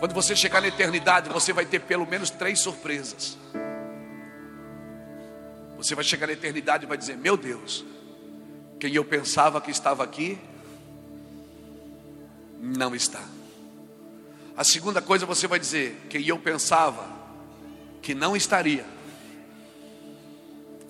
Quando 0.00 0.14
você 0.14 0.34
chegar 0.34 0.62
na 0.62 0.68
eternidade, 0.68 1.28
você 1.28 1.52
vai 1.52 1.66
ter 1.66 1.78
pelo 1.80 2.06
menos 2.06 2.30
três 2.30 2.58
surpresas. 2.58 3.36
Você 5.76 5.94
vai 5.94 6.02
chegar 6.02 6.26
na 6.26 6.32
eternidade 6.32 6.84
e 6.84 6.88
vai 6.88 6.96
dizer: 6.96 7.18
Meu 7.18 7.36
Deus, 7.36 7.84
quem 8.78 8.94
eu 8.94 9.04
pensava 9.04 9.60
que 9.60 9.70
estava 9.70 10.02
aqui, 10.02 10.38
não 12.58 12.94
está. 12.94 13.22
A 14.56 14.64
segunda 14.64 15.02
coisa 15.02 15.26
você 15.26 15.46
vai 15.46 15.58
dizer: 15.58 16.00
Quem 16.08 16.26
eu 16.26 16.38
pensava 16.38 17.06
que 18.00 18.14
não 18.14 18.34
estaria, 18.34 18.86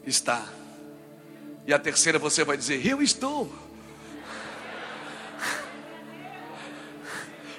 está. 0.07 0.47
E 1.67 1.75
a 1.75 1.81
terceira 1.81 2.17
você 2.17 2.45
vai 2.45 2.57
dizer: 2.57 2.87
Eu 2.87 3.03
estou. 3.03 3.53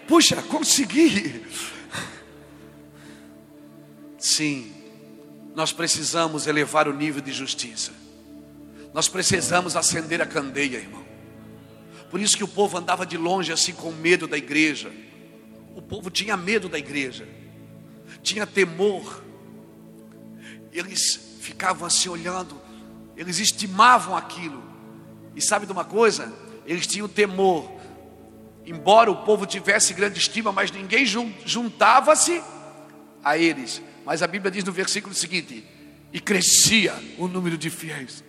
Puxa, 0.07 0.41
consegui. 0.43 1.45
Sim, 4.17 4.71
nós 5.55 5.73
precisamos 5.73 6.47
elevar 6.47 6.87
o 6.87 6.93
nível 6.93 7.21
de 7.21 7.31
justiça. 7.31 7.91
Nós 8.93 9.07
precisamos 9.07 9.75
acender 9.75 10.21
a 10.21 10.25
candeia, 10.25 10.77
irmão. 10.77 11.03
Por 12.09 12.19
isso 12.19 12.35
que 12.35 12.43
o 12.43 12.47
povo 12.47 12.77
andava 12.77 13.05
de 13.05 13.17
longe 13.17 13.51
assim 13.53 13.73
com 13.73 13.91
medo 13.91 14.27
da 14.27 14.37
igreja. 14.37 14.91
O 15.75 15.81
povo 15.81 16.09
tinha 16.09 16.35
medo 16.35 16.67
da 16.67 16.77
igreja. 16.77 17.27
Tinha 18.21 18.45
temor. 18.45 19.23
Eles 20.73 21.37
ficavam 21.39 21.87
assim 21.87 22.07
olhando, 22.07 22.61
eles 23.17 23.39
estimavam 23.39 24.15
aquilo. 24.15 24.63
E 25.35 25.41
sabe 25.41 25.65
de 25.65 25.71
uma 25.71 25.83
coisa? 25.83 26.31
Eles 26.65 26.85
tinham 26.85 27.07
temor 27.07 27.80
embora 28.71 29.12
o 29.12 29.23
povo 29.25 29.45
tivesse 29.45 29.93
grande 29.93 30.17
estima, 30.17 30.51
mas 30.51 30.71
ninguém 30.71 31.05
juntava-se 31.45 32.41
a 33.23 33.38
eles. 33.38 33.81
Mas 34.05 34.23
a 34.23 34.27
Bíblia 34.27 34.49
diz 34.49 34.63
no 34.63 34.71
versículo 34.71 35.13
seguinte: 35.13 35.63
e 36.13 36.19
crescia 36.19 36.93
o 37.17 37.27
número 37.27 37.57
de 37.57 37.69
fiéis. 37.69 38.23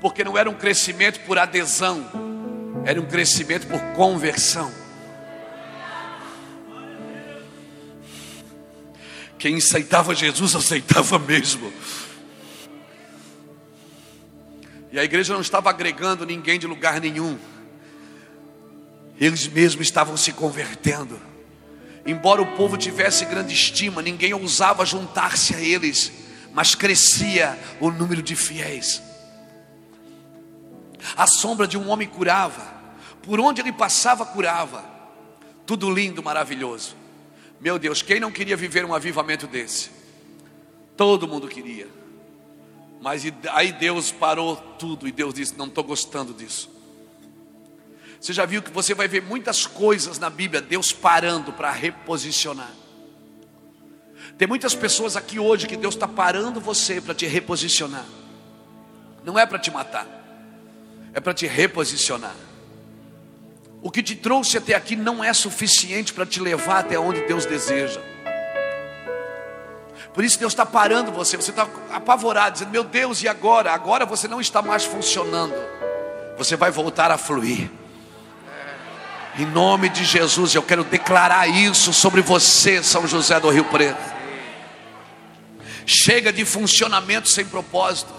Porque 0.00 0.24
não 0.24 0.36
era 0.36 0.48
um 0.48 0.54
crescimento 0.54 1.20
por 1.20 1.38
adesão, 1.38 2.10
era 2.86 3.00
um 3.00 3.06
crescimento 3.06 3.66
por 3.66 3.80
conversão. 3.94 4.79
Quem 9.40 9.56
aceitava 9.56 10.14
Jesus, 10.14 10.54
aceitava 10.54 11.18
mesmo. 11.18 11.72
E 14.92 14.98
a 14.98 15.02
igreja 15.02 15.32
não 15.32 15.40
estava 15.40 15.70
agregando 15.70 16.26
ninguém 16.26 16.58
de 16.58 16.66
lugar 16.66 17.00
nenhum. 17.00 17.38
Eles 19.18 19.48
mesmos 19.48 19.86
estavam 19.86 20.14
se 20.14 20.34
convertendo. 20.34 21.18
Embora 22.04 22.42
o 22.42 22.54
povo 22.54 22.76
tivesse 22.76 23.24
grande 23.24 23.54
estima, 23.54 24.02
ninguém 24.02 24.34
ousava 24.34 24.84
juntar-se 24.84 25.54
a 25.54 25.60
eles, 25.60 26.12
mas 26.52 26.74
crescia 26.74 27.58
o 27.80 27.90
número 27.90 28.22
de 28.22 28.36
fiéis. 28.36 29.00
A 31.16 31.26
sombra 31.26 31.66
de 31.66 31.78
um 31.78 31.88
homem 31.88 32.06
curava, 32.06 32.74
por 33.22 33.40
onde 33.40 33.62
ele 33.62 33.72
passava, 33.72 34.26
curava. 34.26 34.84
Tudo 35.64 35.90
lindo, 35.90 36.22
maravilhoso. 36.22 36.99
Meu 37.60 37.78
Deus, 37.78 38.00
quem 38.00 38.18
não 38.18 38.32
queria 38.32 38.56
viver 38.56 38.84
um 38.86 38.94
avivamento 38.94 39.46
desse? 39.46 39.90
Todo 40.96 41.28
mundo 41.28 41.46
queria. 41.46 41.88
Mas 43.00 43.22
aí 43.52 43.72
Deus 43.72 44.10
parou 44.10 44.56
tudo 44.56 45.06
e 45.06 45.12
Deus 45.12 45.34
disse: 45.34 45.56
Não 45.56 45.66
estou 45.66 45.84
gostando 45.84 46.32
disso. 46.32 46.70
Você 48.18 48.32
já 48.32 48.44
viu 48.44 48.62
que 48.62 48.70
você 48.70 48.94
vai 48.94 49.08
ver 49.08 49.22
muitas 49.22 49.66
coisas 49.66 50.18
na 50.18 50.28
Bíblia, 50.28 50.60
Deus 50.60 50.92
parando 50.92 51.52
para 51.52 51.70
reposicionar. 51.70 52.70
Tem 54.36 54.46
muitas 54.46 54.74
pessoas 54.74 55.16
aqui 55.16 55.38
hoje 55.38 55.66
que 55.66 55.76
Deus 55.76 55.94
está 55.94 56.08
parando 56.08 56.60
você 56.60 57.00
para 57.00 57.14
te 57.14 57.26
reposicionar. 57.26 58.06
Não 59.24 59.38
é 59.38 59.44
para 59.44 59.58
te 59.58 59.70
matar, 59.70 60.06
é 61.12 61.20
para 61.20 61.34
te 61.34 61.46
reposicionar. 61.46 62.34
O 63.82 63.90
que 63.90 64.02
te 64.02 64.14
trouxe 64.14 64.58
até 64.58 64.74
aqui 64.74 64.94
não 64.94 65.24
é 65.24 65.32
suficiente 65.32 66.12
para 66.12 66.26
te 66.26 66.40
levar 66.40 66.80
até 66.80 66.98
onde 66.98 67.22
Deus 67.22 67.46
deseja. 67.46 68.00
Por 70.12 70.24
isso 70.24 70.38
Deus 70.38 70.52
está 70.52 70.66
parando 70.66 71.12
você, 71.12 71.36
você 71.36 71.50
está 71.50 71.66
apavorado, 71.92 72.54
dizendo: 72.54 72.70
Meu 72.70 72.84
Deus, 72.84 73.22
e 73.22 73.28
agora? 73.28 73.72
Agora 73.72 74.04
você 74.04 74.28
não 74.28 74.40
está 74.40 74.60
mais 74.60 74.84
funcionando, 74.84 75.54
você 76.36 76.56
vai 76.56 76.70
voltar 76.70 77.10
a 77.10 77.16
fluir. 77.16 77.70
Em 79.38 79.46
nome 79.46 79.88
de 79.88 80.04
Jesus, 80.04 80.54
eu 80.54 80.62
quero 80.62 80.82
declarar 80.82 81.46
isso 81.48 81.92
sobre 81.92 82.20
você, 82.20 82.82
São 82.82 83.06
José 83.06 83.38
do 83.38 83.48
Rio 83.48 83.64
Preto. 83.64 84.20
Chega 85.86 86.32
de 86.32 86.44
funcionamento 86.44 87.28
sem 87.28 87.44
propósito. 87.44 88.12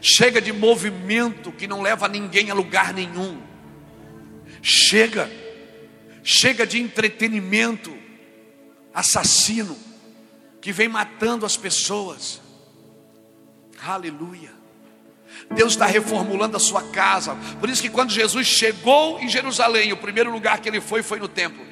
Chega 0.00 0.40
de 0.40 0.52
movimento 0.52 1.50
que 1.50 1.66
não 1.66 1.80
leva 1.80 2.08
ninguém 2.08 2.50
a 2.50 2.54
lugar 2.54 2.92
nenhum. 2.92 3.47
Chega. 4.62 5.30
Chega 6.22 6.66
de 6.66 6.80
entretenimento 6.80 7.96
assassino 8.92 9.76
que 10.60 10.72
vem 10.72 10.88
matando 10.88 11.46
as 11.46 11.56
pessoas. 11.56 12.40
Aleluia. 13.80 14.52
Deus 15.54 15.72
está 15.72 15.86
reformulando 15.86 16.56
a 16.56 16.60
sua 16.60 16.82
casa. 16.82 17.36
Por 17.60 17.70
isso 17.70 17.80
que 17.80 17.88
quando 17.88 18.10
Jesus 18.10 18.46
chegou 18.46 19.20
em 19.20 19.28
Jerusalém, 19.28 19.92
o 19.92 19.96
primeiro 19.96 20.30
lugar 20.30 20.60
que 20.60 20.68
ele 20.68 20.80
foi 20.80 21.02
foi 21.02 21.18
no 21.18 21.28
templo. 21.28 21.64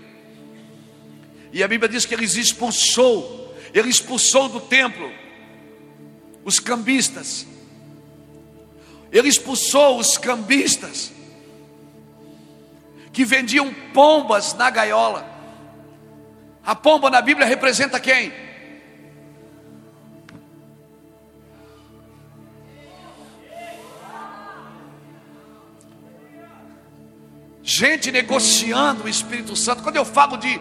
E 1.53 1.63
a 1.63 1.69
Bíblia 1.69 1.89
diz 1.89 2.05
que 2.05 2.15
ele 2.15 2.25
expulsou, 2.25 3.55
ele 3.75 3.89
expulsou 3.89 4.49
do 4.49 4.61
templo 4.61 5.11
os 6.45 6.61
cambistas. 6.61 7.47
Ele 9.11 9.29
expulsou 9.29 9.99
os 9.99 10.17
cambistas 10.17 11.13
que 13.17 13.25
vendiam 13.25 13.73
pombas 13.95 14.53
na 14.53 14.69
gaiola. 14.69 15.27
A 16.63 16.75
pomba 16.75 17.09
na 17.09 17.23
Bíblia 17.23 17.47
representa 17.47 17.99
quem? 17.99 18.31
gente 27.63 28.13
negociando 28.13 29.05
o 29.05 29.09
Espírito 29.09 29.57
Santo. 29.57 29.83
Quando 29.83 29.97
eu 29.97 30.05
falo 30.05 30.37
de 30.37 30.61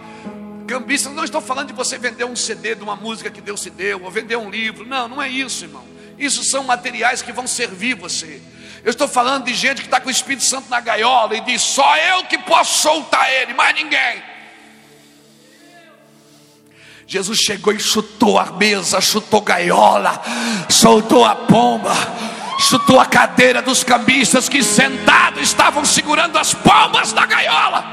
cambista, 0.66 1.10
não 1.10 1.26
estou 1.26 1.42
falando 1.42 1.68
de 1.68 1.74
você 1.74 1.98
vender 1.98 2.24
um 2.24 2.38
CD 2.38 2.74
de 2.74 2.84
uma 2.84 2.96
música 2.96 3.30
que 3.30 3.42
Deus 3.42 3.62
te 3.62 3.70
deu, 3.70 4.02
ou 4.02 4.10
vender 4.10 4.38
um 4.38 4.50
livro. 4.50 4.86
Não, 4.86 5.10
não 5.10 5.22
é 5.22 5.28
isso, 5.28 5.66
irmão. 5.66 5.84
Isso 6.18 6.42
são 6.46 6.64
materiais 6.64 7.22
que 7.22 7.34
vão 7.34 7.46
servir 7.46 7.96
você. 7.96 8.42
Eu 8.86 8.92
estou 8.92 9.08
falando 9.08 9.46
de 9.46 9.54
gente 9.54 9.82
que 9.82 9.88
está 9.88 10.00
com 10.00 10.08
o 10.08 10.12
Espírito 10.12 10.44
Santo 10.44 10.70
na 10.70 10.80
gaiola 10.80 11.36
e 11.36 11.42
diz: 11.42 11.62
só 11.62 11.98
eu 11.98 12.24
que 12.26 12.38
posso 12.38 12.84
soltar 12.84 13.30
ele, 13.34 13.54
mais 13.54 13.76
ninguém. 13.76 14.24
Jesus 17.08 17.40
chegou 17.40 17.74
e 17.74 17.80
chutou 17.80 18.40
a 18.40 18.46
mesa, 18.46 19.02
chutou 19.02 19.42
gaiola, 19.42 20.22
soltou 20.70 21.26
a 21.26 21.36
pomba 21.36 21.94
chutou 22.60 23.00
a 23.00 23.06
cadeira 23.06 23.62
dos 23.62 23.84
cambistas 23.84 24.50
que 24.50 24.64
sentados 24.64 25.42
estavam 25.42 25.84
segurando 25.84 26.38
as 26.38 26.54
palmas 26.54 27.14
da 27.14 27.26
gaiola. 27.26 27.84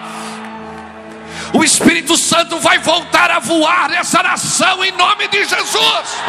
O 1.53 1.63
Espírito 1.63 2.17
Santo 2.17 2.59
vai 2.61 2.79
voltar 2.79 3.31
a 3.31 3.39
voar 3.39 3.91
nessa 3.91 4.23
nação 4.23 4.83
em 4.85 4.93
nome 4.93 5.29
de 5.29 5.45
Jesus. 5.45 6.23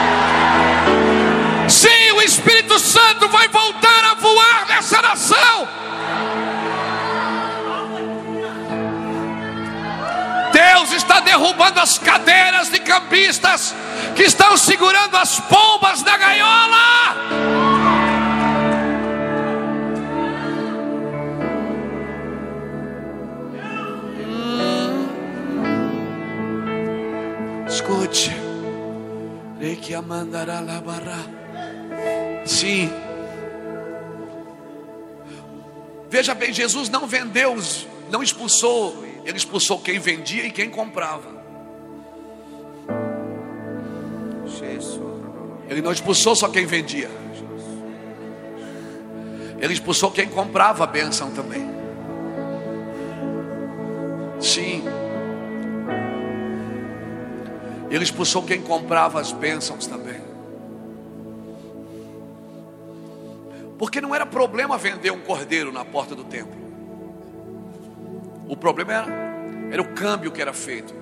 Sim, 1.69 2.12
o 2.12 2.21
Espírito 2.21 2.78
Santo 2.80 3.28
vai 3.30 3.47
voltar 3.47 4.12
a 4.12 4.13
voar 4.15 4.65
nessa 4.67 5.02
nação. 5.02 5.67
Deus 10.52 10.91
está 10.91 11.19
derrubando 11.19 11.80
as 11.80 11.97
cadeiras 11.97 12.69
de 12.69 12.80
cambistas 12.80 13.73
que 14.15 14.23
estão 14.23 14.56
segurando 14.58 15.15
as 15.17 15.39
pombas 15.39 16.04
da 16.04 16.17
gaiola. 16.17 17.15
Escute. 27.67 28.43
Sim. 32.45 32.91
Veja 36.10 36.34
bem, 36.34 36.53
Jesus 36.53 36.89
não 36.89 37.08
vendeu, 37.08 37.56
não 38.12 38.21
expulsou, 38.21 39.03
ele 39.25 39.38
expulsou 39.38 39.79
quem 39.79 39.99
vendia 39.99 40.45
e 40.45 40.51
quem 40.51 40.69
comprava. 40.69 41.43
Ele 45.73 45.82
não 45.82 45.91
expulsou 45.91 46.36
só 46.36 46.49
quem 46.49 46.65
vendia. 46.65 47.10
Ele 49.60 49.73
expulsou 49.73 50.12
quem 50.12 50.27
comprava 50.27 50.84
a 50.84 50.88
bênção 50.88 51.32
também. 51.32 51.67
Sim. 54.39 54.84
Ele 57.89 58.03
expulsou 58.03 58.43
quem 58.43 58.62
comprava 58.62 59.19
as 59.19 59.32
bênçãos 59.32 59.88
também. 59.88 60.33
Porque 63.84 64.00
não 64.00 64.15
era 64.15 64.26
problema 64.26 64.78
vender 64.78 65.12
um 65.12 65.19
cordeiro 65.19 65.69
na 65.69 65.84
porta 65.84 66.15
do 66.15 66.24
templo. 66.24 66.56
O 68.48 68.56
problema 68.56 68.93
era, 68.93 69.08
era 69.74 69.82
o 69.82 69.89
câmbio 69.93 70.32
que 70.32 70.41
era 70.41 70.54
feito. 70.54 70.96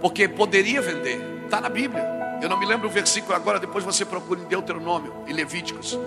Porque 0.00 0.26
poderia 0.26 0.80
vender, 0.80 1.20
está 1.44 1.60
na 1.60 1.68
Bíblia. 1.68 2.02
Eu 2.40 2.48
não 2.48 2.58
me 2.58 2.64
lembro 2.64 2.88
o 2.88 2.90
versículo 2.90 3.34
agora, 3.34 3.60
depois 3.60 3.84
você 3.84 4.06
procura 4.06 4.40
em 4.40 4.44
Deuteronômio 4.44 5.12
e 5.26 5.34
Levíticos. 5.34 6.00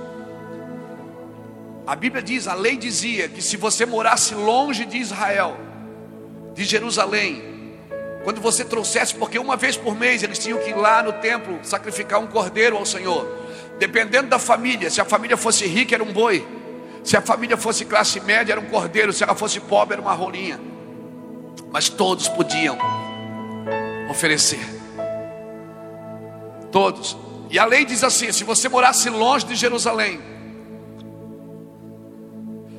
A 1.86 1.96
Bíblia 1.96 2.24
diz, 2.24 2.48
a 2.48 2.56
lei 2.56 2.78
dizia 2.78 3.30
que 3.30 3.40
se 3.40 3.56
você 3.56 3.86
morasse 3.86 4.34
longe 4.34 4.86
de 4.86 4.98
Israel, 4.98 5.56
de 6.56 6.64
Jerusalém, 6.64 7.76
quando 8.24 8.42
você 8.42 8.66
trouxesse, 8.66 9.14
porque 9.14 9.38
uma 9.38 9.56
vez 9.56 9.78
por 9.78 9.96
mês 9.96 10.24
eles 10.24 10.40
tinham 10.40 10.58
que 10.58 10.72
ir 10.72 10.76
lá 10.76 11.04
no 11.04 11.14
templo 11.14 11.60
sacrificar 11.62 12.20
um 12.20 12.26
cordeiro 12.26 12.76
ao 12.76 12.88
Senhor. 12.88 13.45
Dependendo 13.78 14.30
da 14.30 14.40
família, 14.40 14.90
se 14.90 15.02
a 15.02 15.06
família 15.06 15.36
fosse 15.36 15.66
rica 15.66 15.96
era 15.96 16.04
um 16.04 16.14
boi, 16.14 16.46
se 17.04 17.18
a 17.18 17.22
família 17.22 17.58
fosse 17.58 17.86
classe 17.86 18.20
média 18.20 18.54
era 18.54 18.62
um 18.62 18.66
cordeiro, 18.66 19.12
se 19.12 19.24
ela 19.24 19.36
fosse 19.36 19.60
pobre 19.60 19.94
era 19.94 20.02
uma 20.02 20.14
rolinha. 20.14 20.60
Mas 21.72 21.90
todos 21.90 22.28
podiam 22.28 22.78
oferecer. 24.10 24.66
Todos. 26.72 27.18
E 27.50 27.60
a 27.60 27.66
lei 27.66 27.86
diz 27.86 28.04
assim: 28.04 28.32
se 28.32 28.44
você 28.44 28.70
morasse 28.70 29.10
longe 29.10 29.46
de 29.46 29.56
Jerusalém, 29.56 30.20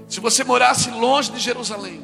se 0.08 0.20
você 0.20 0.44
morasse 0.44 0.90
longe 0.90 1.30
de 1.30 1.38
Jerusalém, 1.38 2.02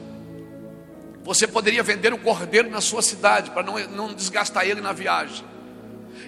você 1.25 1.47
poderia 1.47 1.83
vender 1.83 2.13
o 2.13 2.19
cordeiro 2.19 2.69
na 2.69 2.81
sua 2.81 3.01
cidade 3.01 3.51
para 3.51 3.63
não, 3.63 3.79
não 3.89 4.13
desgastar 4.13 4.67
ele 4.67 4.81
na 4.81 4.93
viagem. 4.93 5.45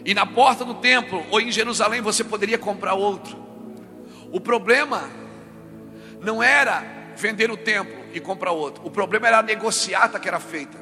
E 0.04 0.12
na 0.12 0.26
porta 0.26 0.64
do 0.64 0.74
templo 0.74 1.24
ou 1.30 1.40
em 1.40 1.50
Jerusalém 1.50 2.00
você 2.00 2.22
poderia 2.22 2.58
comprar 2.58 2.94
outro. 2.94 3.42
O 4.30 4.40
problema 4.40 5.08
não 6.20 6.42
era 6.42 6.84
vender 7.16 7.50
o 7.50 7.56
templo 7.56 8.04
e 8.12 8.20
comprar 8.20 8.52
outro. 8.52 8.84
O 8.84 8.90
problema 8.90 9.28
era 9.28 9.38
a 9.38 9.42
negociata 9.42 10.18
que 10.20 10.28
era 10.28 10.38
feita. 10.38 10.76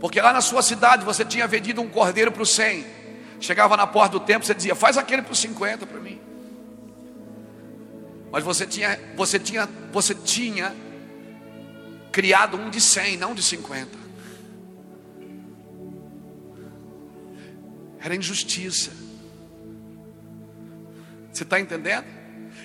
Porque 0.00 0.20
lá 0.20 0.32
na 0.32 0.40
sua 0.40 0.62
cidade 0.62 1.04
você 1.04 1.24
tinha 1.24 1.46
vendido 1.46 1.80
um 1.80 1.88
cordeiro 1.88 2.32
para 2.32 2.42
o 2.42 2.46
100. 2.46 2.84
Chegava 3.40 3.76
na 3.76 3.86
porta 3.86 4.18
do 4.18 4.24
templo, 4.24 4.46
você 4.46 4.54
dizia: 4.54 4.74
"Faz 4.74 4.98
aquele 4.98 5.22
por 5.22 5.36
50 5.36 5.86
para 5.86 6.00
mim". 6.00 6.20
Mas 8.32 8.42
você 8.42 8.66
tinha, 8.66 8.98
você 9.14 9.38
tinha, 9.38 9.68
você 9.92 10.14
tinha 10.14 10.74
criado 12.10 12.56
um 12.56 12.68
de 12.68 12.80
100, 12.80 13.16
não 13.16 13.34
de 13.34 13.42
50. 13.42 14.05
Era 18.06 18.14
injustiça. 18.14 18.92
Você 21.32 21.42
está 21.42 21.58
entendendo? 21.58 22.06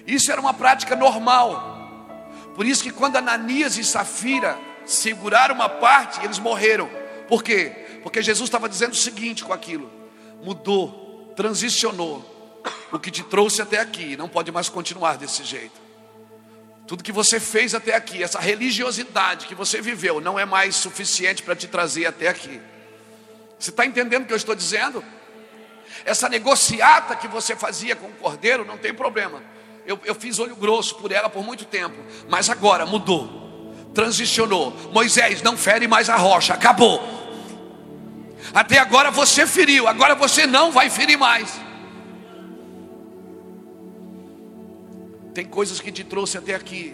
Isso 0.06 0.32
era 0.32 0.40
uma 0.40 0.54
prática 0.54 0.96
normal. 0.96 2.30
Por 2.54 2.64
isso 2.64 2.84
que 2.84 2.92
quando 2.92 3.16
Ananias 3.16 3.76
e 3.76 3.84
Safira 3.84 4.56
seguraram 4.86 5.56
uma 5.56 5.68
parte, 5.68 6.24
eles 6.24 6.38
morreram. 6.38 6.88
Por 7.28 7.44
quê? 7.44 7.72
Porque 8.04 8.22
Jesus 8.22 8.50
estava 8.50 8.70
dizendo 8.70 8.92
o 8.92 8.96
seguinte 8.96 9.44
com 9.44 9.52
aquilo: 9.52 9.92
mudou, 10.44 11.34
transicionou. 11.36 12.24
O 12.92 13.00
que 13.00 13.10
te 13.10 13.24
trouxe 13.24 13.64
até 13.64 13.80
aqui 13.80 14.16
não 14.16 14.30
pode 14.30 14.52
mais 14.52 14.70
continuar 14.70 15.18
desse 15.18 15.44
jeito. 15.44 15.82
Tudo 16.86 17.04
que 17.04 17.12
você 17.12 17.40
fez 17.40 17.74
até 17.74 17.96
aqui, 17.96 18.22
essa 18.22 18.40
religiosidade 18.40 19.48
que 19.48 19.56
você 19.56 19.82
viveu, 19.82 20.22
não 20.22 20.38
é 20.38 20.46
mais 20.46 20.76
suficiente 20.76 21.42
para 21.42 21.56
te 21.56 21.68
trazer 21.68 22.06
até 22.06 22.28
aqui. 22.28 22.62
Você 23.58 23.72
está 23.72 23.88
entendendo 23.88 24.22
o 24.22 24.28
que 24.28 24.34
eu 24.34 24.38
estou 24.38 24.54
dizendo? 24.54 25.04
Essa 26.06 26.28
negociata 26.28 27.16
que 27.16 27.28
você 27.28 27.56
fazia 27.56 27.96
com 27.96 28.08
o 28.08 28.14
cordeiro, 28.14 28.66
não 28.66 28.78
tem 28.78 28.94
problema. 28.94 29.42
Eu, 29.86 30.00
eu 30.06 30.16
fiz 30.16 30.40
olho 30.40 30.56
grosso 30.56 30.96
por 30.96 31.12
ela 31.12 31.30
por 31.30 31.44
muito 31.44 31.66
tempo, 31.66 31.96
mas 32.30 32.50
agora 32.50 32.86
mudou, 32.86 33.74
transicionou. 33.94 34.72
Moisés, 34.92 35.42
não 35.42 35.58
fere 35.58 35.88
mais 35.88 36.10
a 36.10 36.16
rocha, 36.16 36.54
acabou. 36.54 37.02
Até 38.54 38.80
agora 38.80 39.12
você 39.12 39.46
feriu, 39.48 39.88
agora 39.88 40.16
você 40.16 40.46
não 40.46 40.72
vai 40.72 40.90
ferir 40.90 41.18
mais. 41.18 41.60
Tem 45.34 45.46
coisas 45.46 45.80
que 45.80 45.92
te 45.92 46.04
trouxe 46.04 46.38
até 46.38 46.54
aqui, 46.54 46.94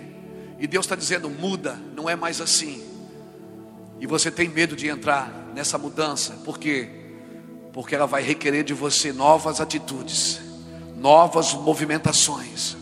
e 0.59 0.67
Deus 0.67 0.85
está 0.85 0.95
dizendo: 0.95 1.29
muda, 1.29 1.79
não 1.95 2.09
é 2.09 2.15
mais 2.15 2.39
assim. 2.39 2.83
E 3.99 4.05
você 4.05 4.29
tem 4.29 4.47
medo 4.47 4.75
de 4.75 4.87
entrar 4.87 5.29
nessa 5.55 5.77
mudança, 5.77 6.33
por 6.45 6.59
quê? 6.59 7.06
Porque 7.77 7.93
ela 7.93 8.07
vai 8.07 8.23
requerer 8.23 8.63
de 8.63 8.73
você 8.73 9.13
novas 9.13 9.61
atitudes, 9.61 10.41
novas 10.95 11.53
movimentações. 11.53 12.75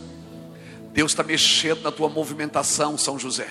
Deus 0.94 1.12
está 1.12 1.22
mexendo 1.22 1.82
na 1.82 1.92
tua 1.92 2.08
movimentação, 2.08 2.96
São 2.96 3.18
José. 3.18 3.46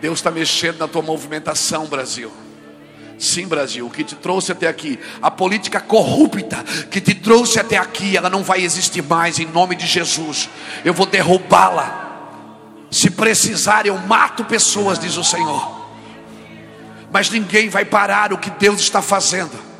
Deus 0.00 0.18
está 0.18 0.32
mexendo 0.32 0.78
na 0.78 0.88
tua 0.88 1.00
movimentação, 1.00 1.86
Brasil. 1.86 2.32
Sim, 3.16 3.46
Brasil, 3.46 3.86
o 3.86 3.90
que 3.90 4.02
te 4.02 4.16
trouxe 4.16 4.50
até 4.50 4.66
aqui, 4.66 4.98
a 5.22 5.30
política 5.30 5.80
corrupta 5.80 6.56
que 6.90 7.00
te 7.00 7.14
trouxe 7.14 7.60
até 7.60 7.76
aqui, 7.78 8.16
ela 8.16 8.28
não 8.28 8.42
vai 8.42 8.64
existir 8.64 9.04
mais 9.04 9.38
em 9.38 9.46
nome 9.46 9.76
de 9.76 9.86
Jesus. 9.86 10.50
Eu 10.84 10.92
vou 10.92 11.06
derrubá-la. 11.06 12.88
Se 12.90 13.10
precisar, 13.10 13.86
eu 13.86 13.96
mato 13.96 14.44
pessoas, 14.44 14.98
diz 14.98 15.16
o 15.16 15.22
Senhor. 15.22 15.86
Mas 17.12 17.30
ninguém 17.30 17.68
vai 17.68 17.84
parar 17.84 18.32
o 18.32 18.38
que 18.38 18.50
Deus 18.50 18.80
está 18.80 19.00
fazendo. 19.00 19.75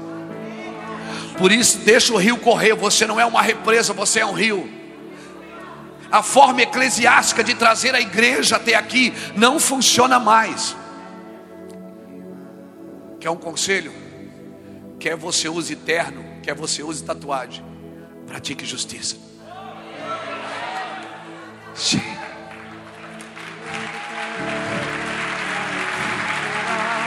Por 1.38 1.52
isso, 1.52 1.78
deixa 1.78 2.12
o 2.12 2.16
rio 2.16 2.38
correr. 2.38 2.74
Você 2.74 3.06
não 3.06 3.20
é 3.20 3.26
uma 3.26 3.42
represa, 3.42 3.92
você 3.92 4.20
é 4.20 4.26
um 4.26 4.32
rio. 4.32 4.70
A 6.10 6.22
forma 6.22 6.62
eclesiástica 6.62 7.42
de 7.42 7.54
trazer 7.54 7.94
a 7.94 8.00
igreja 8.00 8.56
até 8.56 8.74
aqui 8.74 9.12
não 9.34 9.58
funciona 9.58 10.18
mais. 10.18 10.76
Quer 13.20 13.30
um 13.30 13.36
conselho? 13.36 13.92
Quer 14.98 15.16
você 15.16 15.48
use 15.48 15.74
terno, 15.76 16.24
quer 16.42 16.54
você 16.54 16.82
use 16.82 17.02
tatuagem, 17.02 17.64
pratique 18.26 18.64
justiça. 18.64 19.16
Sim. 21.74 22.00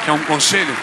Quer 0.06 0.12
um 0.12 0.24
conselho? 0.26 0.76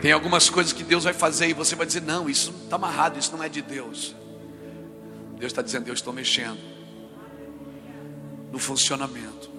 Tem 0.00 0.12
algumas 0.12 0.48
coisas 0.48 0.72
que 0.72 0.84
Deus 0.84 1.04
vai 1.04 1.12
fazer 1.12 1.48
e 1.48 1.52
você 1.52 1.74
vai 1.74 1.86
dizer: 1.86 2.02
não, 2.02 2.28
isso 2.28 2.54
está 2.64 2.76
amarrado, 2.76 3.18
isso 3.18 3.32
não 3.36 3.42
é 3.42 3.48
de 3.48 3.62
Deus. 3.62 4.14
Deus 5.38 5.52
está 5.52 5.62
dizendo: 5.62 5.88
eu 5.88 5.94
estou 5.94 6.12
mexendo 6.12 6.58
no 8.52 8.58
funcionamento. 8.58 9.50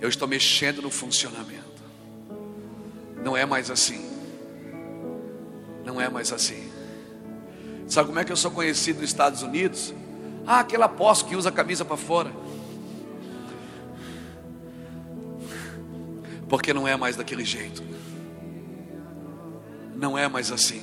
Eu 0.00 0.08
estou 0.08 0.28
mexendo 0.28 0.82
no 0.82 0.90
funcionamento. 0.90 1.82
Não 3.22 3.36
é 3.36 3.46
mais 3.46 3.70
assim. 3.70 4.04
Não 5.84 6.00
é 6.00 6.08
mais 6.10 6.30
assim. 6.32 6.70
Sabe 7.88 8.08
como 8.08 8.18
é 8.18 8.24
que 8.24 8.32
eu 8.32 8.36
sou 8.36 8.50
conhecido 8.50 9.00
nos 9.00 9.10
Estados 9.10 9.42
Unidos? 9.42 9.94
Ah, 10.46 10.60
aquele 10.60 10.82
apóstolo 10.82 11.30
que 11.30 11.36
usa 11.36 11.48
a 11.48 11.52
camisa 11.52 11.84
para 11.84 11.96
fora. 11.96 12.30
Porque 16.48 16.74
não 16.74 16.86
é 16.86 16.96
mais 16.96 17.16
daquele 17.16 17.44
jeito. 17.44 17.82
Não 20.04 20.18
é 20.18 20.28
mais 20.28 20.52
assim. 20.52 20.82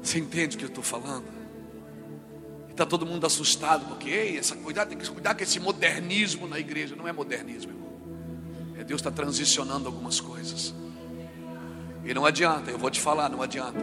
Você 0.00 0.20
entende 0.20 0.54
o 0.54 0.58
que 0.60 0.64
eu 0.64 0.68
estou 0.68 0.84
falando? 0.84 1.24
Está 2.70 2.86
todo 2.86 3.04
mundo 3.04 3.26
assustado, 3.26 3.86
porque 3.86 4.08
ei, 4.08 4.38
essa 4.38 4.54
cuidado, 4.54 4.90
tem 4.90 4.96
que 4.96 5.10
cuidar 5.10 5.34
com 5.34 5.42
esse 5.42 5.58
modernismo 5.58 6.46
na 6.46 6.60
igreja. 6.60 6.94
Não 6.94 7.08
é 7.08 7.12
modernismo, 7.12 7.72
irmão. 7.72 7.90
É 8.78 8.84
Deus 8.84 9.00
está 9.00 9.10
transicionando 9.10 9.88
algumas 9.88 10.20
coisas. 10.20 10.72
E 12.04 12.14
não 12.14 12.24
adianta, 12.24 12.70
eu 12.70 12.78
vou 12.78 12.88
te 12.88 13.00
falar, 13.00 13.28
não 13.28 13.42
adianta. 13.42 13.80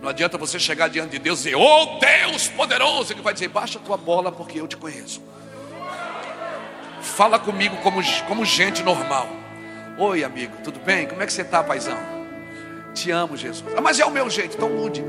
Não 0.00 0.08
adianta 0.08 0.38
você 0.38 0.56
chegar 0.60 0.86
diante 0.86 1.10
de 1.10 1.18
Deus 1.18 1.40
e 1.40 1.50
dizer, 1.50 1.56
oh 1.56 1.98
Deus 1.98 2.46
poderoso. 2.46 3.12
Ele 3.12 3.22
vai 3.22 3.34
dizer, 3.34 3.48
baixa 3.48 3.80
tua 3.80 3.96
bola 3.96 4.30
porque 4.30 4.60
eu 4.60 4.68
te 4.68 4.76
conheço. 4.76 5.20
Fala 7.02 7.40
comigo 7.40 7.76
como, 7.78 8.00
como 8.28 8.44
gente 8.44 8.84
normal. 8.84 9.37
Oi, 9.98 10.22
amigo, 10.22 10.56
tudo 10.62 10.78
bem? 10.78 11.08
Como 11.08 11.20
é 11.20 11.26
que 11.26 11.32
você 11.32 11.42
está, 11.42 11.60
paizão? 11.64 11.98
Te 12.94 13.10
amo, 13.10 13.36
Jesus. 13.36 13.64
Ah, 13.76 13.80
mas 13.80 13.98
é 13.98 14.04
o 14.04 14.10
meu 14.12 14.30
jeito, 14.30 14.54
então 14.54 14.70
mude. 14.70 15.04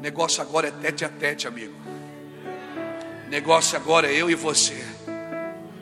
Negócio 0.00 0.40
agora 0.40 0.68
é 0.68 0.70
tete 0.70 1.04
a 1.04 1.08
tete, 1.08 1.48
amigo. 1.48 1.74
Negócio 3.28 3.76
agora 3.76 4.06
é 4.06 4.14
eu 4.14 4.30
e 4.30 4.36
você. 4.36 4.80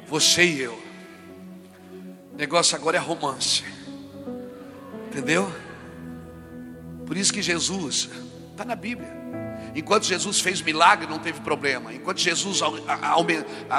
Você 0.07 0.45
e 0.45 0.63
eu. 0.63 0.83
Negócio 2.35 2.75
agora 2.75 2.97
é 2.97 3.01
romance. 3.01 3.63
Entendeu? 5.09 5.53
Por 7.07 7.19
isso 7.19 7.35
que 7.35 7.43
Jesus 7.43 8.09
está 8.53 8.65
na 8.65 8.75
Bíblia. 8.75 9.15
Enquanto 9.75 10.05
Jesus 10.05 10.41
fez 10.41 10.63
milagre, 10.63 11.07
não 11.07 11.19
teve 11.19 11.39
problema. 11.43 11.93
Enquanto 11.93 12.19
Jesus 12.19 12.61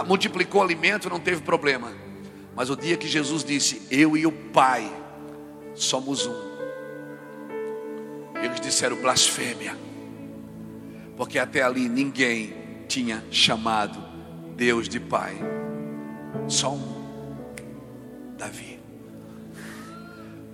multiplicou 0.05 0.61
alimento, 0.61 1.09
não 1.09 1.19
teve 1.19 1.41
problema. 1.41 1.91
Mas 2.57 2.69
o 2.69 2.75
dia 2.75 2.97
que 2.97 3.07
Jesus 3.07 3.41
disse: 3.41 3.81
Eu 3.89 4.17
e 4.17 4.27
o 4.27 4.31
Pai 4.31 4.91
somos 5.75 6.27
um. 6.27 6.57
Eles 8.43 8.59
disseram 8.59 8.97
blasfêmia 8.97 9.87
porque 11.17 11.39
até 11.39 11.63
ali 11.63 11.89
ninguém 11.89 12.53
tinha 12.87 13.25
chamado 13.31 13.99
Deus 14.55 14.87
de 14.87 14.99
Pai, 14.99 15.35
só 16.47 16.73
um, 16.73 17.35
Davi. 18.37 18.79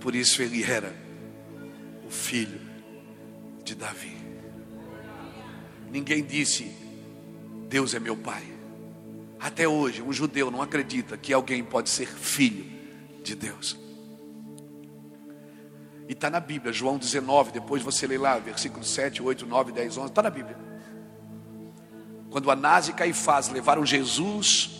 Por 0.00 0.14
isso 0.14 0.42
ele 0.42 0.64
era 0.64 0.92
o 2.06 2.10
filho 2.10 2.60
de 3.62 3.74
Davi. 3.74 4.16
Ninguém 5.90 6.24
disse, 6.24 6.72
Deus 7.68 7.94
é 7.94 8.00
meu 8.00 8.16
Pai. 8.16 8.53
Até 9.44 9.68
hoje, 9.68 10.00
um 10.00 10.10
judeu 10.10 10.50
não 10.50 10.62
acredita 10.62 11.18
que 11.18 11.30
alguém 11.30 11.62
pode 11.62 11.90
ser 11.90 12.08
filho 12.08 12.64
de 13.22 13.34
Deus. 13.34 13.78
E 16.08 16.14
está 16.14 16.30
na 16.30 16.40
Bíblia, 16.40 16.72
João 16.72 16.96
19, 16.96 17.52
depois 17.52 17.82
você 17.82 18.06
lê 18.06 18.16
lá, 18.16 18.38
versículo 18.38 18.82
7, 18.82 19.22
8, 19.22 19.44
9, 19.44 19.72
10, 19.72 19.98
11, 19.98 20.08
está 20.08 20.22
na 20.22 20.30
Bíblia. 20.30 20.56
Quando 22.30 22.50
Anás 22.50 22.88
e 22.88 22.94
Caifás 22.94 23.50
levaram 23.50 23.84
Jesus 23.84 24.70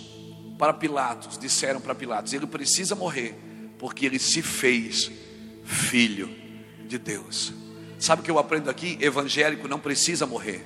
para 0.58 0.72
Pilatos, 0.72 1.36
disseram 1.36 1.78
para 1.78 1.94
Pilatos: 1.94 2.32
ele 2.32 2.46
precisa 2.46 2.94
morrer, 2.94 3.38
porque 3.78 4.06
ele 4.06 4.18
se 4.18 4.40
fez 4.40 5.12
filho 5.62 6.34
de 6.88 6.96
Deus. 6.96 7.52
Sabe 7.98 8.22
o 8.22 8.24
que 8.24 8.30
eu 8.30 8.38
aprendo 8.38 8.70
aqui? 8.70 8.96
Evangélico 8.98 9.68
não 9.68 9.78
precisa 9.78 10.24
morrer. 10.24 10.64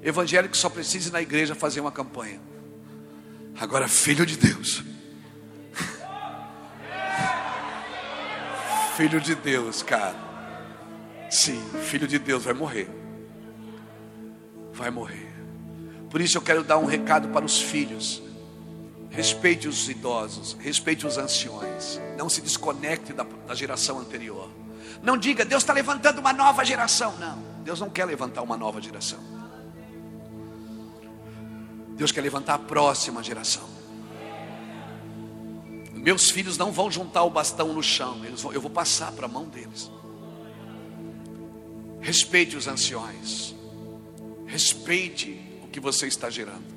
Evangélico 0.00 0.56
só 0.56 0.70
precisa 0.70 1.08
ir 1.08 1.12
na 1.12 1.20
igreja 1.20 1.56
fazer 1.56 1.80
uma 1.80 1.90
campanha. 1.90 2.53
Agora, 3.58 3.88
filho 3.88 4.26
de 4.26 4.36
Deus. 4.36 4.82
filho 8.96 9.20
de 9.20 9.34
Deus, 9.34 9.82
cara. 9.82 10.14
Sim, 11.30 11.60
filho 11.82 12.06
de 12.06 12.18
Deus 12.18 12.44
vai 12.44 12.54
morrer. 12.54 12.88
Vai 14.72 14.90
morrer. 14.90 15.32
Por 16.10 16.20
isso 16.20 16.38
eu 16.38 16.42
quero 16.42 16.62
dar 16.62 16.78
um 16.78 16.84
recado 16.84 17.28
para 17.28 17.44
os 17.44 17.60
filhos. 17.60 18.22
Respeite 19.10 19.68
os 19.68 19.88
idosos, 19.88 20.56
respeite 20.58 21.06
os 21.06 21.18
anciões. 21.18 22.00
Não 22.16 22.28
se 22.28 22.40
desconecte 22.40 23.12
da, 23.12 23.24
da 23.46 23.54
geração 23.54 23.98
anterior. 23.98 24.50
Não 25.02 25.16
diga, 25.16 25.44
Deus 25.44 25.62
está 25.62 25.72
levantando 25.72 26.18
uma 26.20 26.32
nova 26.32 26.64
geração. 26.64 27.16
Não, 27.18 27.38
Deus 27.62 27.80
não 27.80 27.90
quer 27.90 28.04
levantar 28.04 28.42
uma 28.42 28.56
nova 28.56 28.80
geração. 28.80 29.33
Deus 31.96 32.12
quer 32.12 32.20
levantar 32.20 32.54
a 32.54 32.58
próxima 32.58 33.22
geração. 33.22 33.68
Meus 35.92 36.30
filhos 36.30 36.58
não 36.58 36.70
vão 36.70 36.90
juntar 36.90 37.22
o 37.22 37.30
bastão 37.30 37.72
no 37.72 37.82
chão, 37.82 38.20
vão, 38.36 38.52
eu 38.52 38.60
vou 38.60 38.70
passar 38.70 39.10
para 39.12 39.24
a 39.24 39.28
mão 39.28 39.44
deles. 39.46 39.90
Respeite 42.00 42.56
os 42.56 42.66
anciões, 42.66 43.54
respeite 44.46 45.40
o 45.62 45.68
que 45.68 45.80
você 45.80 46.06
está 46.06 46.28
gerando. 46.28 46.74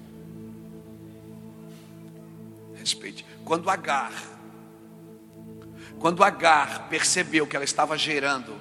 Respeite. 2.76 3.26
Quando 3.44 3.70
Agar, 3.70 4.14
quando 6.00 6.24
Agar 6.24 6.88
percebeu 6.88 7.46
que 7.46 7.56
ela 7.56 7.66
estava 7.66 7.98
gerando, 7.98 8.56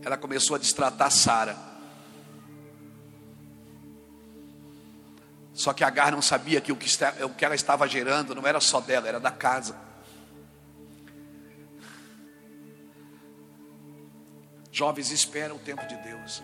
ela 0.00 0.16
começou 0.16 0.56
a 0.56 0.58
destratar 0.58 1.10
Sara. 1.10 1.73
Só 5.54 5.72
que 5.72 5.84
Agar 5.84 6.10
não 6.10 6.20
sabia 6.20 6.60
que 6.60 6.72
o 6.72 6.76
que, 6.76 7.44
ela 7.44 7.54
estava 7.54 7.86
gerando 7.86 8.34
não 8.34 8.44
era 8.44 8.60
só 8.60 8.80
dela, 8.80 9.06
era 9.06 9.20
da 9.20 9.30
casa. 9.30 9.76
Jovens 14.72 15.12
esperam 15.12 15.54
o 15.54 15.60
tempo 15.60 15.86
de 15.86 15.96
Deus. 15.98 16.42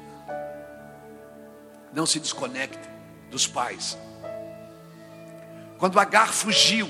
Não 1.93 2.07
se 2.07 2.21
desconecte 2.21 2.89
dos 3.29 3.49
pais. 3.49 3.99
Quando 5.77 5.99
Agar 5.99 6.33
fugiu, 6.33 6.89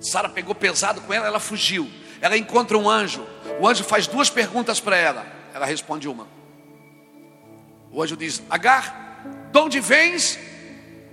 Sara 0.00 0.28
pegou 0.28 0.56
pesado 0.56 1.00
com 1.02 1.14
ela, 1.14 1.26
ela 1.26 1.38
fugiu. 1.38 1.88
Ela 2.20 2.36
encontra 2.36 2.76
um 2.76 2.90
anjo. 2.90 3.24
O 3.60 3.68
anjo 3.68 3.84
faz 3.84 4.08
duas 4.08 4.28
perguntas 4.28 4.80
para 4.80 4.96
ela. 4.96 5.24
Ela 5.54 5.66
responde 5.66 6.08
uma. 6.08 6.26
O 7.92 8.02
anjo 8.02 8.16
diz: 8.16 8.42
Agar, 8.50 9.05
de 9.56 9.62
onde 9.62 9.80
vens 9.80 10.38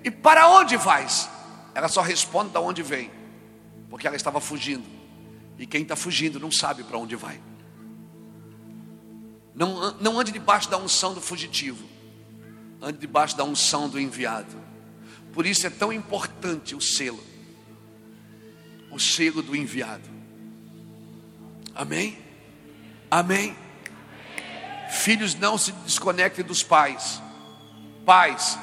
e 0.04 0.12
para 0.12 0.50
onde 0.50 0.76
vais? 0.76 1.30
Ela 1.74 1.88
só 1.88 2.02
responde 2.02 2.52
de 2.52 2.58
onde 2.58 2.84
vem, 2.84 3.10
porque 3.90 4.06
ela 4.06 4.18
estava 4.18 4.42
fugindo. 4.42 4.84
E 5.58 5.66
quem 5.66 5.84
está 5.84 5.96
fugindo 5.96 6.42
não 6.42 6.52
sabe 6.52 6.84
para 6.84 6.98
onde 6.98 7.16
vai. 7.16 7.40
Não, 9.56 9.94
não 9.94 10.20
ande 10.20 10.34
debaixo 10.34 10.70
da 10.70 10.78
unção 10.78 11.14
do 11.14 11.22
fugitivo, 11.22 11.88
ande 12.82 12.98
debaixo 12.98 13.38
da 13.38 13.46
unção 13.46 13.88
do 13.88 13.98
enviado. 13.98 14.62
Por 15.32 15.46
isso 15.46 15.66
é 15.66 15.70
tão 15.70 15.94
importante 15.94 16.76
o 16.76 16.82
selo, 16.82 17.24
o 18.92 19.00
selo 19.00 19.42
do 19.42 19.56
enviado. 19.56 20.10
Amém? 21.74 22.18
Amém? 23.10 23.56
Filhos 24.90 25.34
não 25.34 25.58
se 25.58 25.72
desconectem 25.72 26.44
dos 26.44 26.62
pais. 26.62 27.23
Pais, 28.06 28.60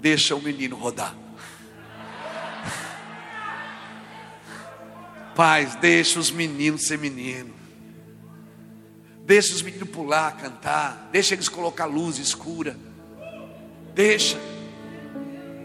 deixa 0.00 0.34
o 0.34 0.42
menino 0.42 0.76
rodar. 0.76 1.14
Pais, 5.34 5.74
deixa 5.76 6.18
os 6.18 6.30
meninos 6.30 6.86
ser 6.86 6.98
menino. 6.98 7.54
Deixa 9.26 9.54
os 9.54 9.60
meninos 9.60 9.90
pular, 9.90 10.34
cantar. 10.36 11.08
Deixa 11.12 11.34
eles 11.34 11.48
colocar 11.48 11.84
luz 11.84 12.16
escura. 12.16 12.78
Deixa. 13.94 14.38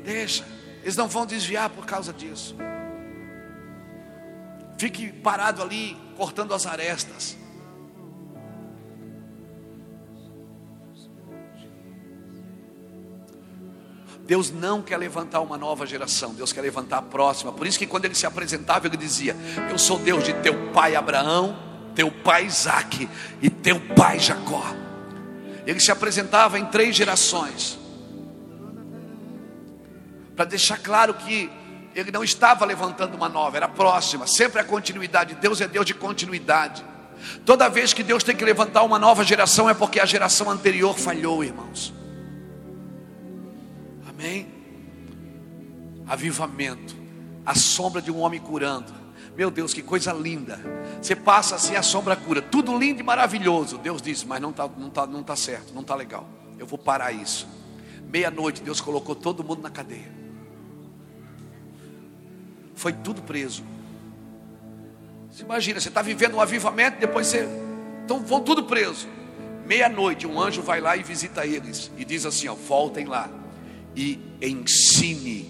Deixa. 0.03 0.45
Eles 0.81 0.97
não 0.97 1.07
vão 1.07 1.25
desviar 1.25 1.69
por 1.69 1.85
causa 1.85 2.11
disso. 2.11 2.55
Fique 4.77 5.13
parado 5.13 5.61
ali, 5.61 5.95
cortando 6.17 6.53
as 6.53 6.65
arestas. 6.65 7.37
Deus 14.31 14.49
não 14.49 14.81
quer 14.81 14.95
levantar 14.95 15.41
uma 15.41 15.57
nova 15.57 15.85
geração, 15.85 16.33
Deus 16.33 16.53
quer 16.53 16.61
levantar 16.61 16.99
a 16.99 17.01
próxima. 17.01 17.51
Por 17.51 17.67
isso 17.67 17.77
que 17.77 17.85
quando 17.85 18.05
ele 18.05 18.15
se 18.15 18.25
apresentava, 18.25 18.87
ele 18.87 18.95
dizia: 18.95 19.35
Eu 19.69 19.77
sou 19.77 19.99
Deus 19.99 20.23
de 20.23 20.31
teu 20.35 20.71
pai 20.71 20.95
Abraão, 20.95 21.59
teu 21.93 22.09
pai 22.09 22.45
Isaac 22.45 23.09
e 23.41 23.49
teu 23.49 23.77
pai 23.93 24.19
Jacó. 24.19 24.63
Ele 25.67 25.81
se 25.81 25.91
apresentava 25.91 26.57
em 26.57 26.63
três 26.63 26.95
gerações, 26.95 27.77
para 30.33 30.45
deixar 30.45 30.77
claro 30.77 31.13
que 31.13 31.51
ele 31.93 32.09
não 32.09 32.23
estava 32.23 32.63
levantando 32.63 33.15
uma 33.15 33.27
nova, 33.27 33.57
era 33.57 33.67
próxima, 33.67 34.27
sempre 34.27 34.61
a 34.61 34.63
continuidade. 34.63 35.35
Deus 35.35 35.59
é 35.59 35.67
Deus 35.67 35.85
de 35.85 35.93
continuidade. 35.93 36.85
Toda 37.45 37.67
vez 37.67 37.91
que 37.91 38.01
Deus 38.01 38.23
tem 38.23 38.33
que 38.33 38.45
levantar 38.45 38.83
uma 38.83 38.97
nova 38.97 39.25
geração, 39.25 39.69
é 39.69 39.73
porque 39.73 39.99
a 39.99 40.05
geração 40.05 40.49
anterior 40.49 40.97
falhou, 40.97 41.43
irmãos. 41.43 41.99
Amém? 44.21 44.47
Avivamento, 46.05 46.95
a 47.43 47.55
sombra 47.55 47.99
de 47.99 48.11
um 48.11 48.19
homem 48.19 48.39
curando. 48.39 48.93
Meu 49.35 49.49
Deus, 49.49 49.73
que 49.73 49.81
coisa 49.81 50.13
linda. 50.13 50.59
Você 51.01 51.15
passa 51.15 51.55
assim, 51.55 51.75
a 51.75 51.81
sombra 51.81 52.15
cura. 52.15 52.39
Tudo 52.39 52.77
lindo 52.77 52.99
e 52.99 53.03
maravilhoso. 53.03 53.79
Deus 53.79 53.99
diz, 53.99 54.23
mas 54.23 54.39
não 54.39 54.51
está 54.51 54.67
não 54.67 54.89
tá, 54.91 55.07
não 55.07 55.23
tá 55.23 55.35
certo, 55.35 55.73
não 55.73 55.81
está 55.81 55.95
legal. 55.95 56.27
Eu 56.59 56.67
vou 56.67 56.77
parar 56.77 57.11
isso. 57.11 57.47
Meia-noite, 58.09 58.61
Deus 58.61 58.79
colocou 58.79 59.15
todo 59.15 59.43
mundo 59.43 59.63
na 59.63 59.71
cadeia. 59.71 60.11
Foi 62.75 62.93
tudo 62.93 63.23
preso. 63.23 63.63
Você 65.31 65.41
imagina, 65.43 65.79
você 65.79 65.87
está 65.87 66.03
vivendo 66.03 66.35
um 66.35 66.41
avivamento, 66.41 66.99
depois 66.99 67.25
você. 67.25 67.47
Então 68.05 68.19
vão 68.19 68.41
tudo 68.41 68.65
preso. 68.65 69.07
Meia-noite, 69.65 70.27
um 70.27 70.39
anjo 70.39 70.61
vai 70.61 70.79
lá 70.79 70.95
e 70.95 71.01
visita 71.01 71.45
eles. 71.45 71.89
E 71.97 72.05
diz 72.05 72.25
assim: 72.25 72.49
ó, 72.49 72.53
voltem 72.53 73.05
lá 73.05 73.40
e 73.95 74.19
ensine 74.41 75.49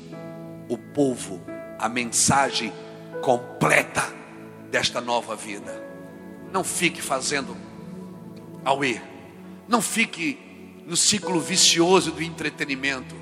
o 0.67 0.77
povo 0.77 1.41
a 1.77 1.89
mensagem 1.89 2.71
completa 3.21 4.13
desta 4.69 5.01
nova 5.01 5.35
vida. 5.35 5.83
Não 6.51 6.63
fique 6.63 7.01
fazendo 7.01 7.55
auê, 8.63 8.99
não 9.67 9.81
fique 9.81 10.39
no 10.85 10.95
ciclo 10.95 11.39
vicioso 11.39 12.11
do 12.11 12.21
entretenimento. 12.21 13.15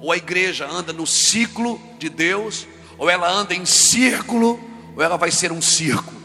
Ou 0.00 0.12
a 0.12 0.16
igreja 0.16 0.66
anda 0.66 0.92
no 0.92 1.06
ciclo 1.06 1.80
de 1.98 2.08
Deus, 2.08 2.66
ou 2.98 3.08
ela 3.08 3.30
anda 3.30 3.54
em 3.54 3.64
círculo, 3.64 4.60
ou 4.94 5.02
ela 5.02 5.16
vai 5.16 5.30
ser 5.30 5.50
um 5.52 5.62
circo 5.62 6.23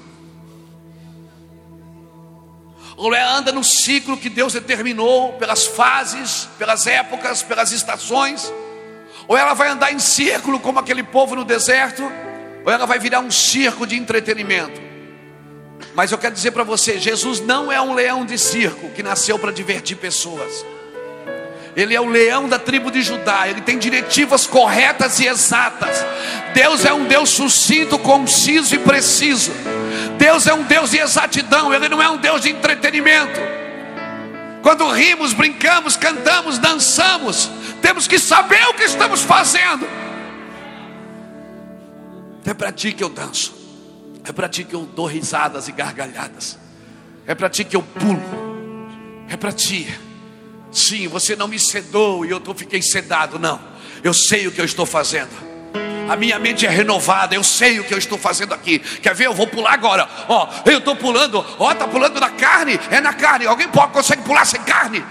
ela 3.02 3.38
anda 3.38 3.52
no 3.54 3.64
ciclo 3.64 4.18
que 4.18 4.30
Deus 4.30 4.52
determinou, 4.52 5.34
pelas 5.34 5.66
fases, 5.66 6.50
pelas 6.58 6.86
épocas, 6.86 7.42
pelas 7.42 7.72
estações, 7.72 8.52
ou 9.26 9.38
ela 9.38 9.54
vai 9.54 9.70
andar 9.70 9.94
em 9.94 10.00
círculo 10.00 10.60
como 10.60 10.80
aquele 10.80 11.04
povo 11.04 11.36
no 11.36 11.46
deserto, 11.46 12.04
ou 12.66 12.72
ela 12.72 12.86
vai 12.86 13.00
virar 13.00 13.22
um 13.22 13.32
circo 13.32 13.88
de 13.88 13.96
entretenimento. 13.96 14.82
Mas 15.96 16.12
eu 16.12 16.18
quero 16.18 16.36
dizer 16.36 16.52
para 16.52 16.64
você: 16.64 17.00
Jesus 17.00 17.40
não 17.40 17.72
é 17.72 17.82
um 17.82 17.94
leão 17.94 18.26
de 18.26 18.38
circo 18.38 18.90
que 18.90 19.02
nasceu 19.02 19.40
para 19.40 19.52
divertir 19.52 19.96
pessoas. 19.96 20.66
Ele 21.80 21.96
é 21.96 22.02
o 22.02 22.10
leão 22.10 22.50
da 22.50 22.60
tribo 22.60 22.92
de 22.92 23.02
Judá, 23.02 23.48
ele 23.48 23.62
tem 23.62 23.80
diretivas 23.80 24.46
corretas 24.46 25.18
e 25.22 25.28
exatas. 25.28 26.06
Deus 26.54 26.84
é 26.84 26.92
um 26.92 27.06
Deus 27.06 27.30
sucinto, 27.30 27.98
conciso 27.98 28.76
e 28.76 28.80
preciso. 28.80 29.54
Deus 30.18 30.46
é 30.46 30.54
um 30.54 30.64
Deus 30.64 30.92
de 30.92 30.98
exatidão, 30.98 31.74
Ele 31.74 31.88
não 31.88 32.02
é 32.02 32.10
um 32.10 32.18
Deus 32.18 32.42
de 32.42 32.50
entretenimento. 32.50 33.40
Quando 34.62 34.90
rimos, 34.90 35.32
brincamos, 35.32 35.96
cantamos, 35.96 36.58
dançamos, 36.58 37.50
temos 37.82 38.10
que 38.10 38.20
saber 38.20 38.62
o 38.68 38.74
que 38.74 38.84
estamos 38.84 39.22
fazendo. 39.22 39.88
É 42.44 42.54
para 42.54 42.74
ti 42.74 42.92
que 42.92 43.06
eu 43.06 43.10
danço, 43.10 43.54
é 44.26 44.34
para 44.34 44.50
ti 44.50 44.66
que 44.66 44.76
eu 44.76 44.82
dou 44.82 45.06
risadas 45.06 45.70
e 45.70 45.72
gargalhadas, 45.72 46.60
é 47.26 47.34
para 47.34 47.50
ti 47.50 47.64
que 47.64 47.78
eu 47.78 47.82
pulo, 47.82 48.22
é 49.30 49.38
para 49.38 49.54
ti. 49.54 50.09
Sim, 50.72 51.08
você 51.08 51.36
não 51.36 51.48
me 51.48 51.60
sedou 51.60 52.26
e 52.26 52.30
eu 52.30 52.42
fiquei 52.56 52.82
sedado, 52.82 53.40
não. 53.40 53.60
Eu 54.04 54.14
sei 54.14 54.48
o 54.48 54.52
que 54.52 54.62
eu 54.62 54.66
estou 54.66 54.86
fazendo 54.86 55.50
a 56.10 56.16
minha 56.16 56.40
mente 56.40 56.66
é 56.66 56.70
renovada, 56.70 57.36
eu 57.36 57.44
sei 57.44 57.80
o 57.80 57.84
que 57.84 57.94
eu 57.94 57.98
estou 57.98 58.18
fazendo 58.18 58.54
aqui. 58.54 58.80
Quer 58.80 59.14
ver? 59.14 59.28
Eu 59.28 59.34
vou 59.34 59.46
pular 59.46 59.74
agora. 59.74 60.10
Ó, 60.28 60.50
eu 60.66 60.80
estou 60.80 60.96
pulando, 60.96 61.46
ó, 61.60 61.72
está 61.72 61.88
pulando 61.88 62.20
na 62.20 62.32
carne, 62.32 62.80
é 62.90 63.00
na 63.00 63.14
carne. 63.14 63.46
Alguém 63.46 63.68
pode, 63.70 63.94
consegue 63.94 64.24
pular 64.24 64.44
sem 64.44 64.62
carne? 64.64 65.06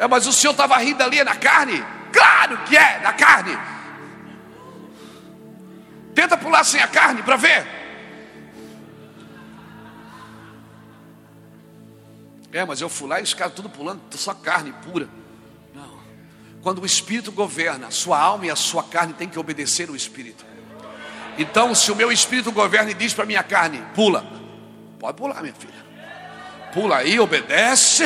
É, 0.00 0.08
mas 0.08 0.26
o 0.26 0.32
senhor 0.32 0.50
estava 0.50 0.76
rindo 0.78 1.02
ali 1.02 1.20
é 1.20 1.24
na 1.24 1.36
carne? 1.36 1.84
Claro 2.12 2.58
que 2.66 2.76
é, 2.76 3.00
na 3.00 3.12
carne. 3.12 3.56
Tenta 6.12 6.36
pular 6.36 6.64
sem 6.64 6.80
a 6.80 6.88
carne 6.88 7.22
para 7.22 7.36
ver. 7.36 7.83
É, 12.54 12.64
mas 12.64 12.80
eu 12.80 12.88
fui 12.88 13.08
lá 13.08 13.18
e 13.18 13.24
os 13.24 13.34
caras 13.34 13.52
tudo 13.52 13.68
pulando, 13.68 14.00
só 14.16 14.32
carne 14.32 14.72
pura. 14.84 15.08
Não. 15.74 15.98
Quando 16.62 16.80
o 16.80 16.86
Espírito 16.86 17.32
governa, 17.32 17.88
a 17.88 17.90
sua 17.90 18.16
alma 18.16 18.46
e 18.46 18.50
a 18.50 18.54
sua 18.54 18.84
carne 18.84 19.12
tem 19.12 19.28
que 19.28 19.36
obedecer 19.36 19.90
o 19.90 19.96
Espírito. 19.96 20.46
Então, 21.36 21.74
se 21.74 21.90
o 21.90 21.96
meu 21.96 22.12
Espírito 22.12 22.52
governa 22.52 22.92
e 22.92 22.94
diz 22.94 23.12
para 23.12 23.26
minha 23.26 23.42
carne, 23.42 23.82
pula, 23.92 24.24
pode 25.00 25.16
pular, 25.16 25.42
minha 25.42 25.52
filha. 25.52 25.74
Pula 26.72 26.98
aí, 26.98 27.18
obedece. 27.18 28.04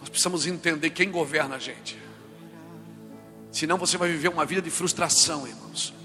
Nós 0.00 0.08
precisamos 0.08 0.44
entender 0.44 0.90
quem 0.90 1.08
governa 1.08 1.54
a 1.54 1.58
gente. 1.60 1.96
Senão 3.52 3.78
você 3.78 3.96
vai 3.96 4.08
viver 4.08 4.26
uma 4.26 4.44
vida 4.44 4.60
de 4.60 4.70
frustração, 4.70 5.46
irmãos 5.46 6.01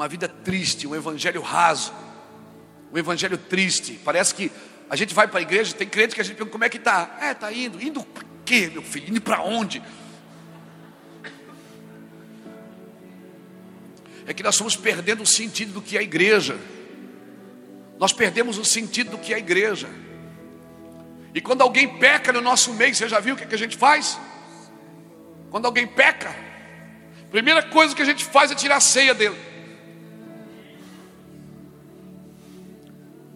uma 0.00 0.08
vida 0.08 0.26
triste, 0.26 0.86
um 0.86 0.94
evangelho 0.94 1.42
raso, 1.42 1.92
um 2.90 2.96
evangelho 2.96 3.36
triste. 3.36 4.00
Parece 4.02 4.34
que 4.34 4.50
a 4.88 4.96
gente 4.96 5.12
vai 5.12 5.28
para 5.28 5.40
a 5.40 5.42
igreja, 5.42 5.74
tem 5.74 5.86
crente 5.86 6.14
que 6.14 6.22
a 6.22 6.24
gente 6.24 6.36
pergunta 6.36 6.52
como 6.52 6.64
é 6.64 6.70
que 6.70 6.78
está. 6.78 7.18
É, 7.20 7.32
está 7.32 7.52
indo. 7.52 7.78
Indo 7.82 8.02
para 8.02 8.24
quê, 8.46 8.70
meu 8.72 8.82
filho? 8.82 9.10
Indo 9.10 9.20
para 9.20 9.42
onde? 9.42 9.82
É 14.26 14.32
que 14.32 14.42
nós 14.42 14.54
estamos 14.54 14.74
perdendo 14.74 15.22
o 15.22 15.26
sentido 15.26 15.74
do 15.74 15.82
que 15.82 15.98
é 15.98 16.00
a 16.00 16.02
igreja. 16.02 16.58
Nós 17.98 18.14
perdemos 18.14 18.56
o 18.56 18.64
sentido 18.64 19.10
do 19.10 19.18
que 19.18 19.34
é 19.34 19.36
a 19.36 19.38
igreja. 19.38 19.90
E 21.34 21.42
quando 21.42 21.60
alguém 21.60 21.98
peca 21.98 22.32
no 22.32 22.40
nosso 22.40 22.72
meio, 22.72 22.94
você 22.94 23.06
já 23.06 23.20
viu 23.20 23.34
o 23.34 23.36
que, 23.36 23.44
é 23.44 23.46
que 23.46 23.54
a 23.54 23.58
gente 23.58 23.76
faz? 23.76 24.18
Quando 25.50 25.66
alguém 25.66 25.86
peca, 25.86 26.34
primeira 27.30 27.62
coisa 27.62 27.94
que 27.94 28.00
a 28.00 28.06
gente 28.06 28.24
faz 28.24 28.50
é 28.50 28.54
tirar 28.54 28.76
a 28.76 28.80
ceia 28.80 29.12
dele. 29.12 29.49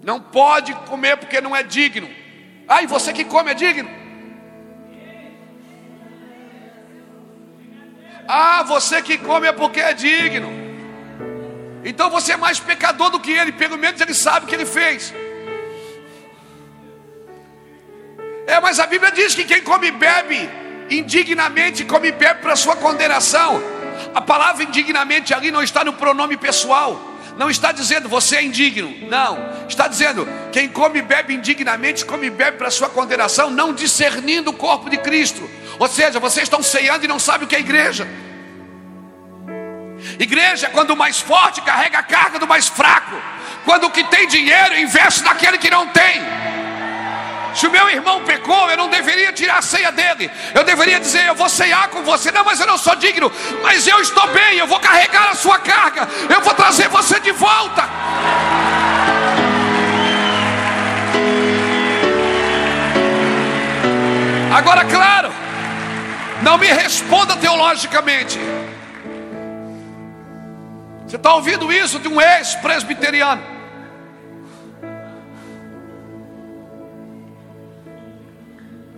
Não 0.04 0.20
pode 0.20 0.74
comer 0.90 1.16
porque 1.16 1.40
não 1.40 1.56
é 1.56 1.62
digno. 1.62 2.08
Ah, 2.68 2.82
e 2.82 2.86
você 2.86 3.10
que 3.10 3.24
come 3.24 3.50
é 3.50 3.54
digno? 3.54 3.88
Ah, 8.28 8.62
você 8.64 9.00
que 9.00 9.16
come 9.16 9.46
é 9.46 9.52
porque 9.52 9.80
é 9.80 9.94
digno. 9.94 10.50
Então 11.82 12.10
você 12.10 12.32
é 12.32 12.36
mais 12.36 12.60
pecador 12.60 13.08
do 13.08 13.18
que 13.18 13.32
ele, 13.32 13.52
pelo 13.52 13.78
menos 13.78 13.98
ele 13.98 14.12
sabe 14.12 14.44
o 14.44 14.48
que 14.48 14.54
ele 14.54 14.66
fez. 14.66 15.14
É, 18.46 18.60
mas 18.60 18.78
a 18.78 18.86
Bíblia 18.86 19.10
diz 19.10 19.34
que 19.34 19.44
quem 19.44 19.62
come 19.62 19.86
e 19.86 19.90
bebe 19.90 20.50
indignamente, 20.90 21.82
come 21.82 22.08
e 22.08 22.12
bebe 22.12 22.42
para 22.42 22.56
sua 22.56 22.76
condenação. 22.76 23.58
A 24.14 24.20
palavra 24.20 24.64
indignamente 24.64 25.32
ali 25.32 25.50
não 25.50 25.62
está 25.62 25.82
no 25.82 25.94
pronome 25.94 26.36
pessoal 26.36 27.13
não 27.36 27.50
está 27.50 27.72
dizendo 27.72 28.08
você 28.08 28.36
é 28.36 28.42
indigno, 28.42 28.94
não. 29.08 29.38
Está 29.68 29.88
dizendo 29.88 30.26
quem 30.52 30.68
come 30.68 31.00
e 31.00 31.02
bebe 31.02 31.34
indignamente, 31.34 32.04
come 32.04 32.26
e 32.28 32.30
bebe 32.30 32.58
para 32.58 32.70
sua 32.70 32.88
condenação, 32.88 33.50
não 33.50 33.72
discernindo 33.72 34.50
o 34.50 34.54
corpo 34.54 34.88
de 34.88 34.98
Cristo. 34.98 35.48
Ou 35.78 35.88
seja, 35.88 36.20
vocês 36.20 36.44
estão 36.44 36.62
ceando 36.62 37.04
e 37.04 37.08
não 37.08 37.18
sabem 37.18 37.46
o 37.46 37.48
que 37.48 37.56
é 37.56 37.60
igreja. 37.60 38.06
Igreja 40.18 40.66
é 40.66 40.70
quando 40.70 40.90
o 40.90 40.96
mais 40.96 41.20
forte 41.20 41.60
carrega 41.62 41.98
a 41.98 42.02
carga 42.02 42.38
do 42.38 42.46
mais 42.46 42.68
fraco. 42.68 43.16
Quando 43.64 43.84
o 43.84 43.90
que 43.90 44.04
tem 44.04 44.28
dinheiro 44.28 44.78
investe 44.78 45.22
naquele 45.22 45.58
que 45.58 45.70
não 45.70 45.88
tem. 45.88 46.20
Se 47.54 47.66
o 47.68 47.70
meu 47.70 47.88
irmão 47.88 48.22
pecou, 48.24 48.68
eu 48.68 48.76
não 48.76 48.88
deveria 48.88 49.32
tirar 49.32 49.58
a 49.58 49.62
ceia 49.62 49.92
dele. 49.92 50.30
Eu 50.52 50.64
deveria 50.64 50.98
dizer: 50.98 51.26
Eu 51.26 51.34
vou 51.34 51.48
ceiar 51.48 51.88
com 51.88 52.02
você. 52.02 52.32
Não, 52.32 52.44
mas 52.44 52.58
eu 52.58 52.66
não 52.66 52.76
sou 52.76 52.96
digno. 52.96 53.30
Mas 53.62 53.86
eu 53.86 54.00
estou 54.00 54.26
bem. 54.28 54.58
Eu 54.58 54.66
vou 54.66 54.80
carregar 54.80 55.30
a 55.30 55.34
sua 55.34 55.58
carga. 55.58 56.08
Eu 56.28 56.40
vou 56.40 56.52
trazer 56.54 56.88
você 56.88 57.20
de 57.20 57.30
volta. 57.30 57.88
Agora, 64.52 64.84
claro, 64.84 65.32
não 66.42 66.58
me 66.58 66.66
responda 66.66 67.36
teologicamente. 67.36 68.38
Você 71.06 71.16
está 71.16 71.34
ouvindo 71.34 71.72
isso 71.72 71.98
de 72.00 72.08
um 72.08 72.20
ex-presbiteriano? 72.20 73.42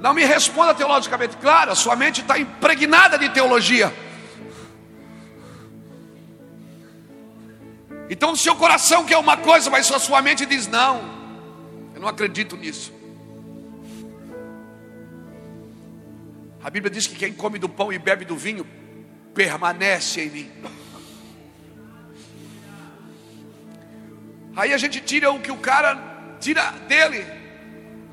Não 0.07 0.14
me 0.14 0.24
responda 0.24 0.72
teologicamente. 0.72 1.36
Claro, 1.38 1.72
a 1.72 1.74
sua 1.74 1.96
mente 1.96 2.20
está 2.20 2.38
impregnada 2.38 3.18
de 3.18 3.28
teologia. 3.28 3.92
Então 8.09 8.30
o 8.30 8.36
seu 8.36 8.54
coração 8.54 9.04
quer 9.04 9.16
uma 9.16 9.36
coisa, 9.36 9.68
mas 9.68 9.90
a 9.90 9.98
sua 9.98 10.22
mente 10.22 10.46
diz: 10.46 10.68
não, 10.68 11.02
eu 11.92 12.00
não 12.00 12.07
acredito 12.07 12.57
nisso. 12.57 12.92
A 16.62 16.70
Bíblia 16.70 16.88
diz 16.88 17.09
que 17.09 17.16
quem 17.16 17.32
come 17.32 17.59
do 17.59 17.68
pão 17.68 17.92
e 17.92 17.98
bebe 17.98 18.24
do 18.24 18.36
vinho 18.36 18.64
permanece 19.34 20.20
em 20.20 20.30
mim. 20.30 20.52
Aí 24.54 24.72
a 24.72 24.78
gente 24.78 25.00
tira 25.00 25.32
o 25.32 25.40
que 25.40 25.50
o 25.50 25.57
cara 25.57 25.98
tira 26.38 26.70
dele, 26.86 27.26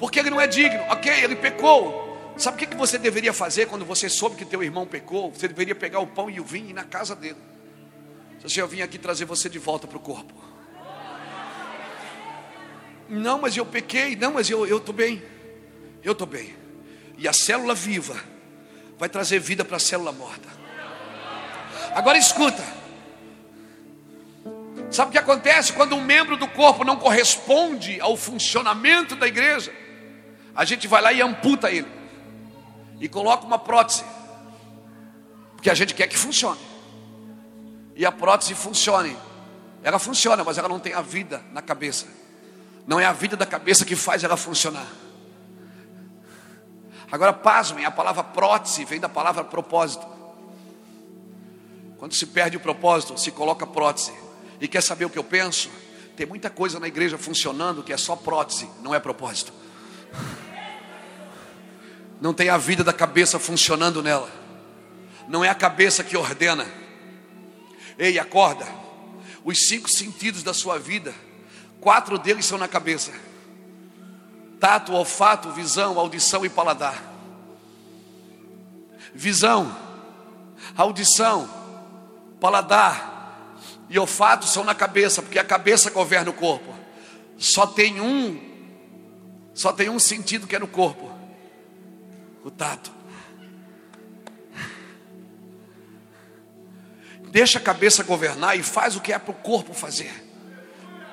porque 0.03 0.19
ele 0.19 0.29
não 0.29 0.41
é 0.41 0.45
digno. 0.45 0.81
Ok, 0.89 1.09
ele 1.09 1.33
pecou. 1.33 2.33
Sabe 2.35 2.61
o 2.61 2.67
que 2.67 2.75
você 2.75 2.97
deveria 2.97 3.31
fazer 3.31 3.67
quando 3.67 3.85
você 3.85 4.09
soube 4.09 4.35
que 4.35 4.43
teu 4.43 4.61
irmão 4.61 4.85
pecou? 4.85 5.31
Você 5.31 5.47
deveria 5.47 5.73
pegar 5.73 6.01
o 6.01 6.07
pão 6.07 6.29
e 6.29 6.41
o 6.41 6.43
vinho 6.43 6.67
e 6.67 6.69
ir 6.71 6.73
na 6.73 6.83
casa 6.83 7.15
dele. 7.15 7.37
Se 8.45 8.59
eu 8.59 8.67
vim 8.67 8.81
aqui 8.81 8.97
trazer 8.97 9.23
você 9.23 9.47
de 9.47 9.57
volta 9.57 9.87
para 9.87 9.95
o 9.95 10.01
corpo. 10.01 10.33
Não, 13.07 13.39
mas 13.39 13.55
eu 13.55 13.65
pequei. 13.65 14.13
Não, 14.17 14.33
mas 14.33 14.49
eu 14.49 14.77
estou 14.77 14.93
bem. 14.93 15.23
Eu 16.03 16.11
estou 16.11 16.27
bem. 16.27 16.53
E 17.17 17.25
a 17.25 17.31
célula 17.31 17.73
viva 17.73 18.21
vai 18.99 19.07
trazer 19.07 19.39
vida 19.39 19.63
para 19.63 19.77
a 19.77 19.79
célula 19.79 20.11
morta. 20.11 20.49
Agora 21.95 22.17
escuta. 22.17 22.61
Sabe 24.91 25.07
o 25.07 25.11
que 25.13 25.17
acontece 25.17 25.71
quando 25.71 25.95
um 25.95 26.03
membro 26.03 26.35
do 26.35 26.49
corpo 26.49 26.83
não 26.83 26.97
corresponde 26.97 28.01
ao 28.01 28.17
funcionamento 28.17 29.15
da 29.15 29.27
igreja? 29.29 29.82
A 30.55 30.65
gente 30.65 30.87
vai 30.87 31.01
lá 31.01 31.11
e 31.11 31.21
amputa 31.21 31.71
ele 31.71 31.87
e 32.99 33.09
coloca 33.09 33.45
uma 33.45 33.57
prótese, 33.57 34.03
porque 35.55 35.69
a 35.69 35.73
gente 35.73 35.93
quer 35.93 36.07
que 36.07 36.17
funcione. 36.17 36.59
E 37.95 38.05
a 38.05 38.11
prótese 38.11 38.55
funcione. 38.55 39.15
Ela 39.83 39.99
funciona, 39.99 40.43
mas 40.43 40.57
ela 40.57 40.69
não 40.69 40.79
tem 40.79 40.93
a 40.93 41.01
vida 41.01 41.43
na 41.51 41.61
cabeça. 41.61 42.07
Não 42.87 42.99
é 42.99 43.05
a 43.05 43.13
vida 43.13 43.35
da 43.35 43.45
cabeça 43.45 43.85
que 43.85 43.95
faz 43.95 44.23
ela 44.23 44.37
funcionar. 44.37 44.87
Agora, 47.11 47.33
pasmem, 47.33 47.85
a 47.85 47.91
palavra 47.91 48.23
prótese 48.23 48.85
vem 48.85 48.99
da 48.99 49.09
palavra 49.09 49.43
propósito. 49.43 50.05
Quando 51.97 52.13
se 52.13 52.25
perde 52.25 52.57
o 52.57 52.59
propósito, 52.59 53.17
se 53.19 53.31
coloca 53.31 53.67
prótese. 53.67 54.13
E 54.59 54.67
quer 54.67 54.81
saber 54.81 55.05
o 55.05 55.09
que 55.09 55.19
eu 55.19 55.23
penso? 55.23 55.69
Tem 56.15 56.25
muita 56.25 56.49
coisa 56.49 56.79
na 56.79 56.87
igreja 56.87 57.17
funcionando 57.17 57.83
que 57.83 57.93
é 57.93 57.97
só 57.97 58.15
prótese, 58.15 58.69
não 58.81 58.93
é 58.95 58.99
propósito 58.99 59.53
não 62.23 62.33
tem 62.33 62.47
a 62.47 62.55
vida 62.55 62.85
da 62.85 62.93
cabeça 62.93 63.37
funcionando 63.37 64.01
nela. 64.01 64.31
Não 65.27 65.43
é 65.43 65.49
a 65.49 65.53
cabeça 65.55 66.05
que 66.05 66.15
ordena. 66.15 66.65
Ei, 67.99 68.17
acorda. 68.17 68.65
Os 69.43 69.67
cinco 69.67 69.89
sentidos 69.89 70.41
da 70.41 70.53
sua 70.53 70.79
vida, 70.79 71.13
quatro 71.81 72.17
deles 72.17 72.45
são 72.45 72.57
na 72.57 72.65
cabeça: 72.65 73.11
tato, 74.57 74.93
olfato, 74.93 75.51
visão, 75.51 75.99
audição 75.99 76.45
e 76.45 76.49
paladar. 76.49 77.03
Visão, 79.13 79.77
audição, 80.77 81.49
paladar 82.39 83.57
e 83.89 83.99
olfato 83.99 84.45
são 84.45 84.63
na 84.63 84.73
cabeça, 84.73 85.21
porque 85.21 85.39
a 85.39 85.43
cabeça 85.43 85.89
governa 85.89 86.29
o 86.29 86.33
corpo. 86.33 86.73
Só 87.37 87.67
tem 87.67 87.99
um, 87.99 88.39
só 89.53 89.73
tem 89.73 89.89
um 89.89 89.99
sentido 89.99 90.47
que 90.47 90.55
é 90.55 90.59
no 90.59 90.69
corpo 90.69 91.12
o 92.43 92.51
tato. 92.51 92.91
Deixa 97.29 97.57
a 97.57 97.61
cabeça 97.61 98.03
governar 98.03 98.57
e 98.57 98.61
faz 98.61 98.95
o 98.95 99.01
que 99.01 99.11
é 99.11 99.17
para 99.17 99.31
o 99.31 99.33
corpo 99.33 99.73
fazer. 99.73 100.11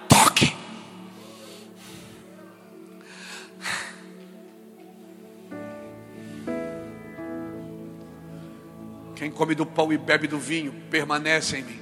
Toque. 0.07 0.55
Quem 9.17 9.31
come 9.31 9.55
do 9.55 9.65
pão 9.65 9.91
e 9.93 9.97
bebe 9.97 10.27
do 10.29 10.39
vinho 10.39 10.73
permanece 10.91 11.59
em 11.59 11.63
mim. 11.63 11.81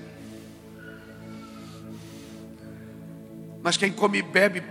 Mas 3.60 3.76
quem 3.76 3.92
come 3.92 4.18
e 4.18 4.22
bebe, 4.22 4.62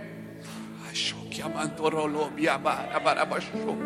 achou 0.90 1.26
que 1.26 1.42
amandorolou, 1.42 2.30
biabarabarabaxou. 2.30 3.76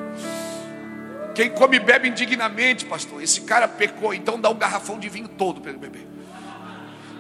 Quem 1.35 1.51
come 1.51 1.77
e 1.77 1.81
bebe 1.81 2.09
indignamente, 2.09 2.85
pastor, 2.85 3.23
esse 3.23 3.43
cara 3.43 3.67
pecou, 3.67 4.13
então 4.13 4.41
dá 4.41 4.51
um 4.51 4.57
garrafão 4.57 4.99
de 4.99 5.09
vinho 5.09 5.29
todo 5.29 5.61
para 5.61 5.71
ele 5.71 5.79
beber. 5.79 6.07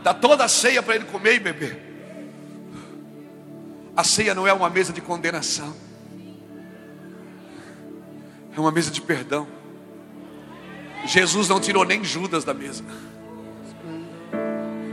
Dá 0.02 0.12
toda 0.12 0.44
a 0.44 0.48
ceia 0.48 0.82
para 0.82 0.96
ele 0.96 1.04
comer 1.04 1.36
e 1.36 1.40
beber. 1.40 1.92
A 3.96 4.04
ceia 4.04 4.34
não 4.34 4.46
é 4.46 4.52
uma 4.52 4.68
mesa 4.70 4.92
de 4.92 5.00
condenação, 5.00 5.74
é 8.56 8.60
uma 8.60 8.72
mesa 8.72 8.90
de 8.90 9.00
perdão. 9.00 9.46
Jesus 11.04 11.48
não 11.48 11.60
tirou 11.60 11.84
nem 11.84 12.02
Judas 12.02 12.44
da 12.44 12.54
mesa, 12.54 12.84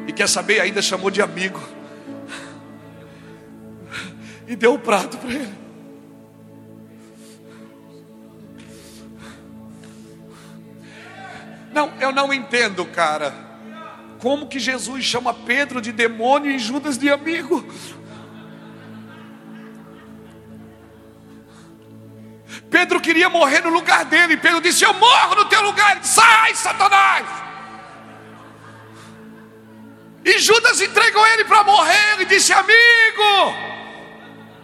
e 0.08 0.12
quer 0.12 0.28
saber, 0.28 0.60
ainda 0.60 0.82
chamou 0.82 1.10
de 1.10 1.22
amigo, 1.22 1.62
e 4.48 4.56
deu 4.56 4.74
o 4.74 4.80
prato 4.80 5.18
para 5.18 5.34
ele. 5.34 5.69
Não, 11.72 11.94
eu 12.00 12.12
não 12.12 12.34
entendo, 12.34 12.86
cara. 12.86 13.34
Como 14.20 14.48
que 14.48 14.60
Jesus 14.60 15.04
chama 15.06 15.34
Pedro 15.34 15.82
de 15.82 15.92
demônio 15.92 16.52
e 16.52 16.60
Judas 16.60 16.98
de 16.98 17.10
amigo? 17.10 17.66
Pedro 22.70 23.00
queria 23.00 23.30
morrer 23.30 23.62
no 23.62 23.70
lugar 23.70 24.06
dele. 24.06 24.38
Pedro 24.38 24.62
disse: 24.62 24.84
Eu 24.84 24.94
morro 24.94 25.36
no 25.36 25.46
teu 25.46 25.62
lugar. 25.62 25.96
Ele, 25.96 26.04
Sai, 26.04 26.54
Satanás! 26.56 27.26
E 30.24 30.38
Judas 30.40 30.82
entregou 30.82 31.26
ele 31.28 31.46
para 31.46 31.64
morrer 31.64 32.22
e 32.22 32.26
disse: 32.26 32.54
Amigo, 32.54 33.56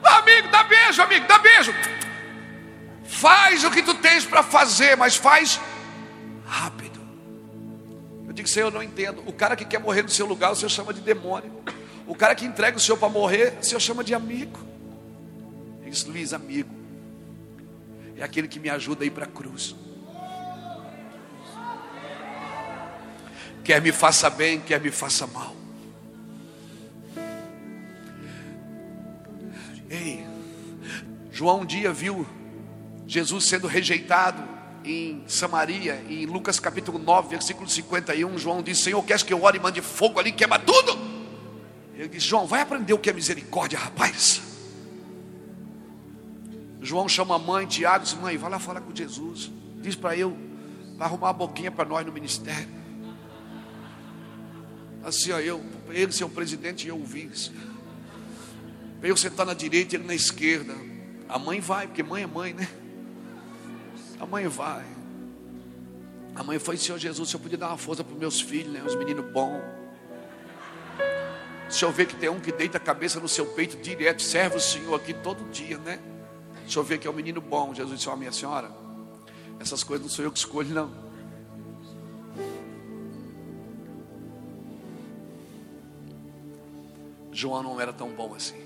amigo, 0.04 0.48
dá 0.50 0.64
beijo, 0.64 1.02
amigo, 1.02 1.26
dá 1.28 1.38
beijo. 1.40 1.74
Faz 3.06 3.64
o 3.64 3.72
que 3.72 3.82
tu 3.82 3.94
tens 3.96 4.26
para 4.26 4.44
fazer, 4.44 4.96
mas 4.98 5.16
faz 5.16 5.60
rápido. 6.46 6.95
Eu 8.28 8.34
digo, 8.34 8.48
Senhor, 8.48 8.68
eu 8.68 8.72
não 8.72 8.84
entendo. 8.84 9.24
O 9.26 9.34
cara 9.34 9.56
que 9.56 9.66
quer 9.66 9.80
morrer 9.80 10.02
no 10.02 10.10
seu 10.10 10.26
lugar, 10.26 10.52
o 10.52 10.56
Senhor 10.56 10.70
chama 10.70 10.94
de 10.94 11.02
demônio. 11.02 11.52
O 12.08 12.16
cara 12.16 12.36
que 12.36 12.46
entrega 12.46 12.78
o 12.78 12.80
Senhor 12.80 12.98
para 12.98 13.10
morrer, 13.10 13.58
o 13.60 13.64
Senhor 13.64 13.80
chama 13.80 14.04
de 14.04 14.14
amigo. 14.14 14.60
Ele 15.82 15.92
diz, 15.92 16.04
Luiz, 16.06 16.34
amigo 16.34 16.86
é 18.18 18.24
aquele 18.24 18.48
que 18.48 18.60
me 18.60 18.70
ajuda 18.70 19.04
a 19.04 19.08
ir 19.08 19.12
para 19.12 19.26
a 19.26 19.28
cruz. 19.28 19.76
Quer 23.64 23.82
me 23.82 23.92
faça 23.92 24.30
bem, 24.30 24.60
quer 24.60 24.80
me 24.80 24.92
faça 24.92 25.28
mal. 25.28 25.56
Ei, 29.90 30.26
João 31.32 31.62
um 31.62 31.66
dia 31.66 31.92
viu 31.92 32.26
Jesus 33.08 33.46
sendo 33.46 33.68
rejeitado 33.68 34.55
em 34.86 35.24
Samaria, 35.28 36.04
em 36.08 36.26
Lucas 36.26 36.60
capítulo 36.60 37.00
9, 37.00 37.30
versículo 37.30 37.68
51. 37.68 38.38
João 38.38 38.62
disse: 38.62 38.84
Senhor, 38.84 39.04
queres 39.04 39.24
que 39.24 39.34
eu 39.34 39.44
ore 39.44 39.58
e 39.58 39.62
mande 39.62 39.82
fogo 39.82 40.20
ali, 40.20 40.32
queima 40.32 40.60
tudo? 40.60 40.98
Ele 41.96 42.08
disse: 42.08 42.28
João, 42.28 42.46
vai 42.46 42.62
aprender 42.62 42.94
o 42.94 43.00
que 43.00 43.10
é 43.10 43.14
misericórdia, 43.14 43.80
rapaz. 43.80 44.42
João 46.82 47.10
chama 47.10 47.36
a 47.36 47.40
mãe, 47.40 47.66
Tiago, 47.66 48.04
diz: 48.04 48.14
Mãe, 48.14 48.38
vai 48.38 48.50
lá 48.50 48.60
falar 48.60 48.82
com 48.82 48.96
Jesus. 48.96 49.52
Diz 49.82 49.96
para 49.96 50.16
eu, 50.16 50.38
para 50.98 51.08
arrumar 51.08 51.30
a 51.30 51.34
boquinha 51.34 51.72
para 51.72 51.86
nós 51.86 52.06
no 52.06 52.12
ministério. 52.12 52.70
Assim, 55.04 55.32
ó, 55.32 55.40
eu, 55.40 55.64
ele 55.90 56.12
ser 56.12 56.24
o 56.24 56.30
presidente 56.30 56.86
e 56.86 56.90
eu 56.90 56.98
o 56.98 57.04
vice. 57.04 57.52
Para 59.00 59.10
eu 59.10 59.18
sentar 59.18 59.46
na 59.46 59.54
direita 59.54 59.96
e 59.96 59.98
ele 59.98 60.08
na 60.08 60.16
esquerda. 60.16 60.76
A 61.28 61.40
mãe 61.40 61.60
vai, 61.60 61.88
porque 61.88 62.04
mãe 62.04 62.24
é 62.24 62.28
mãe, 62.28 62.54
né? 62.54 62.68
A 64.26 64.28
mãe 64.28 64.48
vai. 64.48 64.84
A 66.34 66.44
mãe 66.44 66.58
foi, 66.58 66.78
Senhor 66.78 66.98
Jesus, 66.98 67.30
se 67.30 67.36
eu 67.36 67.40
podia 67.40 67.60
dar 67.60 67.68
uma 67.68 67.78
força 67.78 68.04
para 68.04 68.12
os 68.12 68.20
meus 68.20 68.42
filhos, 68.42 68.74
né? 68.74 68.84
Os 68.84 68.96
meninos 68.96 69.24
bons. 69.32 69.62
Se 71.70 71.86
eu 71.86 71.92
ver 71.92 72.08
que 72.08 72.16
tem 72.16 72.28
um 72.28 72.40
que 72.40 72.52
deita 72.52 72.78
a 72.78 72.80
cabeça 72.80 73.20
no 73.20 73.28
seu 73.28 73.46
peito 73.46 73.78
direto, 73.78 74.24
serve 74.24 74.58
o 74.58 74.60
Senhor 74.60 74.96
aqui 74.96 75.14
todo 75.14 75.48
dia, 75.52 75.78
né? 75.78 76.00
Deixa 76.62 76.80
eu 76.80 76.84
ver 76.84 76.98
que 76.98 77.08
é 77.08 77.10
um 77.10 77.14
menino 77.14 77.40
bom. 77.40 77.72
Jesus 77.72 78.00
disse: 78.00 78.10
Ó, 78.10 78.16
minha 78.16 78.32
senhora, 78.32 78.72
essas 79.60 79.84
coisas 79.84 80.04
não 80.04 80.12
sou 80.12 80.26
eu 80.26 80.32
que 80.32 80.40
escolho, 80.40 80.74
não. 80.74 80.92
João 87.32 87.62
não 87.62 87.80
era 87.80 87.94
tão 87.94 88.10
bom 88.10 88.34
assim. 88.34 88.60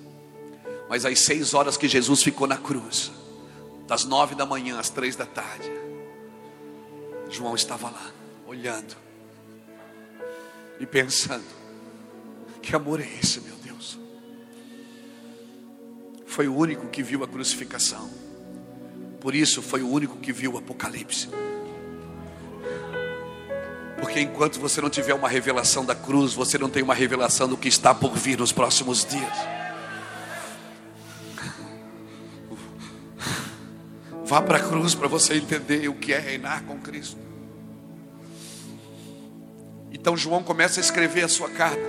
Mas 0.88 1.04
às 1.04 1.20
seis 1.20 1.54
horas 1.54 1.76
que 1.76 1.90
Jesus 1.90 2.24
ficou 2.24 2.48
na 2.48 2.58
cruz, 2.58 3.12
das 3.90 4.06
nove 4.06 4.36
da 4.36 4.46
manhã 4.46 4.80
às 4.80 4.90
três 4.90 5.18
da 5.18 5.26
tarde, 5.26 5.70
João 7.30 7.56
estava 7.56 7.90
lá, 7.90 8.12
olhando 8.48 8.96
e 10.80 10.86
pensando: 10.86 11.44
que 12.62 12.74
amor 12.74 13.02
é 13.02 13.10
esse, 13.22 13.42
meu 13.42 13.56
Deus? 13.56 13.60
foi 16.40 16.48
o 16.48 16.56
único 16.56 16.88
que 16.88 17.04
viu 17.04 17.22
a 17.22 17.28
crucificação. 17.28 18.10
Por 19.20 19.36
isso 19.36 19.62
foi 19.62 19.82
o 19.82 19.90
único 19.90 20.16
que 20.16 20.32
viu 20.32 20.54
o 20.54 20.58
Apocalipse. 20.58 21.28
Porque 24.00 24.22
enquanto 24.22 24.58
você 24.58 24.80
não 24.80 24.90
tiver 24.90 25.14
uma 25.14 25.28
revelação 25.28 25.84
da 25.84 25.94
cruz, 25.94 26.34
você 26.34 26.58
não 26.58 26.70
tem 26.70 26.82
uma 26.82 26.94
revelação 26.94 27.50
do 27.50 27.58
que 27.58 27.68
está 27.68 27.94
por 27.94 28.16
vir 28.16 28.38
nos 28.38 28.54
próximos 28.54 29.04
dias. 29.04 29.34
Vá 34.30 34.44
para 34.44 34.58
a 34.58 34.62
cruz 34.62 34.94
para 34.94 35.08
você 35.08 35.34
entender 35.34 35.90
o 35.90 35.96
que 35.96 36.14
é 36.14 36.20
reinar 36.20 36.64
com 36.64 36.78
Cristo. 36.78 37.18
Então 39.92 40.16
João 40.16 40.44
começa 40.44 40.80
a 40.80 40.84
escrever 40.84 41.26
a 41.26 41.28
sua 41.28 41.50
carta. 41.50 41.82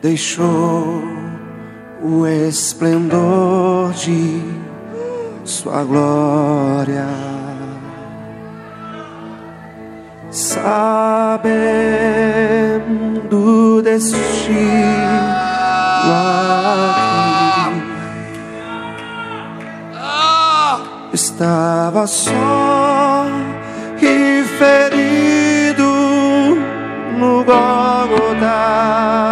deixou 0.00 1.02
o 2.02 2.26
esplendor 2.26 3.92
de 3.92 4.40
sua 5.44 5.84
glória. 5.84 7.37
Sabendo 10.38 10.62
destino 13.82 14.18
aqui, 16.94 17.82
estava 21.12 22.06
só 22.06 23.26
e 24.00 24.44
ferido 24.44 25.82
no 27.18 27.42
Gólgota. 27.42 29.27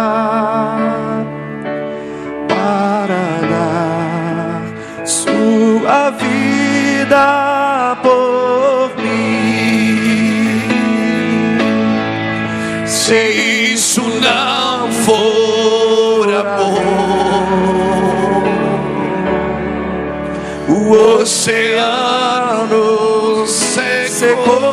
Secou. 24.17 24.71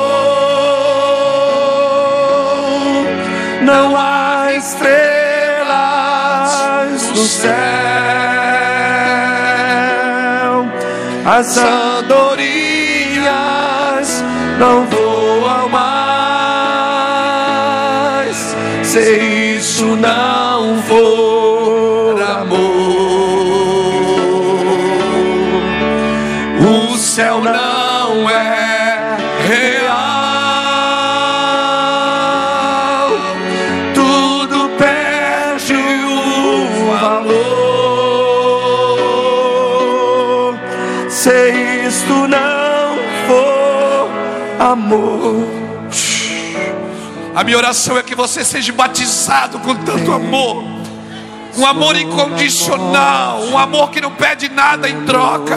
Não 3.63 3.95
há 3.97 4.55
estrelas 4.55 5.71
no 7.11 7.25
céu. 7.27 7.55
as 11.27 11.57
andorinhas 11.59 12.55
não 14.59 14.87
voam 14.87 15.69
mais. 15.69 15.85
Se 18.83 19.01
isso 19.59 19.97
não 19.97 20.24
A 47.35 47.43
minha 47.43 47.57
oração 47.57 47.99
é 47.99 48.03
que 48.03 48.15
você 48.15 48.45
seja 48.45 48.73
batizado 48.73 49.59
com 49.59 49.75
tanto 49.75 50.13
amor. 50.13 50.65
Um 51.57 51.65
amor 51.65 51.97
incondicional, 51.97 53.45
um 53.45 53.57
amor 53.57 53.91
que 53.91 54.01
não 54.01 54.11
pede 54.11 54.49
nada 54.49 54.89
em 54.89 55.05
troca, 55.05 55.57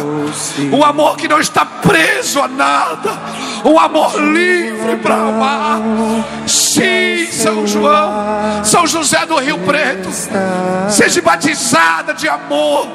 um 0.72 0.84
amor 0.84 1.18
que 1.18 1.28
não 1.28 1.40
está 1.40 1.66
preso 1.66 2.40
a 2.40 2.48
nada, 2.48 3.20
um 3.66 3.80
amor 3.80 4.16
livre 4.16 4.98
para 4.98 5.16
amar. 5.16 5.82
Sim, 6.46 7.26
São 7.32 7.66
João, 7.66 8.64
São 8.64 8.86
José 8.86 9.26
do 9.26 9.38
Rio 9.38 9.58
Preto, 9.60 10.10
seja 10.88 11.20
batizada 11.20 12.14
de 12.14 12.30
amor. 12.30 12.88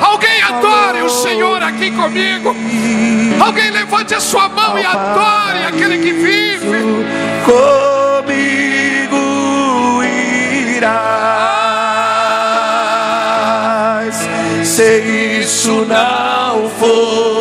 Alguém 0.00 0.42
adore 0.42 1.02
o 1.02 1.08
Senhor 1.08 1.62
aqui 1.62 1.90
comigo. 1.90 2.54
Alguém 3.44 3.70
levante 3.70 4.14
a 4.14 4.20
sua 4.20 4.48
mão 4.48 4.78
e 4.78 4.84
adore 4.84 5.64
aquele 5.68 5.98
que 5.98 6.12
vive. 6.12 7.06
Comigo 7.44 9.22
irás. 10.74 10.92
Se 14.64 15.40
isso 15.40 15.84
não 15.86 16.68
for 16.78 17.31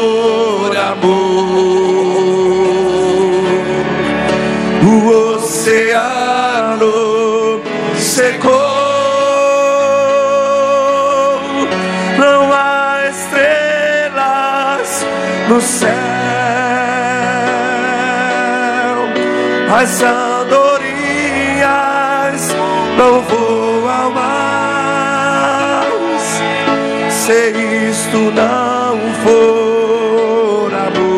céu. 15.61 15.91
As 19.73 20.01
andorinhas 20.03 20.81
não 22.97 23.21
voam 23.21 24.11
mais. 24.11 25.41
Se 27.09 27.51
isto 27.89 28.17
não 28.31 28.97
for 29.23 30.73
amor, 30.73 31.11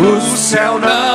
o 0.00 0.36
céu 0.36 0.78
não 0.78 1.05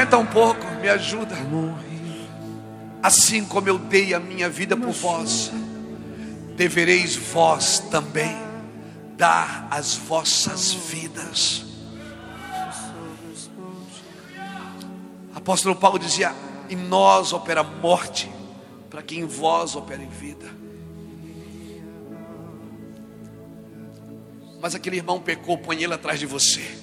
Senta 0.00 0.16
um 0.16 0.24
pouco, 0.24 0.64
me 0.80 0.88
ajuda. 0.88 1.36
Assim 3.02 3.44
como 3.44 3.68
eu 3.68 3.76
dei 3.76 4.14
a 4.14 4.18
minha 4.18 4.48
vida 4.48 4.74
por 4.74 4.92
vós, 4.92 5.52
devereis 6.56 7.16
vós 7.16 7.80
também 7.90 8.34
dar 9.18 9.68
as 9.70 9.96
vossas 9.96 10.72
vidas. 10.72 11.66
Apóstolo 15.34 15.76
Paulo 15.76 15.98
dizia: 15.98 16.34
Em 16.70 16.76
nós 16.76 17.34
opera 17.34 17.62
morte, 17.62 18.32
para 18.88 19.02
que 19.02 19.18
em 19.18 19.26
vós 19.26 19.76
opere 19.76 20.06
vida. 20.06 20.50
Mas 24.62 24.74
aquele 24.74 24.96
irmão 24.96 25.20
pecou, 25.20 25.58
põe 25.58 25.82
ele 25.82 25.92
atrás 25.92 26.18
de 26.18 26.24
você 26.24 26.74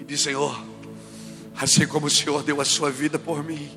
e 0.00 0.04
diz: 0.04 0.20
Senhor, 0.20 0.69
assim 1.60 1.86
como 1.86 2.06
o 2.06 2.10
Senhor 2.10 2.42
deu 2.42 2.58
a 2.60 2.64
sua 2.64 2.90
vida 2.90 3.18
por 3.18 3.44
mim, 3.44 3.70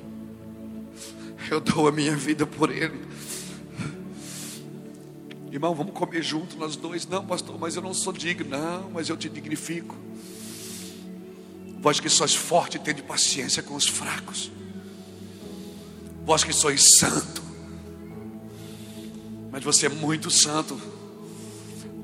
eu 1.50 1.60
dou 1.60 1.86
a 1.86 1.92
minha 1.92 2.16
vida 2.16 2.46
por 2.46 2.70
ele. 2.70 3.04
Irmão, 5.52 5.74
vamos 5.74 5.92
comer 5.92 6.22
junto 6.22 6.56
nós 6.56 6.74
dois. 6.76 7.06
Não, 7.06 7.24
pastor, 7.24 7.58
mas 7.58 7.76
eu 7.76 7.82
não 7.82 7.92
sou 7.92 8.12
digno. 8.12 8.48
Não, 8.48 8.90
mas 8.90 9.08
eu 9.08 9.16
te 9.16 9.28
dignifico. 9.28 9.94
Vós 11.80 12.00
que 12.00 12.08
sois 12.08 12.34
forte, 12.34 12.78
tende 12.78 13.02
paciência 13.02 13.62
com 13.62 13.74
os 13.74 13.86
fracos. 13.86 14.50
Vós 16.24 16.42
que 16.42 16.52
sois 16.52 16.98
santo. 16.98 17.42
Mas 19.52 19.62
você 19.62 19.86
é 19.86 19.90
muito 19.90 20.30
santo. 20.30 20.80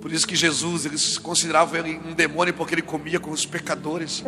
Por 0.01 0.11
isso 0.12 0.26
que 0.26 0.34
Jesus, 0.34 0.86
eles 0.86 1.18
consideravam 1.18 1.78
ele 1.78 2.01
um 2.07 2.14
demônio 2.14 2.55
porque 2.55 2.74
ele 2.74 2.82
comia 2.82 3.20
com 3.20 3.30
os 3.30 3.44
pecadores. 3.44 4.24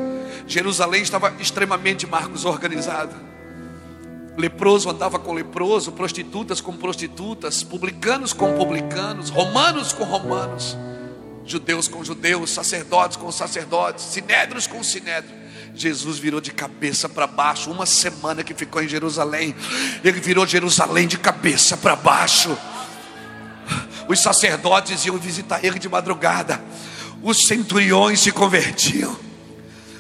Jerusalém 0.47 1.03
estava 1.03 1.35
extremamente, 1.41 2.07
Marcos, 2.07 2.45
organizada. 2.45 3.15
Leproso 4.37 4.89
andava 4.91 5.19
com 5.19 5.33
leproso, 5.33 5.93
prostitutas 5.93 6.61
com 6.61 6.75
prostitutas, 6.77 7.63
publicanos 7.63 8.33
com 8.33 8.55
publicanos, 8.55 9.31
romanos 9.31 9.93
com 9.93 10.05
romanos, 10.05 10.77
judeus 11.45 11.89
com 11.89 12.03
judeus, 12.03 12.51
sacerdotes 12.51 13.17
com 13.17 13.31
sacerdotes, 13.31 14.05
sinédrios 14.05 14.67
com 14.67 14.83
sinédrios. 14.83 15.43
Jesus 15.75 16.19
virou 16.19 16.41
de 16.41 16.51
cabeça 16.51 17.09
para 17.09 17.27
baixo, 17.27 17.71
uma 17.71 17.87
semana 17.87 18.43
que 18.45 18.55
ficou 18.55 18.83
em 18.83 18.89
Jerusalém, 18.89 19.55
ele 20.05 20.21
virou 20.21 20.47
Jerusalém 20.47 21.07
de 21.07 21.19
cabeça 21.19 21.77
para 21.77 21.97
baixo. 21.97 22.57
Os 24.09 24.21
sacerdotes 24.21 25.05
iam 25.07 25.17
visitar 25.17 25.65
ele 25.65 25.79
de 25.79 25.89
madrugada, 25.89 26.63
os 27.23 27.47
centuriões 27.47 28.21
se 28.21 28.33
convertiam. 28.33 29.17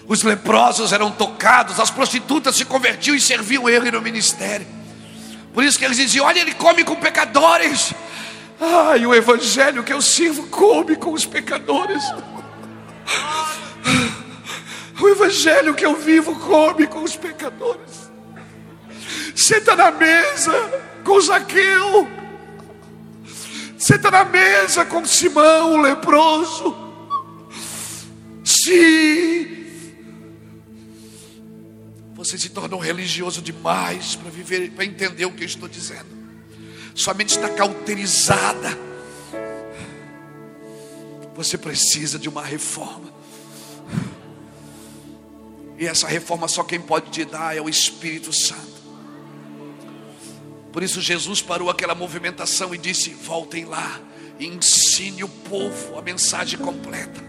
Os 0.06 0.22
leprosos 0.22 0.92
eram 0.92 1.10
tocados, 1.10 1.78
as 1.78 1.90
prostitutas 1.90 2.56
se 2.56 2.64
convertiam 2.64 3.14
e 3.14 3.20
serviam 3.20 3.68
ele 3.68 3.90
no 3.90 4.02
ministério. 4.02 4.66
Por 5.54 5.64
isso 5.64 5.78
que 5.78 5.84
eles 5.84 5.96
diziam: 5.96 6.26
Olha, 6.26 6.40
ele 6.40 6.54
come 6.54 6.84
com 6.84 6.96
pecadores. 6.96 7.94
Ai, 8.60 9.06
o 9.06 9.14
evangelho 9.14 9.82
que 9.82 9.92
eu 9.92 10.00
sirvo 10.00 10.46
come 10.48 10.96
com 10.96 11.12
os 11.12 11.24
pecadores. 11.24 12.02
O 15.00 15.08
evangelho 15.08 15.74
que 15.74 15.84
eu 15.84 15.96
vivo 15.96 16.36
come 16.36 16.86
com 16.86 17.02
os 17.02 17.16
pecadores. 17.16 18.10
Senta 19.34 19.74
na 19.74 19.90
mesa 19.90 20.52
com 21.04 21.20
Zaqueu. 21.20 22.21
Senta 23.82 24.12
na 24.12 24.24
mesa 24.24 24.86
com 24.86 25.04
Simão, 25.04 25.72
o 25.72 25.82
leproso. 25.82 26.72
Sim, 28.44 29.66
você 32.14 32.38
se 32.38 32.50
tornou 32.50 32.78
religioso 32.78 33.42
demais 33.42 34.14
para 34.14 34.30
viver, 34.30 34.70
para 34.70 34.84
entender 34.84 35.24
o 35.24 35.32
que 35.32 35.42
eu 35.42 35.46
estou 35.48 35.68
dizendo. 35.68 36.06
Sua 36.94 37.12
mente 37.12 37.30
está 37.30 37.48
cauterizada. 37.48 38.78
Você 41.34 41.58
precisa 41.58 42.20
de 42.20 42.28
uma 42.28 42.44
reforma. 42.44 43.12
E 45.76 45.86
essa 45.86 46.06
reforma 46.06 46.46
só 46.46 46.62
quem 46.62 46.80
pode 46.80 47.10
te 47.10 47.24
dar 47.24 47.56
é 47.56 47.60
o 47.60 47.68
Espírito 47.68 48.32
Santo. 48.32 48.81
Por 50.72 50.82
isso 50.82 51.00
Jesus 51.00 51.42
parou 51.42 51.68
aquela 51.68 51.94
movimentação 51.94 52.74
e 52.74 52.78
disse: 52.78 53.10
voltem 53.10 53.64
lá 53.64 54.00
e 54.38 54.46
ensine 54.46 55.22
o 55.22 55.28
povo 55.28 55.98
a 55.98 56.02
mensagem 56.02 56.58
completa. 56.58 57.22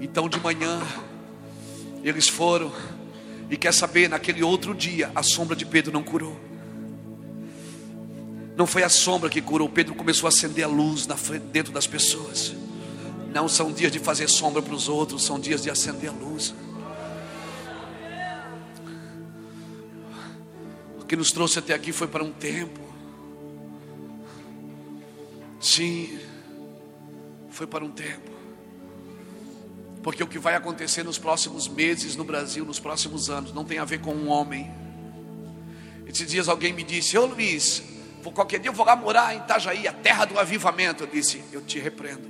Então 0.00 0.28
de 0.28 0.38
manhã 0.40 0.82
eles 2.02 2.28
foram 2.28 2.72
e 3.48 3.56
quer 3.56 3.72
saber, 3.72 4.08
naquele 4.08 4.42
outro 4.42 4.74
dia, 4.74 5.10
a 5.14 5.22
sombra 5.22 5.54
de 5.54 5.64
Pedro 5.64 5.92
não 5.92 6.02
curou. 6.02 6.36
Não 8.56 8.66
foi 8.66 8.82
a 8.82 8.88
sombra 8.88 9.30
que 9.30 9.40
curou, 9.40 9.68
Pedro 9.68 9.94
começou 9.94 10.26
a 10.26 10.30
acender 10.30 10.64
a 10.64 10.68
luz 10.68 11.06
frente, 11.16 11.44
dentro 11.44 11.72
das 11.72 11.86
pessoas. 11.86 12.54
Não 13.32 13.48
são 13.48 13.70
dias 13.70 13.92
de 13.92 13.98
fazer 13.98 14.28
sombra 14.28 14.62
para 14.62 14.74
os 14.74 14.88
outros, 14.88 15.24
são 15.24 15.38
dias 15.38 15.62
de 15.62 15.70
acender 15.70 16.10
a 16.10 16.12
luz. 16.12 16.54
O 21.06 21.08
que 21.08 21.14
nos 21.14 21.30
trouxe 21.30 21.60
até 21.60 21.72
aqui 21.72 21.92
foi 21.92 22.08
para 22.08 22.24
um 22.24 22.32
tempo. 22.32 22.80
Sim, 25.60 26.18
foi 27.48 27.64
para 27.64 27.84
um 27.84 27.92
tempo. 27.92 28.28
Porque 30.02 30.20
o 30.20 30.26
que 30.26 30.36
vai 30.36 30.56
acontecer 30.56 31.04
nos 31.04 31.16
próximos 31.16 31.68
meses 31.68 32.16
no 32.16 32.24
Brasil, 32.24 32.64
nos 32.64 32.80
próximos 32.80 33.30
anos, 33.30 33.52
não 33.52 33.64
tem 33.64 33.78
a 33.78 33.84
ver 33.84 34.00
com 34.00 34.12
um 34.12 34.28
homem. 34.28 34.68
Esses 36.08 36.28
dias 36.28 36.48
alguém 36.48 36.72
me 36.72 36.82
disse: 36.82 37.16
Ô 37.16 37.24
Luiz, 37.24 37.84
qualquer 38.34 38.58
dia 38.58 38.68
eu 38.68 38.74
vou 38.74 38.84
lá 38.84 38.96
morar 38.96 39.32
em 39.32 39.38
Itajaí, 39.38 39.86
a 39.86 39.92
terra 39.92 40.24
do 40.24 40.36
avivamento. 40.36 41.04
Eu 41.04 41.06
disse: 41.06 41.40
Eu 41.52 41.62
te 41.62 41.78
repreendo. 41.78 42.28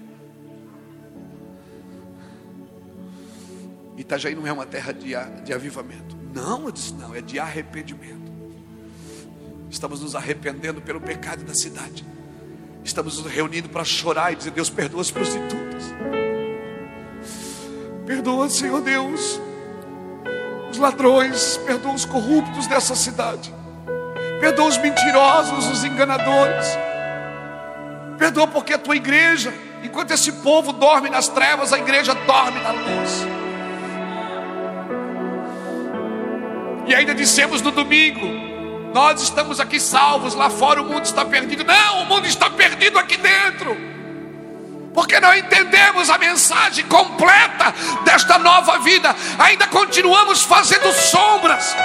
Itajaí 3.97 4.35
não 4.35 4.47
é 4.47 4.53
uma 4.53 4.67
terra 4.67 4.93
de, 4.93 5.15
de 5.47 5.55
avivamento. 5.55 6.15
Não, 6.35 6.67
eu 6.67 6.73
disse: 6.73 6.93
Não, 6.93 7.15
é 7.15 7.23
de 7.23 7.39
arrependimento. 7.39 8.26
Estamos 9.71 10.01
nos 10.01 10.15
arrependendo 10.15 10.81
pelo 10.81 11.01
pecado 11.01 11.45
da 11.45 11.55
cidade. 11.55 12.05
Estamos 12.85 13.21
nos 13.21 13.33
reunindo 13.33 13.69
para 13.69 13.85
chorar 13.85 14.33
e 14.33 14.37
dizer: 14.37 14.53
Deus, 14.53 14.71
perdoa 14.71 15.01
as 15.01 15.11
prostitutas. 15.11 15.95
Perdoa, 18.07 18.49
Senhor 18.49 18.81
Deus, 18.81 19.41
os 20.71 20.79
ladrões, 20.79 21.57
perdoa 21.67 21.93
os 21.93 22.05
corruptos 22.05 22.69
dessa 22.69 22.95
cidade. 22.95 23.53
Perdoa 24.41 24.69
os 24.69 24.79
mentirosos, 24.79 25.67
os 25.69 25.85
enganadores. 25.85 26.67
Perdoa 28.17 28.47
porque 28.47 28.75
a 28.75 28.79
tua 28.79 28.95
igreja, 28.95 29.53
enquanto 29.83 30.13
esse 30.13 30.31
povo 30.31 30.73
dorme 30.73 31.11
nas 31.11 31.29
trevas, 31.29 31.73
a 31.73 31.79
igreja 31.79 32.15
dorme 32.15 32.61
na 32.61 32.71
luz. 32.71 33.27
E 36.87 36.95
ainda 36.95 37.13
dissemos 37.15 37.61
no 37.61 37.73
domingo: 37.73 38.46
nós 38.97 39.21
estamos 39.21 39.61
aqui 39.61 39.79
salvos, 39.79 40.35
lá 40.35 40.49
fora 40.49 40.81
o 40.81 40.85
mundo 40.87 41.05
está 41.05 41.23
perdido. 41.23 41.63
Não, 41.65 42.01
o 42.01 42.07
mundo 42.07 42.27
está 42.27 42.49
perdido 42.49 42.99
aqui 42.99 43.19
dentro 43.19 43.77
porque 44.95 45.21
não 45.21 45.37
entendemos 45.37 46.09
a 46.09 46.17
mensagem 46.17 46.83
completa 46.87 47.75
desta 48.03 48.39
nova 48.39 48.79
vida, 48.79 49.15
ainda 49.39 49.67
continuamos 49.67 50.45
fazendo 50.45 50.91
sombras. 50.95 51.77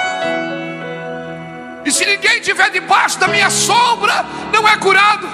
E 1.84 1.92
se 1.92 2.06
ninguém 2.06 2.38
estiver 2.38 2.70
debaixo 2.70 3.18
da 3.18 3.28
minha 3.28 3.50
sombra, 3.50 4.24
não 4.50 4.66
é 4.66 4.74
curado. 4.78 5.28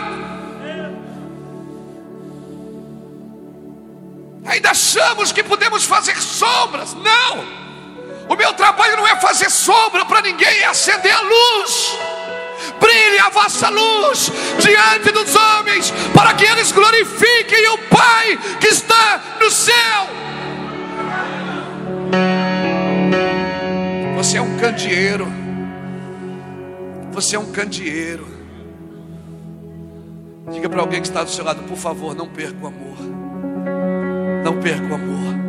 Ainda 4.45 4.73
achamos 4.73 5.31
que 5.31 5.45
podemos 5.45 5.85
fazer 5.85 6.21
sombras. 6.21 6.93
Não! 6.95 7.68
O 8.29 8.37
meu 8.37 8.53
trabalho 8.53 8.97
não 8.97 9.07
é 9.07 9.17
fazer 9.17 9.51
sombra 9.51 10.05
para 10.05 10.23
ninguém, 10.23 10.59
é 10.61 10.67
acender 10.67 11.13
a 11.13 11.21
luz 11.21 11.99
brilhe 12.81 13.19
a 13.19 13.29
vossa 13.29 13.69
luz 13.69 14.33
diante 14.59 15.11
dos 15.13 15.35
homens, 15.35 15.91
para 16.15 16.35
que 16.35 16.45
eles 16.45 16.73
glorifiquem 16.73 17.69
o 17.69 17.79
Pai 17.89 18.39
que 18.61 18.69
está 18.69 19.21
no 19.41 19.51
céu. 19.51 20.19
Você 24.17 24.39
é 24.39 24.43
um 24.43 24.57
candeeiro. 24.59 25.29
Você 27.13 27.37
é 27.37 27.39
um 27.39 27.53
candeeiro. 27.53 28.27
Diga 30.51 30.69
para 30.69 30.81
alguém 30.81 31.01
que 31.01 31.09
está 31.09 31.23
do 31.23 31.31
seu 31.31 31.45
lado, 31.45 31.63
por 31.65 31.77
favor, 31.77 32.15
não 32.15 32.29
perca 32.29 32.65
o 32.65 32.67
amor. 32.67 32.99
Não 34.45 34.61
perca 34.61 34.87
o 34.87 34.95
amor. 34.95 35.48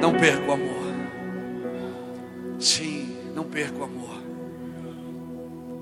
Não 0.00 0.12
perca 0.14 0.48
o 0.48 0.52
amor. 0.52 0.86
Sim, 2.58 3.16
não 3.34 3.44
perca 3.44 3.78
o 3.78 3.84
amor. 3.84 4.22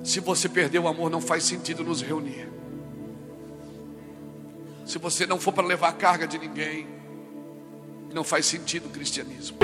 Se 0.03 0.21
você 0.21 0.49
perder 0.49 0.79
o 0.79 0.89
amor, 0.89 1.11
não 1.11 1.21
faz 1.21 1.45
sentido 1.45 1.83
nos 1.83 2.03
reunir. 2.03 2.49
Se 4.85 4.99
você 4.99 5.27
não 5.27 5.41
for 5.41 5.53
para 5.53 5.67
levar 5.67 5.89
a 5.89 5.93
carga 5.93 6.27
de 6.27 6.39
ninguém, 6.39 6.87
não 8.13 8.23
faz 8.23 8.47
sentido 8.47 8.87
o 8.87 8.91
cristianismo. 8.91 9.57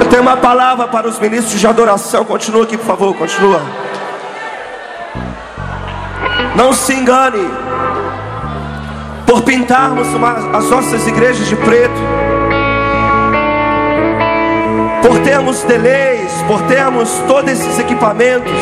Eu 0.00 0.08
tenho 0.08 0.22
uma 0.22 0.36
palavra 0.36 0.88
para 0.88 1.06
os 1.06 1.18
ministros 1.18 1.60
de 1.60 1.66
adoração. 1.66 2.24
Continua 2.24 2.64
aqui, 2.64 2.76
por 2.76 2.86
favor, 2.86 3.16
continua. 3.16 3.60
Não 6.56 6.72
se 6.72 6.94
engane 6.94 7.46
por 9.26 9.42
pintarmos 9.42 10.06
uma, 10.14 10.56
as 10.56 10.70
nossas 10.70 11.06
igrejas 11.06 11.46
de 11.48 11.56
preto 11.56 12.00
por 15.02 15.18
termos 15.20 15.62
delays, 15.62 16.32
por 16.48 16.62
termos 16.62 17.08
todos 17.28 17.50
esses 17.50 17.78
equipamentos, 17.78 18.52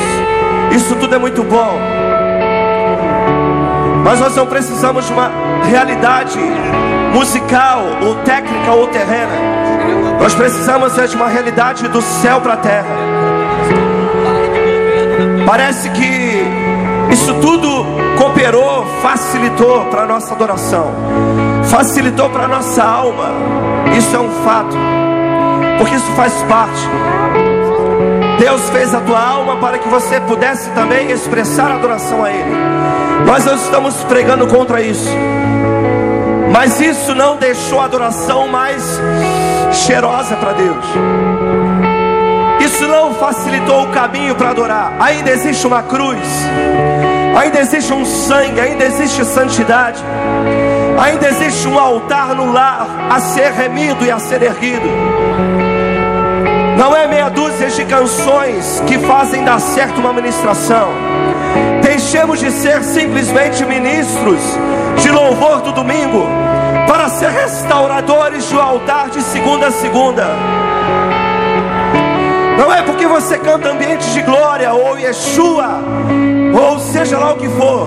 isso 0.73 0.95
tudo 0.97 1.15
é 1.15 1.19
muito 1.19 1.43
bom. 1.43 1.79
Mas 4.05 4.21
nós 4.21 4.37
não 4.37 4.47
precisamos 4.47 5.07
de 5.07 5.13
uma 5.13 5.31
realidade 5.65 6.39
musical, 7.15 7.83
ou 8.03 8.17
técnica, 8.17 8.73
ou 8.73 8.87
terrena. 8.89 9.33
Nós 10.21 10.35
precisamos 10.35 10.97
é 10.99 11.07
de 11.07 11.17
uma 11.17 11.29
realidade 11.29 11.89
do 11.89 12.03
céu 12.03 12.41
para 12.41 12.55
a 12.55 12.57
terra. 12.59 12.95
Parece 15.47 15.89
que 15.91 16.24
isso 17.15 17.33
tudo 17.35 17.69
cooperou, 18.19 18.85
facilitou 19.01 19.85
para 19.85 20.03
a 20.03 20.07
nossa 20.07 20.35
adoração, 20.35 20.93
facilitou 21.71 22.29
para 22.29 22.45
a 22.45 22.49
nossa 22.49 22.83
alma. 22.83 23.31
Isso 23.97 24.17
é 24.17 24.19
um 24.19 24.31
fato 24.45 24.77
porque 25.79 25.95
isso 25.95 26.11
faz 26.17 26.33
parte. 26.49 26.81
Deus 28.41 28.69
fez 28.71 28.93
a 28.93 29.01
tua 29.01 29.21
alma 29.21 29.57
para 29.59 29.79
que 29.79 29.89
você 29.89 30.21
pudesse 30.21 30.69
também 30.71 31.13
expressar 31.13 31.71
adoração 31.71 32.25
a 32.25 32.31
Ele. 32.31 32.57
Nós 33.25 33.45
não 33.45 33.55
estamos 33.55 33.95
pregando 34.05 34.49
contra 34.49 34.83
isso, 34.83 35.09
mas 36.53 36.81
isso 36.81 37.15
não 37.15 37.37
deixou 37.37 37.81
a 37.81 37.85
adoração 37.85 38.49
mais 38.49 38.83
cheirosa 39.73 40.35
para 40.35 40.53
Deus. 40.53 40.85
Isso 42.61 42.89
não 42.89 43.15
facilitou 43.15 43.85
o 43.85 43.89
caminho 43.89 44.35
para 44.35 44.51
adorar. 44.51 44.95
Ainda 44.99 45.31
existe 45.31 45.67
uma 45.67 45.83
cruz, 45.83 46.19
ainda 47.37 47.61
existe 47.61 47.93
um 47.93 48.05
sangue, 48.05 48.61
ainda 48.61 48.85
existe 48.85 49.25
santidade, 49.25 50.03
ainda 50.99 51.29
existe 51.29 51.67
um 51.69 51.79
altar 51.79 52.35
no 52.35 52.53
lar 52.53 52.87
a 53.11 53.21
ser 53.21 53.53
remido 53.53 54.05
e 54.05 54.11
a 54.11 54.19
ser 54.19 54.43
erguido. 54.43 54.89
Não 56.79 56.95
é 56.95 57.07
meia 57.07 57.29
dúzia 57.29 57.69
de 57.69 57.85
canções 57.85 58.83
que 58.87 58.99
fazem 58.99 59.45
dar 59.45 59.61
certo 59.61 60.01
uma 60.01 60.13
ministração. 60.13 60.89
Deixemos 61.83 62.41
de 62.41 62.51
ser 62.51 62.83
simplesmente 62.83 63.65
ministros 63.65 64.41
de 65.01 65.11
louvor 65.11 65.61
do 65.61 65.73
domingo 65.73 66.27
para 66.87 67.09
ser 67.09 67.31
restauradores 67.31 68.49
do 68.51 68.61
altar 68.61 69.09
de 69.11 69.23
segunda 69.23 69.69
a 69.69 69.71
segunda. 69.71 70.27
Não 72.59 72.73
é 72.73 72.83
porque 72.83 73.07
você 73.07 73.39
canta 73.39 73.71
ambientes 73.71 74.13
de 74.13 74.23
glória 74.23 74.73
ou 74.73 74.99
Yeshua, 74.99 75.81
seja 77.05 77.19
lá 77.19 77.35
o 77.35 77.37
que 77.37 77.49
for. 77.49 77.87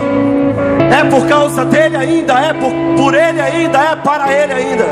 É 0.91 1.03
por 1.09 1.27
causa 1.27 1.65
dele 1.65 1.97
ainda, 1.97 2.33
é 2.33 2.53
por, 2.53 2.71
por 2.95 3.13
ele 3.15 3.41
ainda, 3.41 3.79
é 3.79 3.95
para 3.95 4.31
ele 4.31 4.53
ainda. 4.53 4.85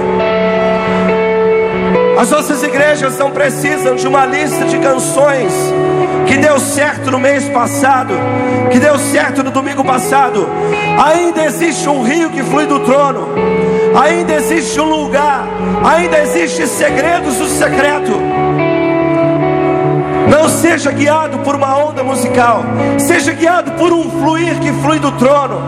As 2.20 2.32
nossas 2.32 2.64
igrejas 2.64 3.20
não 3.20 3.30
precisam 3.30 3.96
de 3.96 4.08
uma 4.08 4.26
lista 4.26 4.66
de 4.66 4.80
canções 4.80 5.54
que 6.28 6.38
deu 6.38 6.60
certo 6.60 7.12
no 7.12 7.20
mês 7.20 7.48
passado, 7.50 8.16
que 8.72 8.80
deu 8.80 8.98
certo 8.98 9.44
no 9.44 9.52
domingo 9.52 9.84
passado. 9.84 10.50
Ainda 11.06 11.44
existe 11.46 11.88
um 11.88 12.02
rio 12.02 12.32
que 12.32 12.42
flui 12.42 12.66
do 12.66 12.80
trono, 12.80 13.28
ainda 13.96 14.34
existe 14.34 14.80
um 14.80 14.90
lugar, 14.90 15.46
ainda 15.84 16.18
existe 16.20 16.66
segredos 16.68 17.36
do 17.36 17.46
secreto. 17.46 18.14
Não 20.36 20.50
seja 20.50 20.92
guiado 20.92 21.40
por 21.40 21.56
uma 21.56 21.78
onda 21.78 22.04
musical, 22.04 22.62
seja 23.00 23.32
guiado 23.32 23.72
por 23.72 23.94
um 23.94 24.04
fluir 24.12 24.60
que 24.60 24.70
flui 24.84 25.00
do 25.00 25.10
trono. 25.14 25.62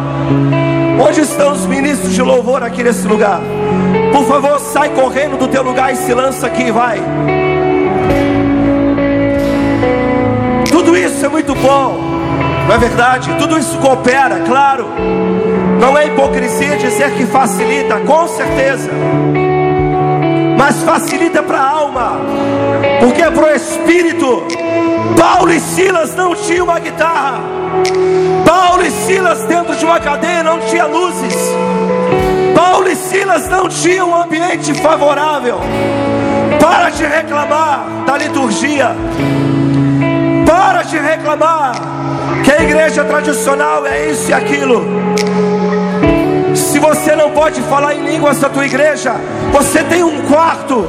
Onde 1.01 1.21
estão 1.21 1.53
os 1.53 1.65
ministros 1.65 2.13
de 2.13 2.21
louvor 2.21 2.61
aqui 2.61 2.83
nesse 2.83 3.07
lugar? 3.07 3.39
Por 4.11 4.25
favor, 4.25 4.59
sai 4.59 4.89
correndo 4.89 5.37
do 5.37 5.47
teu 5.47 5.63
lugar 5.63 5.93
e 5.93 5.95
se 5.95 6.13
lança 6.13 6.47
aqui, 6.47 6.69
vai. 6.69 7.01
Tudo 10.69 10.97
isso 10.97 11.25
é 11.25 11.29
muito 11.29 11.55
bom, 11.55 12.01
não 12.67 12.75
é 12.75 12.77
verdade? 12.77 13.33
Tudo 13.39 13.57
isso 13.57 13.77
coopera, 13.77 14.41
claro. 14.41 14.89
Não 15.79 15.97
é 15.97 16.07
hipocrisia 16.07 16.75
dizer 16.75 17.11
que 17.11 17.25
facilita, 17.25 18.01
com 18.01 18.27
certeza. 18.27 18.91
Mas 20.57 20.83
facilita 20.83 21.41
para 21.41 21.57
a 21.57 21.69
alma, 21.69 22.19
porque 22.99 23.21
é 23.21 23.31
para 23.31 23.45
o 23.45 23.55
espírito. 23.55 24.56
Paulo 25.19 25.51
e 25.51 25.59
Silas 25.59 26.15
não 26.15 26.35
tinham 26.35 26.65
uma 26.65 26.79
guitarra. 26.79 27.41
Paulo 28.45 28.85
e 28.85 28.91
Silas 28.91 29.43
dentro 29.43 29.75
de 29.75 29.85
uma 29.85 29.99
cadeia 29.99 30.43
não 30.43 30.59
tinha 30.59 30.85
luzes. 30.85 31.35
Paulo 32.55 32.89
e 32.89 32.95
Silas 32.95 33.47
não 33.49 33.69
tinham 33.69 34.09
um 34.09 34.15
ambiente 34.15 34.73
favorável. 34.73 35.59
Para 36.59 36.89
de 36.89 37.05
reclamar 37.05 37.85
da 38.05 38.17
liturgia. 38.17 38.95
Para 40.45 40.83
de 40.83 40.97
reclamar 40.97 41.73
que 42.43 42.51
a 42.51 42.63
igreja 42.63 43.03
tradicional 43.03 43.85
é 43.85 44.09
isso 44.09 44.29
e 44.29 44.33
aquilo. 44.33 44.85
Se 46.55 46.79
você 46.79 47.15
não 47.15 47.31
pode 47.31 47.61
falar 47.63 47.95
em 47.95 48.03
línguas 48.03 48.39
da 48.39 48.49
tua 48.49 48.65
igreja, 48.65 49.15
você 49.51 49.83
tem 49.83 50.03
um 50.03 50.21
quarto. 50.23 50.87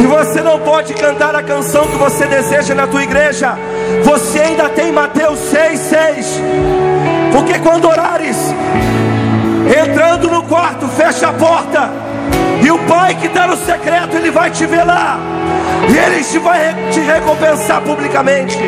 Se 0.00 0.06
você 0.06 0.40
não 0.40 0.58
pode 0.60 0.94
cantar 0.94 1.36
a 1.36 1.42
canção 1.42 1.86
que 1.86 1.96
você 1.96 2.24
deseja 2.24 2.74
na 2.74 2.86
tua 2.86 3.02
igreja, 3.02 3.54
você 4.02 4.38
ainda 4.38 4.66
tem 4.70 4.90
Mateus 4.90 5.38
6,6. 5.52 6.40
Porque 7.30 7.58
quando 7.58 7.86
orares, 7.86 8.38
entrando 9.68 10.30
no 10.30 10.42
quarto, 10.44 10.88
fecha 10.88 11.28
a 11.28 11.34
porta, 11.34 11.90
e 12.64 12.70
o 12.70 12.78
Pai 12.86 13.14
que 13.14 13.26
está 13.26 13.46
no 13.46 13.58
secreto, 13.58 14.16
Ele 14.16 14.30
vai 14.30 14.50
te 14.50 14.64
ver 14.64 14.84
lá, 14.84 15.18
e 15.86 15.98
Ele 15.98 16.24
te 16.24 16.38
vai 16.38 16.74
te 16.90 17.00
recompensar 17.00 17.82
publicamente 17.82 18.58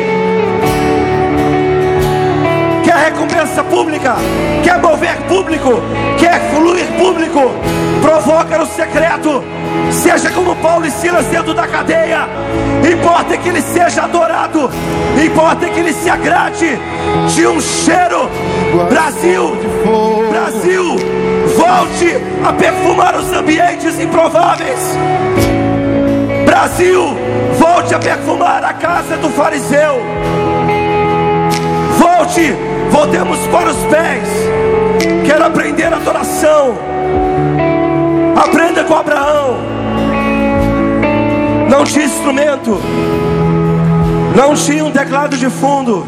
quer 2.83 3.11
recompensa 3.11 3.63
pública, 3.63 4.15
quer 4.63 4.79
mover 4.79 5.15
público, 5.27 5.81
quer 6.17 6.39
fluir 6.51 6.85
público, 6.97 7.51
provoca 8.01 8.57
no 8.57 8.65
secreto, 8.65 9.43
seja 9.91 10.29
como 10.31 10.55
Paulo 10.57 10.85
e 10.85 10.91
Silas 10.91 11.25
dentro 11.27 11.53
da 11.53 11.67
cadeia, 11.67 12.27
importa 12.91 13.37
que 13.37 13.49
ele 13.49 13.61
seja 13.61 14.03
adorado, 14.03 14.69
importa 15.23 15.69
que 15.69 15.79
ele 15.79 15.93
se 15.93 16.09
agrade 16.09 16.79
de 17.33 17.47
um 17.47 17.59
cheiro. 17.59 18.29
Brasil, 18.89 19.55
Brasil, 20.29 20.95
volte 21.55 22.17
a 22.43 22.53
perfumar 22.53 23.15
os 23.15 23.31
ambientes 23.31 23.99
improváveis. 23.99 24.79
Brasil, 26.45 27.17
volte 27.57 27.95
a 27.95 27.99
perfumar 27.99 28.63
a 28.63 28.73
casa 28.73 29.17
do 29.17 29.29
fariseu. 29.29 30.01
Volte 32.03 32.53
Voltemos 32.93 33.39
para 33.47 33.71
os 33.71 33.77
pés. 33.85 34.29
Quero 35.25 35.45
aprender 35.45 35.91
adoração. 35.91 36.75
Aprenda 38.35 38.83
com 38.83 38.93
Abraão. 38.93 39.57
Não 41.67 41.83
tinha 41.83 42.05
instrumento. 42.05 42.79
Não 44.35 44.53
tinha 44.53 44.85
um 44.85 44.91
teclado 44.91 45.35
de 45.35 45.49
fundo. 45.49 46.05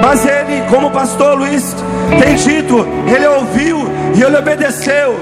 Mas 0.00 0.24
ele, 0.24 0.62
como 0.70 0.86
o 0.86 0.90
pastor 0.92 1.36
Luiz 1.36 1.74
tem 2.22 2.36
dito, 2.36 2.86
ele 3.12 3.26
ouviu 3.26 3.78
e 4.14 4.22
ele 4.22 4.36
obedeceu. 4.36 5.20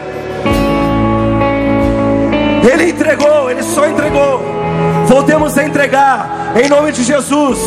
Ele 2.70 2.90
entregou, 2.90 3.50
ele 3.50 3.62
só 3.62 3.88
entregou. 3.88 4.42
Voltemos 5.06 5.56
a 5.56 5.64
entregar 5.64 6.52
em 6.62 6.68
nome 6.68 6.92
de 6.92 7.04
Jesus 7.04 7.58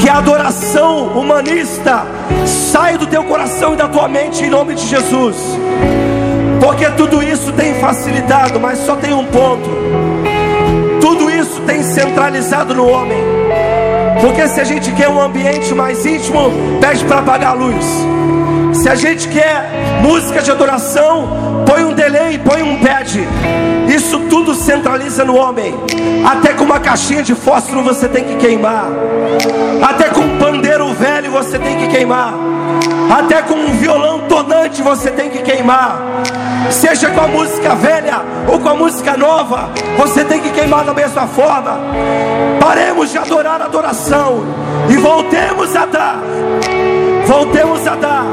que 0.00 0.08
a 0.08 0.16
adoração 0.16 1.08
humanista 1.08 2.06
saia 2.46 2.96
do 2.96 3.06
teu 3.06 3.22
coração 3.24 3.74
e 3.74 3.76
da 3.76 3.86
tua 3.86 4.08
mente 4.08 4.42
em 4.42 4.48
nome 4.48 4.74
de 4.74 4.86
Jesus. 4.86 5.36
Porque 6.58 6.86
tudo 6.92 7.22
isso 7.22 7.52
tem 7.52 7.74
facilitado, 7.74 8.58
mas 8.58 8.78
só 8.78 8.96
tem 8.96 9.12
um 9.12 9.26
ponto. 9.26 9.68
Tudo 11.00 11.30
isso 11.30 11.60
tem 11.62 11.82
centralizado 11.82 12.74
no 12.74 12.88
homem. 12.88 13.18
Porque 14.22 14.48
se 14.48 14.60
a 14.60 14.64
gente 14.64 14.90
quer 14.92 15.08
um 15.08 15.20
ambiente 15.20 15.74
mais 15.74 16.04
íntimo, 16.06 16.50
pede 16.80 17.04
para 17.04 17.18
apagar 17.18 17.50
a 17.50 17.54
luz. 17.54 17.84
Se 18.72 18.88
a 18.88 18.94
gente 18.94 19.28
quer 19.28 19.70
música 20.02 20.40
de 20.40 20.50
adoração, 20.50 21.64
põe 21.66 21.84
um 21.84 21.92
delay, 21.92 22.38
põe 22.38 22.62
um 22.62 22.78
pad. 22.78 23.20
Isso 23.88 24.20
tudo 24.30 24.54
centraliza 24.54 25.24
no 25.24 25.36
homem. 25.36 25.74
Até 26.24 26.54
com 26.54 26.64
uma 26.64 26.78
caixinha 26.78 27.22
de 27.22 27.34
fósforo 27.34 27.82
você 27.82 28.08
tem 28.08 28.24
que 28.24 28.36
queimar. 28.36 28.86
Até 29.82 30.10
com 30.10 30.20
um 30.20 30.38
pandeiro 30.38 30.92
velho 30.94 31.30
você 31.30 31.58
tem 31.58 31.78
que 31.78 31.88
queimar. 31.88 32.34
Até 33.10 33.42
com 33.42 33.54
um 33.54 33.72
violão 33.72 34.20
tonante 34.28 34.82
você 34.82 35.10
tem 35.10 35.30
que 35.30 35.42
queimar. 35.42 36.00
Seja 36.70 37.10
com 37.10 37.20
a 37.20 37.26
música 37.26 37.74
velha 37.74 38.22
ou 38.46 38.60
com 38.60 38.68
a 38.68 38.74
música 38.74 39.16
nova, 39.16 39.70
você 39.96 40.24
tem 40.24 40.40
que 40.40 40.50
queimar 40.50 40.84
da 40.84 40.94
mesma 40.94 41.26
forma. 41.26 41.78
Paremos 42.60 43.10
de 43.10 43.18
adorar 43.18 43.60
a 43.60 43.64
adoração 43.64 44.44
e 44.88 44.96
voltemos 44.96 45.74
a 45.74 45.86
dar. 45.86 46.18
Voltemos 47.26 47.86
a 47.86 47.96
dar 47.96 48.24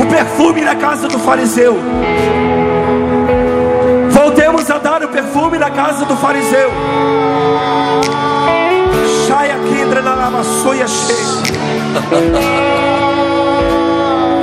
o 0.00 0.06
perfume 0.06 0.60
na 0.60 0.76
casa 0.76 1.08
do 1.08 1.18
fariseu. 1.18 1.76
Voltemos 4.10 4.70
a 4.70 4.78
dar 4.78 5.02
o 5.02 5.08
perfume 5.08 5.58
na 5.58 5.70
casa 5.70 6.04
do 6.04 6.16
fariseu. 6.16 6.70
Shaya 9.44 9.58
Kindra 9.58 10.00
na 10.00 10.14
lamassoia 10.14 10.88
cheia. 10.88 11.18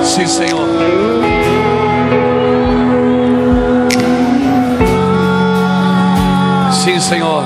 Sim, 0.04 0.28
Senhor. 0.28 0.68
Sim, 6.72 7.00
Senhor. 7.00 7.44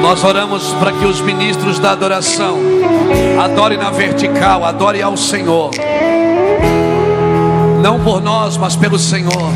Nós 0.00 0.24
oramos 0.24 0.72
para 0.74 0.92
que 0.92 1.04
os 1.04 1.20
ministros 1.20 1.78
da 1.78 1.90
adoração 1.90 2.58
adorem 3.42 3.76
na 3.76 3.90
vertical, 3.90 4.64
adorem 4.64 5.02
ao 5.02 5.18
Senhor. 5.18 5.72
Não 7.82 8.00
por 8.00 8.22
nós, 8.22 8.56
mas 8.56 8.76
pelo 8.76 8.98
Senhor. 8.98 9.52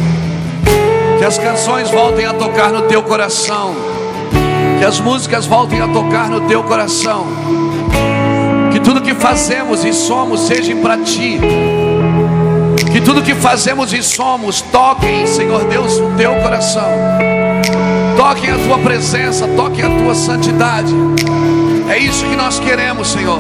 Que 1.19 1.25
as 1.25 1.39
canções 1.39 1.91
voltem 1.91 2.27
a 2.27 2.35
tocar 2.35 2.71
no 2.71 2.83
teu 2.83 3.03
coração. 3.03 3.98
Que 4.79 4.85
as 4.85 5.01
músicas 5.01 5.47
voltem 5.47 5.81
a 5.81 5.89
tocar 5.89 6.31
no 6.31 6.43
teu 6.43 6.63
coração. 6.63 7.27
Que 8.73 8.81
tudo 8.81 9.03
que 9.03 9.15
fazemos 9.15 9.85
e 9.85 9.93
somos 9.93 10.41
seja 10.41 10.75
para 10.77 10.99
ti. 10.99 11.39
Que 12.93 13.01
tudo 13.01 13.23
que 13.23 13.35
fazemos 13.35 13.93
e 13.93 14.03
somos 14.03 14.61
toquem, 14.61 15.27
Senhor 15.27 15.65
Deus, 15.65 15.99
o 15.99 16.11
teu 16.17 16.35
coração. 16.37 16.89
Toquem 18.17 18.51
a 18.51 18.59
tua 18.59 18.79
presença, 18.79 19.47
toquem 19.49 19.85
a 19.85 20.03
tua 20.03 20.15
santidade. 20.15 20.95
É 21.89 21.99
isso 21.99 22.25
que 22.25 22.37
nós 22.37 22.59
queremos, 22.59 23.09
Senhor. 23.09 23.39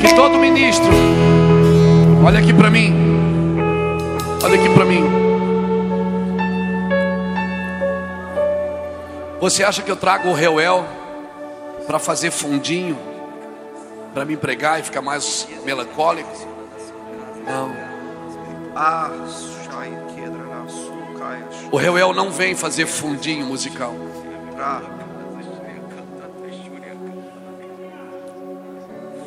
Que 0.00 0.14
todo 0.14 0.38
ministro, 0.38 0.90
olha 2.24 2.38
aqui 2.38 2.52
para 2.52 2.70
mim, 2.70 2.94
olha 4.42 4.54
aqui 4.54 4.68
para 4.70 4.84
mim. 4.84 5.19
Você 9.40 9.64
acha 9.64 9.82
que 9.82 9.90
eu 9.90 9.96
trago 9.96 10.28
o 10.28 10.34
Reuel 10.34 10.86
para 11.86 11.98
fazer 11.98 12.30
fundinho, 12.30 12.98
para 14.12 14.24
me 14.26 14.36
pregar 14.36 14.78
e 14.78 14.82
ficar 14.82 15.00
mais 15.00 15.48
melancólico? 15.64 16.30
Não. 17.46 17.74
Ah, 18.76 19.10
o 21.72 21.76
Reuel 21.76 22.12
não 22.12 22.30
vem 22.30 22.54
fazer 22.54 22.86
fundinho 22.86 23.46
musical. 23.46 23.94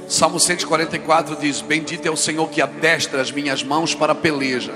Salmo 0.07 0.39
144 0.39 1.35
diz: 1.37 1.61
Bendito 1.61 2.05
é 2.05 2.11
o 2.11 2.17
Senhor 2.17 2.47
que 2.49 2.61
adestra 2.61 3.19
as 3.19 3.31
minhas 3.31 3.63
mãos 3.63 3.95
para 3.95 4.11
a 4.11 4.15
peleja 4.15 4.73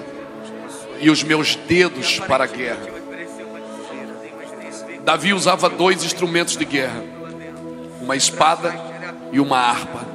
e 1.00 1.12
os 1.12 1.22
meus 1.22 1.56
dedos 1.56 2.20
para 2.22 2.46
a 2.46 2.48
guerra. 2.48 2.97
Davi 5.08 5.34
usava 5.34 5.70
dois 5.70 6.04
instrumentos 6.04 6.58
de 6.58 6.66
guerra: 6.66 7.02
uma 8.02 8.18
espada 8.18 8.76
e 9.32 9.40
uma 9.40 9.58
harpa. 9.58 10.06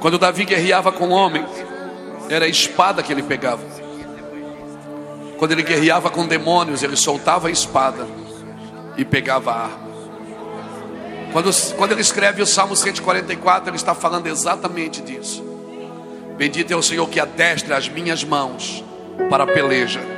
Quando 0.00 0.18
Davi 0.18 0.44
guerreava 0.44 0.90
com 0.90 1.10
homens, 1.10 1.48
era 2.28 2.46
a 2.46 2.48
espada 2.48 3.04
que 3.04 3.12
ele 3.12 3.22
pegava. 3.22 3.62
Quando 5.38 5.52
ele 5.52 5.62
guerreava 5.62 6.10
com 6.10 6.26
demônios, 6.26 6.82
ele 6.82 6.96
soltava 6.96 7.46
a 7.46 7.50
espada 7.52 8.04
e 8.96 9.04
pegava 9.04 9.52
a 9.52 9.62
arma. 9.62 9.86
Quando, 11.32 11.76
quando 11.76 11.92
ele 11.92 12.00
escreve 12.00 12.42
o 12.42 12.46
Salmo 12.46 12.74
144, 12.74 13.70
ele 13.70 13.76
está 13.76 13.94
falando 13.94 14.26
exatamente 14.26 15.00
disso. 15.00 15.44
Bendito 16.36 16.72
é 16.72 16.76
o 16.76 16.82
Senhor 16.82 17.08
que 17.08 17.20
adestra 17.20 17.76
as 17.76 17.88
minhas 17.88 18.24
mãos 18.24 18.82
para 19.30 19.44
a 19.44 19.46
peleja 19.46 20.15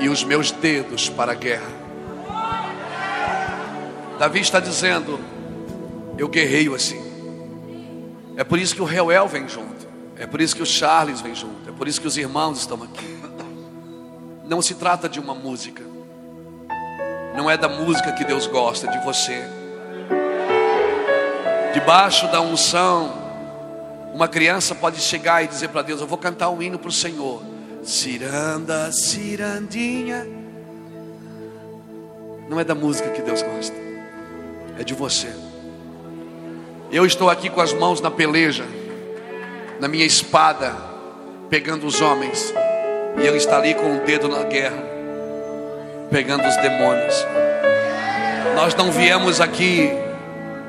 e 0.00 0.08
os 0.08 0.24
meus 0.24 0.50
dedos 0.50 1.08
para 1.08 1.32
a 1.32 1.34
guerra. 1.34 1.84
Davi 4.18 4.40
está 4.40 4.60
dizendo: 4.60 5.20
Eu 6.16 6.28
guerreio 6.28 6.74
assim. 6.74 7.02
É 8.36 8.44
por 8.44 8.58
isso 8.58 8.74
que 8.74 8.82
o 8.82 8.84
Reuel 8.84 9.28
vem 9.28 9.48
junto. 9.48 9.86
É 10.16 10.26
por 10.26 10.40
isso 10.40 10.54
que 10.54 10.62
o 10.62 10.66
Charles 10.66 11.20
vem 11.20 11.34
junto. 11.34 11.68
É 11.68 11.72
por 11.72 11.88
isso 11.88 12.00
que 12.00 12.06
os 12.06 12.16
irmãos 12.16 12.60
estão 12.60 12.82
aqui. 12.82 13.18
Não 14.44 14.60
se 14.60 14.74
trata 14.74 15.08
de 15.08 15.18
uma 15.18 15.34
música. 15.34 15.82
Não 17.36 17.50
é 17.50 17.56
da 17.56 17.68
música 17.68 18.12
que 18.12 18.24
Deus 18.24 18.46
gosta, 18.46 18.86
de 18.86 18.98
você. 19.04 19.42
Debaixo 21.72 22.30
da 22.30 22.40
unção, 22.40 23.12
uma 24.12 24.28
criança 24.28 24.74
pode 24.74 25.00
chegar 25.00 25.42
e 25.42 25.48
dizer 25.48 25.68
para 25.68 25.82
Deus: 25.82 26.00
Eu 26.00 26.06
vou 26.06 26.18
cantar 26.18 26.50
um 26.50 26.62
hino 26.62 26.78
para 26.78 26.88
o 26.88 26.92
Senhor. 26.92 27.42
Ciranda, 27.84 28.90
cirandinha. 28.90 30.26
Não 32.48 32.58
é 32.58 32.64
da 32.64 32.74
música 32.74 33.10
que 33.10 33.20
Deus 33.20 33.42
gosta, 33.42 33.76
é 34.78 34.84
de 34.84 34.94
você. 34.94 35.28
Eu 36.90 37.04
estou 37.04 37.28
aqui 37.28 37.50
com 37.50 37.60
as 37.60 37.72
mãos 37.72 38.00
na 38.00 38.10
peleja, 38.10 38.64
na 39.80 39.88
minha 39.88 40.04
espada, 40.04 40.74
pegando 41.50 41.86
os 41.86 42.00
homens. 42.00 42.54
E 43.22 43.26
ele 43.26 43.36
está 43.36 43.58
ali 43.58 43.74
com 43.74 43.96
o 43.96 44.00
dedo 44.00 44.28
na 44.28 44.44
guerra. 44.44 44.82
pegando 46.10 46.46
os 46.46 46.56
demônios. 46.58 47.26
Nós 48.54 48.74
não 48.74 48.92
viemos 48.92 49.40
aqui 49.40 49.90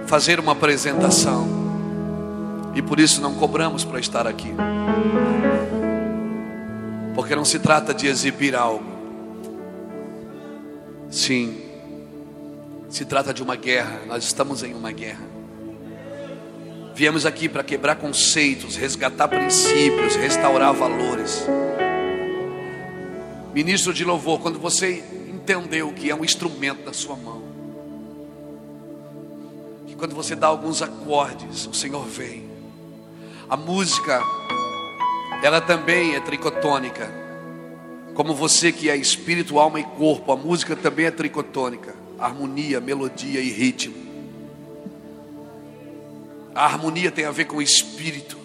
fazer 0.07 0.39
uma 0.39 0.53
apresentação. 0.53 1.47
E 2.73 2.81
por 2.81 2.99
isso 2.99 3.21
não 3.21 3.35
cobramos 3.35 3.85
para 3.85 3.99
estar 3.99 4.25
aqui. 4.25 4.55
Porque 7.15 7.35
não 7.35 7.45
se 7.45 7.57
trata 7.57 7.93
de 7.93 8.07
exibir 8.07 8.55
algo. 8.55 8.85
Sim. 11.09 11.61
Se 12.89 13.05
trata 13.05 13.33
de 13.33 13.41
uma 13.41 13.55
guerra. 13.55 14.01
Nós 14.05 14.25
estamos 14.25 14.61
em 14.61 14.73
uma 14.73 14.91
guerra. 14.91 15.35
Viemos 16.93 17.25
aqui 17.25 17.49
para 17.49 17.63
quebrar 17.63 17.95
conceitos, 17.95 18.75
resgatar 18.75 19.27
princípios, 19.27 20.15
restaurar 20.15 20.73
valores. 20.73 21.45
Ministro 23.53 23.93
de 23.93 24.05
louvor, 24.05 24.39
quando 24.39 24.59
você 24.59 25.03
entendeu 25.27 25.91
que 25.93 26.09
é 26.09 26.15
um 26.15 26.23
instrumento 26.23 26.85
na 26.85 26.93
sua 26.93 27.15
mão, 27.15 27.43
que 29.87 29.95
quando 29.95 30.15
você 30.15 30.35
dá 30.35 30.47
alguns 30.47 30.81
acordes, 30.81 31.67
o 31.67 31.73
Senhor 31.73 32.05
vem. 32.05 32.49
A 33.49 33.57
música, 33.57 34.21
ela 35.45 35.61
também 35.61 36.15
é 36.15 36.19
tricotônica. 36.19 37.07
Como 38.15 38.33
você 38.33 38.71
que 38.71 38.89
é 38.89 38.95
espírito, 38.95 39.59
alma 39.59 39.79
e 39.79 39.83
corpo, 39.83 40.31
a 40.31 40.35
música 40.35 40.75
também 40.75 41.05
é 41.05 41.11
tricotônica. 41.11 41.93
Harmonia, 42.17 42.81
melodia 42.81 43.39
e 43.39 43.51
ritmo. 43.51 43.95
A 46.55 46.65
harmonia 46.65 47.11
tem 47.11 47.25
a 47.25 47.31
ver 47.31 47.45
com 47.45 47.57
o 47.57 47.61
espírito, 47.61 48.39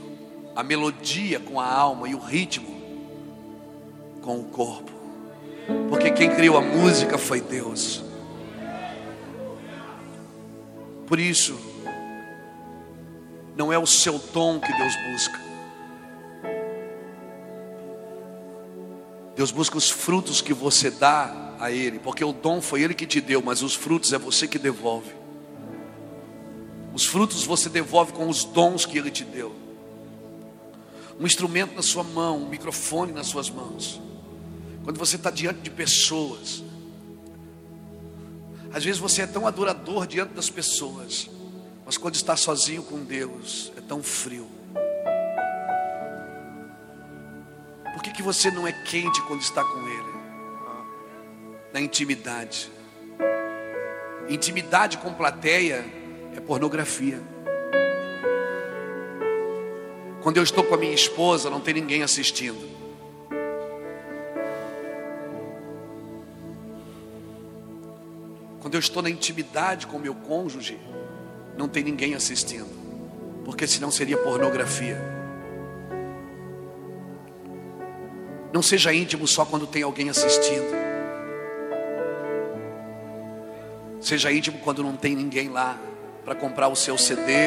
a 0.55 0.63
melodia 0.63 1.41
com 1.41 1.59
a 1.59 1.67
alma 1.67 2.07
e 2.07 2.15
o 2.15 2.19
ritmo 2.19 2.69
com 4.21 4.39
o 4.39 4.45
corpo. 4.45 4.93
Porque 5.89 6.11
quem 6.11 6.29
criou 6.29 6.59
a 6.59 6.61
música 6.61 7.17
foi 7.17 7.41
Deus. 7.41 8.05
Por 11.07 11.19
isso, 11.19 11.59
não 13.57 13.73
é 13.73 13.79
o 13.79 13.87
seu 13.87 14.19
dom 14.35 14.61
que 14.61 14.71
Deus 14.71 14.95
busca. 15.11 15.50
Deus 19.37 19.51
busca 19.51 19.77
os 19.77 19.91
frutos 19.91 20.41
que 20.41 20.53
você 20.53 20.91
dá 20.91 21.55
a 21.59 21.71
Ele, 21.71 21.99
porque 21.99 22.25
o 22.25 22.33
dom 22.33 22.61
foi 22.61 22.83
Ele 22.83 22.95
que 22.95 23.07
te 23.07 23.21
deu, 23.21 23.43
mas 23.43 23.63
os 23.63 23.75
frutos 23.75 24.13
é 24.13 24.19
você 24.19 24.49
que 24.49 24.59
devolve. 24.59 25.15
Os 26.93 27.07
frutos 27.07 27.45
você 27.45 27.69
devolve 27.69 28.13
com 28.13 28.29
os 28.29 28.45
dons 28.45 28.85
que 28.85 28.99
Ele 28.99 29.11
te 29.11 29.25
deu. 29.25 29.55
Um 31.19 31.27
instrumento 31.27 31.75
na 31.75 31.83
sua 31.83 32.03
mão, 32.03 32.39
um 32.43 32.49
microfone 32.49 33.13
nas 33.13 33.27
suas 33.27 33.51
mãos. 33.51 34.01
Quando 34.85 34.99
você 34.99 35.17
está 35.17 35.31
diante 35.31 35.61
de 35.61 35.71
pessoas, 35.71 36.65
às 38.73 38.85
vezes 38.85 38.99
você 38.99 39.23
é 39.23 39.27
tão 39.27 39.47
adorador 39.47 40.07
diante 40.07 40.33
das 40.33 40.49
pessoas, 40.49 41.29
mas 41.85 41.97
quando 41.97 42.15
está 42.15 42.37
sozinho 42.37 42.83
com 42.83 43.05
Deus, 43.05 43.71
é 43.77 43.81
tão 43.81 44.03
frio. 44.03 44.60
Por 48.01 48.05
que, 48.05 48.13
que 48.13 48.23
você 48.23 48.51
não 48.51 48.67
é 48.67 48.73
quente 48.73 49.21
quando 49.25 49.43
está 49.43 49.63
com 49.63 49.87
Ele? 49.87 50.15
Na 51.71 51.83
intimidade. 51.83 52.73
Intimidade 54.27 54.97
com 54.97 55.13
plateia 55.13 55.85
é 56.35 56.41
pornografia. 56.41 57.21
Quando 60.23 60.39
eu 60.39 60.43
estou 60.43 60.65
com 60.65 60.75
a 60.75 60.79
minha 60.79 60.95
esposa, 60.95 61.51
não 61.51 61.61
tem 61.61 61.75
ninguém 61.75 62.03
assistindo. 62.03 62.71
Quando 68.63 68.77
eu 68.77 68.81
estou 68.81 69.03
na 69.03 69.11
intimidade 69.11 69.87
com 69.87 69.99
meu 69.99 70.15
cônjuge, 70.15 70.81
não 71.55 71.69
tem 71.69 71.85
ninguém 71.85 72.15
assistindo, 72.15 72.71
porque 73.45 73.67
senão 73.67 73.91
seria 73.91 74.17
pornografia. 74.17 75.20
Não 78.53 78.63
seja 78.63 78.93
íntimo 78.93 79.27
só 79.27 79.45
quando 79.45 79.67
tem 79.67 79.83
alguém 79.83 80.11
assistindo. 80.11 80.81
Seja 84.01 84.33
íntimo 84.33 84.59
quando 84.59 84.83
não 84.83 84.97
tem 84.97 85.15
ninguém 85.15 85.49
lá 85.49 85.79
para 86.25 86.35
comprar 86.35 86.69
o 86.69 86.75
seu 86.75 86.99
CD, 86.99 87.47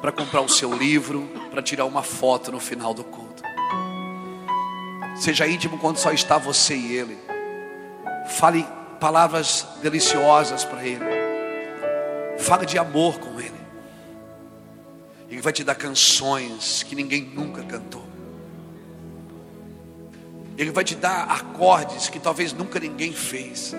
para 0.00 0.10
comprar 0.10 0.40
o 0.40 0.48
seu 0.48 0.74
livro, 0.74 1.30
para 1.50 1.62
tirar 1.62 1.84
uma 1.84 2.02
foto 2.02 2.50
no 2.50 2.58
final 2.58 2.92
do 2.92 3.04
culto. 3.04 3.42
Seja 5.16 5.46
íntimo 5.46 5.78
quando 5.78 5.98
só 5.98 6.12
está 6.12 6.38
você 6.38 6.74
e 6.74 6.96
ele. 6.96 7.18
Fale 8.28 8.66
palavras 8.98 9.66
deliciosas 9.82 10.64
para 10.64 10.84
ele. 10.84 11.04
Fale 12.38 12.66
de 12.66 12.78
amor 12.78 13.18
com 13.18 13.40
ele. 13.40 13.52
Ele 15.28 15.40
vai 15.40 15.52
te 15.52 15.62
dar 15.62 15.74
canções 15.74 16.82
que 16.82 16.94
ninguém 16.94 17.22
nunca 17.22 17.62
cantou. 17.62 18.15
Ele 20.58 20.70
vai 20.70 20.84
te 20.84 20.94
dar 20.94 21.24
acordes 21.24 22.08
que 22.08 22.18
talvez 22.18 22.52
nunca 22.52 22.80
ninguém 22.80 23.12
fez. 23.12 23.74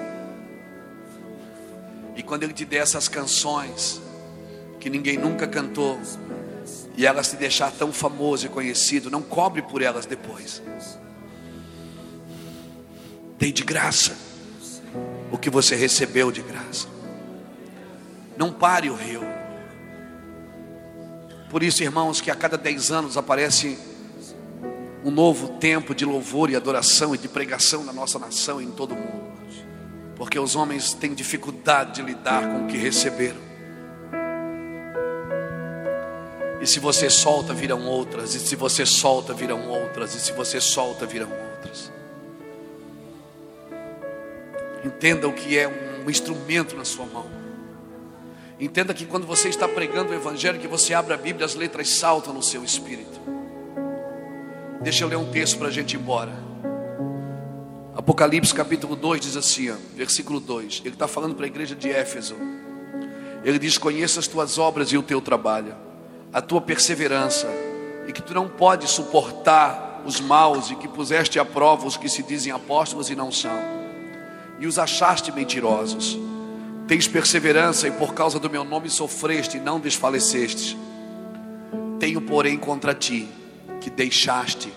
E 2.15 2.23
quando 2.23 2.43
Ele 2.43 2.53
te 2.53 2.65
der 2.65 2.78
essas 2.78 3.07
canções 3.07 4.01
que 4.80 4.89
ninguém 4.89 5.17
nunca 5.17 5.47
cantou, 5.47 5.99
e 6.95 7.05
elas 7.05 7.30
te 7.30 7.36
deixar 7.36 7.71
tão 7.71 7.91
famoso 7.91 8.47
e 8.47 8.49
conhecido, 8.49 9.09
não 9.09 9.21
cobre 9.21 9.61
por 9.61 9.82
elas 9.82 10.05
depois. 10.05 10.61
Dei 13.38 13.51
de 13.51 13.63
graça 13.63 14.15
o 15.32 15.38
que 15.38 15.49
você 15.49 15.75
recebeu 15.75 16.32
de 16.32 16.41
graça. 16.41 16.88
Não 18.36 18.51
pare 18.51 18.89
o 18.89 18.95
rio. 18.95 19.21
Por 21.49 21.63
isso, 21.63 21.84
irmãos, 21.84 22.19
que 22.19 22.30
a 22.30 22.36
cada 22.36 22.57
dez 22.57 22.91
anos 22.91 23.17
aparece 23.17 23.78
um 25.08 25.12
novo 25.12 25.58
tempo 25.60 25.95
de 25.95 26.03
louvor 26.03 26.49
e 26.49 26.55
adoração 26.55 27.16
e 27.16 27.17
de 27.17 27.28
pregação 27.28 27.84
na 27.84 27.93
nossa 27.93 28.20
nação 28.20 28.62
e 28.62 28.66
em 28.66 28.71
todo 28.71 28.93
o 28.93 28.96
mundo 28.96 29.28
porque 30.17 30.39
os 30.39 30.55
homens 30.55 30.93
têm 30.93 31.13
dificuldade 31.13 31.96
de 31.96 32.01
lidar 32.01 32.42
com 32.42 32.66
o 32.66 32.67
que 32.67 32.75
receberam. 32.75 33.47
E 36.59 36.66
se 36.66 36.79
você 36.79 37.08
solta, 37.08 37.54
virão 37.54 37.86
outras, 37.86 38.34
e 38.34 38.39
se 38.39 38.55
você 38.55 38.84
solta, 38.84 39.32
virão 39.32 39.70
outras, 39.70 40.16
e 40.16 40.20
se 40.20 40.32
você 40.32 40.59
solta, 40.59 41.05
virão 41.05 41.29
outras. 41.32 41.92
Entenda 44.84 45.28
o 45.28 45.34
que 45.34 45.58
é 45.58 45.67
um 45.67 46.09
instrumento 46.09 46.75
na 46.75 46.84
sua 46.84 47.05
mão. 47.05 47.29
Entenda 48.59 48.96
que 48.96 49.05
quando 49.05 49.28
você 49.28 49.50
está 49.50 49.67
pregando 49.67 50.12
o 50.12 50.16
Evangelho, 50.16 50.59
que 50.59 50.67
você 50.67 50.96
abre 50.96 51.13
a 51.13 51.17
Bíblia, 51.17 51.46
as 51.46 51.54
letras 51.54 51.89
saltam 51.89 52.34
no 52.34 52.42
seu 52.42 52.63
espírito. 52.63 53.37
Deixa 54.82 55.04
eu 55.04 55.08
ler 55.08 55.17
um 55.17 55.32
texto 55.32 55.58
para 55.58 55.70
a 55.70 55.71
gente 55.71 55.93
ir 55.93 55.99
embora. 55.99 56.32
Apocalipse 57.95 58.54
capítulo 58.54 58.95
2 58.95 59.21
diz 59.21 59.36
assim, 59.36 59.71
ó, 59.71 59.75
versículo 59.95 60.39
2. 60.39 60.83
Ele 60.86 60.93
está 60.93 61.08
falando 61.08 61.36
para 61.36 61.45
a 61.45 61.47
igreja 61.47 61.75
de 61.75 61.89
Éfeso. 61.89 62.36
Ele 63.43 63.58
diz: 63.58 63.78
Conheça 63.78 64.20
as 64.20 64.28
tuas 64.28 64.58
obras 64.58 64.91
e 64.91 64.97
o 64.97 65.01
teu 65.01 65.20
trabalho, 65.20 65.75
a 66.32 66.41
tua 66.41 66.62
perseverança, 66.62 67.47
e 68.08 68.13
que 68.13 68.21
tu 68.21 68.33
não 68.33 68.47
podes 68.47 68.91
suportar 68.91 70.04
os 70.05 70.21
maus, 70.21 70.70
e 70.70 70.75
que 70.75 70.87
puseste 70.87 71.39
à 71.39 71.45
prova 71.45 71.87
os 71.87 71.97
que 71.97 72.08
se 72.08 72.21
dizem 72.21 72.54
apóstolos 72.54 73.09
e 73.09 73.16
não 73.16 73.32
são, 73.32 73.59
e 74.59 74.67
os 74.67 74.78
achaste 74.78 75.32
mentirosos. 75.32 76.17
Tens 76.87 77.08
perseverança, 77.08 77.87
e 77.87 77.91
por 77.91 78.13
causa 78.13 78.39
do 78.39 78.49
meu 78.49 78.63
nome 78.63 78.89
sofreste 78.89 79.58
e 79.58 79.59
não 79.59 79.79
desfalecestes. 79.79 80.78
Tenho, 81.99 82.21
porém, 82.21 82.58
contra 82.58 82.93
ti 82.93 83.28
que 83.82 83.89
deixaste 83.89 84.71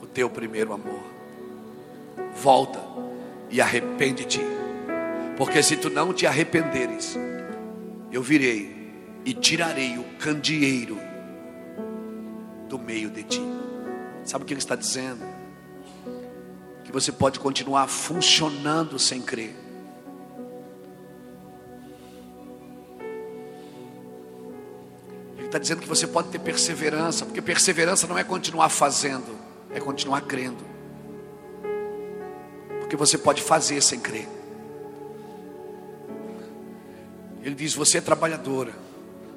o 0.00 0.06
teu 0.06 0.28
primeiro 0.28 0.72
amor 0.72 1.10
volta 2.34 2.80
e 3.50 3.60
arrepende-te. 3.60 4.40
Porque 5.36 5.62
se 5.62 5.76
tu 5.76 5.88
não 5.90 6.12
te 6.12 6.26
arrependeres, 6.26 7.16
eu 8.12 8.22
virei 8.22 8.92
e 9.24 9.32
tirarei 9.34 9.98
o 9.98 10.04
candeeiro 10.18 10.98
do 12.68 12.78
meio 12.78 13.10
de 13.10 13.22
ti. 13.22 13.42
Sabe 14.24 14.44
o 14.44 14.46
que 14.46 14.52
ele 14.52 14.60
está 14.60 14.76
dizendo? 14.76 15.24
Que 16.84 16.92
você 16.92 17.10
pode 17.10 17.40
continuar 17.40 17.86
funcionando 17.86 18.98
sem 18.98 19.20
crer. 19.22 19.54
Está 25.50 25.58
dizendo 25.58 25.80
que 25.80 25.88
você 25.88 26.06
pode 26.06 26.28
ter 26.28 26.38
perseverança, 26.38 27.24
porque 27.24 27.42
perseverança 27.42 28.06
não 28.06 28.16
é 28.16 28.24
continuar 28.24 28.68
fazendo, 28.68 29.36
é 29.72 29.80
continuar 29.80 30.22
crendo 30.22 30.70
que 32.90 32.96
você 32.96 33.16
pode 33.16 33.40
fazer 33.40 33.80
sem 33.80 34.00
crer. 34.00 34.28
Ele 37.42 37.54
diz: 37.54 37.72
Você 37.74 37.98
é 37.98 38.00
trabalhadora, 38.00 38.74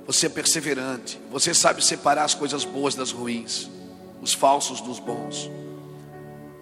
você 0.05 0.25
é 0.25 0.29
perseverante, 0.29 1.21
você 1.31 1.53
sabe 1.53 1.85
separar 1.85 2.23
as 2.23 2.33
coisas 2.33 2.65
boas 2.65 2.95
das 2.95 3.11
ruins, 3.11 3.69
os 4.21 4.33
falsos 4.33 4.81
dos 4.81 4.99
bons. 4.99 5.49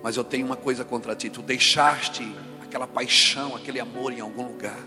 Mas 0.03 0.17
eu 0.17 0.23
tenho 0.23 0.45
uma 0.45 0.57
coisa 0.57 0.83
contra 0.83 1.15
ti: 1.15 1.29
tu 1.29 1.41
deixaste 1.41 2.35
aquela 2.61 2.85
paixão, 2.85 3.55
aquele 3.55 3.79
amor 3.79 4.11
em 4.11 4.19
algum 4.19 4.45
lugar. 4.45 4.77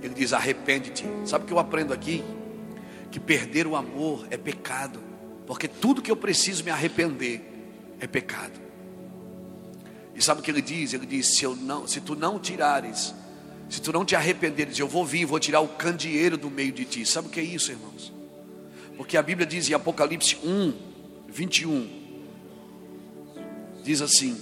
Ele 0.00 0.14
diz: 0.14 0.32
arrepende-te. 0.32 1.04
Sabe 1.26 1.44
o 1.44 1.46
que 1.48 1.52
eu 1.52 1.58
aprendo 1.58 1.92
aqui? 1.92 2.24
Que 3.10 3.18
perder 3.18 3.66
o 3.66 3.74
amor 3.74 4.26
é 4.30 4.36
pecado, 4.36 5.00
porque 5.46 5.66
tudo 5.66 6.00
que 6.00 6.10
eu 6.10 6.16
preciso 6.16 6.62
me 6.62 6.70
arrepender 6.70 7.42
é 7.98 8.06
pecado. 8.06 8.60
E 10.14 10.22
sabe 10.22 10.40
o 10.40 10.44
que 10.44 10.50
ele 10.50 10.62
diz? 10.62 10.92
Ele 10.92 11.06
diz: 11.06 11.34
se, 11.36 11.44
eu 11.44 11.56
não, 11.56 11.86
se 11.86 12.00
tu 12.00 12.14
não 12.14 12.38
tirares, 12.38 13.14
se 13.68 13.80
tu 13.80 13.92
não 13.92 14.04
te 14.04 14.14
arrependeres, 14.14 14.78
eu 14.78 14.86
vou 14.86 15.04
vir, 15.04 15.24
vou 15.24 15.40
tirar 15.40 15.60
o 15.60 15.68
candeeiro 15.68 16.36
do 16.36 16.50
meio 16.50 16.72
de 16.72 16.84
ti. 16.84 17.06
Sabe 17.06 17.28
o 17.28 17.30
que 17.30 17.40
é 17.40 17.42
isso, 17.42 17.70
irmãos? 17.70 18.12
Porque 18.96 19.16
a 19.16 19.22
Bíblia 19.22 19.46
diz 19.46 19.68
em 19.68 19.72
Apocalipse 19.72 20.36
1, 20.44 20.74
21, 21.28 21.88
diz 23.82 24.02
assim: 24.02 24.36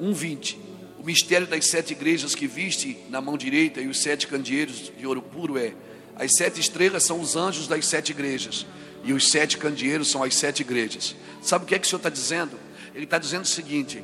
1:20. 0.00 0.58
O 0.98 1.04
mistério 1.06 1.46
das 1.46 1.66
sete 1.66 1.92
igrejas 1.92 2.34
que 2.34 2.46
viste 2.46 2.98
na 3.08 3.20
mão 3.20 3.38
direita 3.38 3.80
e 3.80 3.86
os 3.86 4.00
sete 4.00 4.26
candeeiros 4.26 4.92
de 4.98 5.06
ouro 5.06 5.22
puro 5.22 5.56
é: 5.56 5.72
as 6.16 6.34
sete 6.34 6.60
estrelas 6.60 7.04
são 7.04 7.20
os 7.20 7.36
anjos 7.36 7.68
das 7.68 7.86
sete 7.86 8.10
igrejas 8.10 8.66
e 9.04 9.12
os 9.12 9.30
sete 9.30 9.58
candeeiros 9.58 10.10
são 10.10 10.22
as 10.22 10.34
sete 10.34 10.60
igrejas. 10.60 11.14
Sabe 11.42 11.64
o 11.64 11.68
que 11.68 11.74
é 11.74 11.78
que 11.78 11.86
o 11.86 11.88
Senhor 11.88 11.98
está 11.98 12.08
dizendo? 12.08 12.58
Ele 12.94 13.04
está 13.04 13.18
dizendo 13.18 13.44
o 13.44 13.48
seguinte: 13.48 14.02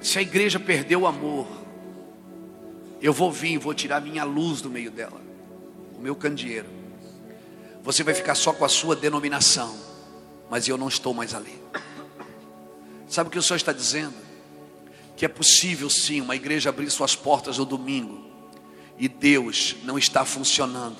se 0.00 0.18
a 0.18 0.22
igreja 0.22 0.58
perdeu 0.58 1.02
o 1.02 1.06
amor, 1.06 1.46
eu 3.00 3.12
vou 3.12 3.30
vir, 3.30 3.58
vou 3.58 3.72
tirar 3.72 4.00
minha 4.00 4.24
luz 4.24 4.60
do 4.60 4.68
meio 4.68 4.90
dela, 4.90 5.20
o 5.96 6.00
meu 6.00 6.16
candeeiro. 6.16 6.68
Você 7.84 8.02
vai 8.02 8.12
ficar 8.12 8.34
só 8.34 8.52
com 8.52 8.64
a 8.64 8.68
sua 8.68 8.96
denominação, 8.96 9.74
mas 10.50 10.66
eu 10.66 10.76
não 10.76 10.88
estou 10.88 11.14
mais 11.14 11.32
ali. 11.32 11.56
Sabe 13.08 13.28
o 13.28 13.30
que 13.30 13.38
o 13.38 13.42
Senhor 13.42 13.56
está 13.56 13.72
dizendo? 13.72 14.14
Que 15.16 15.24
é 15.24 15.28
possível 15.28 15.88
sim 15.88 16.20
uma 16.20 16.36
igreja 16.36 16.68
abrir 16.68 16.90
suas 16.90 17.14
portas 17.14 17.56
no 17.56 17.64
domingo 17.64 18.27
e 18.98 19.08
Deus 19.08 19.76
não 19.84 19.98
está 19.98 20.24
funcionando. 20.24 20.98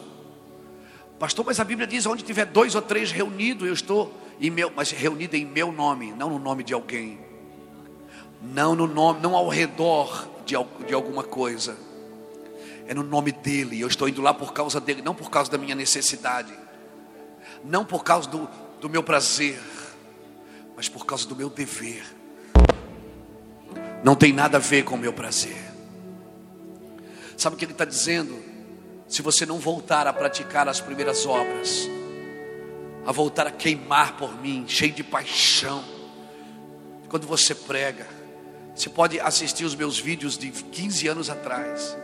Pastor, 1.18 1.44
mas 1.44 1.58
a 1.58 1.64
Bíblia 1.64 1.86
diz: 1.86 2.06
onde 2.06 2.22
tiver 2.22 2.46
dois 2.46 2.74
ou 2.74 2.82
três 2.82 3.10
reunidos, 3.10 3.66
eu 3.66 3.74
estou 3.74 4.14
em 4.40 4.50
meu, 4.50 4.72
mas 4.74 4.90
reunido 4.90 5.36
em 5.36 5.44
meu 5.44 5.72
nome, 5.72 6.12
não 6.12 6.30
no 6.30 6.38
nome 6.38 6.62
de 6.62 6.72
alguém 6.72 7.28
não 8.40 8.74
no 8.74 8.86
nome, 8.86 9.20
não 9.20 9.34
ao 9.34 9.48
redor 9.48 10.28
de, 10.44 10.54
de 10.86 10.94
alguma 10.94 11.22
coisa. 11.22 11.76
É 12.86 12.94
no 12.94 13.02
nome 13.02 13.32
dele. 13.32 13.80
Eu 13.80 13.88
estou 13.88 14.08
indo 14.08 14.22
lá 14.22 14.32
por 14.32 14.52
causa 14.52 14.80
dele, 14.80 15.02
não 15.02 15.14
por 15.14 15.30
causa 15.30 15.50
da 15.50 15.58
minha 15.58 15.74
necessidade, 15.74 16.52
não 17.64 17.84
por 17.84 18.02
causa 18.04 18.28
do, 18.28 18.48
do 18.80 18.88
meu 18.88 19.02
prazer, 19.02 19.60
mas 20.76 20.88
por 20.88 21.04
causa 21.04 21.26
do 21.26 21.36
meu 21.36 21.50
dever. 21.50 22.04
Não 24.02 24.14
tem 24.14 24.32
nada 24.32 24.58
a 24.58 24.60
ver 24.60 24.84
com 24.84 24.94
o 24.94 24.98
meu 24.98 25.12
prazer. 25.12 25.67
Sabe 27.38 27.54
o 27.54 27.58
que 27.58 27.64
ele 27.64 27.72
está 27.72 27.84
dizendo? 27.84 28.36
Se 29.06 29.22
você 29.22 29.46
não 29.46 29.60
voltar 29.60 30.08
a 30.08 30.12
praticar 30.12 30.68
as 30.68 30.80
primeiras 30.80 31.24
obras, 31.24 31.88
a 33.06 33.12
voltar 33.12 33.46
a 33.46 33.52
queimar 33.52 34.16
por 34.16 34.36
mim, 34.42 34.64
cheio 34.66 34.92
de 34.92 35.04
paixão, 35.04 35.84
quando 37.08 37.28
você 37.28 37.54
prega, 37.54 38.08
você 38.74 38.90
pode 38.90 39.20
assistir 39.20 39.64
os 39.64 39.76
meus 39.76 40.00
vídeos 40.00 40.36
de 40.36 40.50
15 40.50 41.06
anos 41.06 41.30
atrás. 41.30 41.96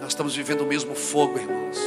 Nós 0.00 0.08
estamos 0.08 0.34
vivendo 0.34 0.62
o 0.62 0.66
mesmo 0.66 0.96
fogo, 0.96 1.38
irmãos. 1.38 1.78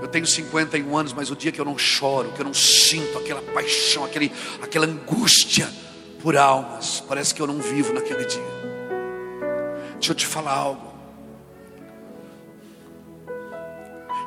Eu 0.00 0.08
tenho 0.08 0.26
51 0.26 0.96
anos, 0.96 1.12
mas 1.12 1.30
o 1.30 1.36
dia 1.36 1.52
que 1.52 1.60
eu 1.60 1.66
não 1.66 1.76
choro, 1.76 2.32
que 2.32 2.40
eu 2.40 2.46
não 2.46 2.54
sinto 2.54 3.18
aquela 3.18 3.42
paixão, 3.42 4.06
aquele, 4.06 4.32
aquela 4.62 4.86
angústia 4.86 5.68
por 6.22 6.34
almas, 6.34 7.04
parece 7.06 7.34
que 7.34 7.42
eu 7.42 7.46
não 7.46 7.60
vivo 7.60 7.92
naquele 7.92 8.24
dia. 8.24 8.42
Deixa 9.92 10.12
eu 10.12 10.16
te 10.16 10.26
falar 10.26 10.52
algo. 10.52 10.89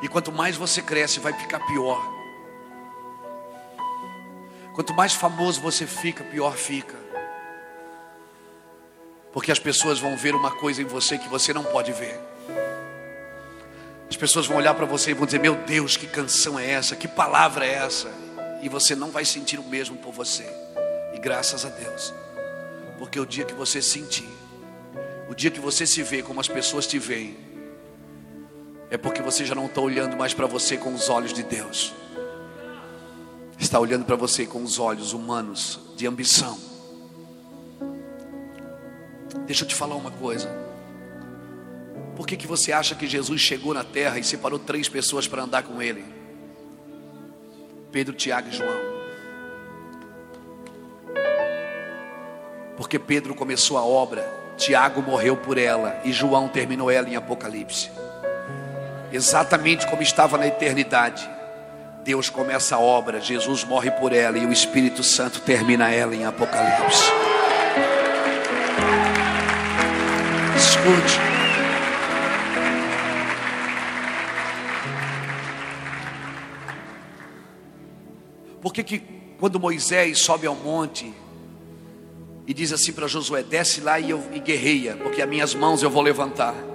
E 0.04 0.08
quanto 0.08 0.30
mais 0.30 0.54
você 0.54 0.82
cresce, 0.82 1.18
vai 1.18 1.32
ficar 1.32 1.60
pior. 1.60 1.98
Quanto 4.74 4.92
mais 4.92 5.14
famoso 5.14 5.62
você 5.62 5.86
fica, 5.86 6.22
pior 6.22 6.54
fica. 6.58 6.94
Porque 9.32 9.50
as 9.50 9.58
pessoas 9.58 9.98
vão 9.98 10.14
ver 10.14 10.34
uma 10.34 10.50
coisa 10.50 10.82
em 10.82 10.84
você 10.84 11.16
que 11.16 11.26
você 11.26 11.54
não 11.54 11.64
pode 11.64 11.90
ver. 11.92 12.20
As 14.06 14.14
pessoas 14.14 14.46
vão 14.46 14.58
olhar 14.58 14.74
para 14.74 14.84
você 14.84 15.12
e 15.12 15.14
vão 15.14 15.24
dizer: 15.24 15.40
Meu 15.40 15.54
Deus, 15.54 15.96
que 15.96 16.06
canção 16.06 16.58
é 16.58 16.72
essa? 16.72 16.94
Que 16.94 17.08
palavra 17.08 17.64
é 17.64 17.72
essa? 17.72 18.12
E 18.60 18.68
você 18.68 18.94
não 18.94 19.10
vai 19.10 19.24
sentir 19.24 19.58
o 19.58 19.64
mesmo 19.64 19.96
por 19.96 20.12
você. 20.12 20.44
E 21.14 21.18
graças 21.18 21.64
a 21.64 21.70
Deus. 21.70 22.12
Porque 22.98 23.18
o 23.18 23.24
dia 23.24 23.46
que 23.46 23.54
você 23.54 23.80
sentir, 23.80 24.28
o 25.30 25.34
dia 25.34 25.50
que 25.50 25.60
você 25.60 25.86
se 25.86 26.02
vê 26.02 26.22
como 26.22 26.40
as 26.40 26.48
pessoas 26.48 26.86
te 26.86 26.98
veem, 26.98 27.43
é 28.94 28.98
porque 28.98 29.20
você 29.20 29.44
já 29.44 29.54
não 29.54 29.66
está 29.66 29.80
olhando 29.80 30.16
mais 30.16 30.32
para 30.32 30.46
você 30.46 30.76
com 30.76 30.94
os 30.94 31.08
olhos 31.08 31.32
de 31.32 31.42
Deus. 31.42 31.92
Está 33.58 33.78
olhando 33.78 34.04
para 34.04 34.16
você 34.16 34.46
com 34.46 34.62
os 34.62 34.78
olhos 34.78 35.12
humanos 35.12 35.80
de 35.96 36.06
ambição 36.06 36.58
Deixa 39.46 39.64
eu 39.64 39.68
te 39.68 39.74
falar 39.74 39.94
uma 39.94 40.10
coisa. 40.10 40.48
Por 42.16 42.26
que, 42.26 42.36
que 42.36 42.46
você 42.46 42.72
acha 42.72 42.94
que 42.94 43.06
Jesus 43.06 43.40
chegou 43.40 43.74
na 43.74 43.84
terra 43.84 44.18
e 44.18 44.24
separou 44.24 44.58
três 44.58 44.88
pessoas 44.88 45.28
para 45.28 45.42
andar 45.42 45.62
com 45.64 45.82
ele? 45.82 46.04
Pedro, 47.92 48.14
Tiago 48.14 48.48
e 48.48 48.52
João. 48.52 48.94
Porque 52.76 52.98
Pedro 52.98 53.34
começou 53.34 53.76
a 53.76 53.84
obra, 53.84 54.22
Tiago 54.56 55.02
morreu 55.02 55.36
por 55.36 55.58
ela 55.58 56.00
e 56.04 56.12
João 56.12 56.48
terminou 56.48 56.90
ela 56.90 57.08
em 57.08 57.16
Apocalipse. 57.16 57.90
Exatamente 59.14 59.86
como 59.86 60.02
estava 60.02 60.36
na 60.36 60.44
eternidade. 60.44 61.30
Deus 62.02 62.28
começa 62.28 62.74
a 62.74 62.80
obra, 62.80 63.20
Jesus 63.20 63.62
morre 63.62 63.88
por 63.92 64.12
ela 64.12 64.36
e 64.36 64.44
o 64.44 64.52
Espírito 64.52 65.04
Santo 65.04 65.40
termina 65.40 65.88
ela 65.88 66.16
em 66.16 66.24
Apocalipse. 66.24 67.04
Escute. 70.56 71.20
Por 78.60 78.74
que, 78.74 78.82
que 78.82 78.98
quando 79.38 79.60
Moisés 79.60 80.18
sobe 80.18 80.48
ao 80.48 80.56
monte 80.56 81.14
e 82.48 82.52
diz 82.52 82.72
assim 82.72 82.92
para 82.92 83.06
Josué: 83.06 83.44
desce 83.44 83.80
lá 83.80 84.00
e, 84.00 84.10
eu, 84.10 84.20
e 84.32 84.40
guerreia, 84.40 84.96
porque 84.96 85.22
as 85.22 85.28
minhas 85.28 85.54
mãos 85.54 85.84
eu 85.84 85.88
vou 85.90 86.02
levantar. 86.02 86.73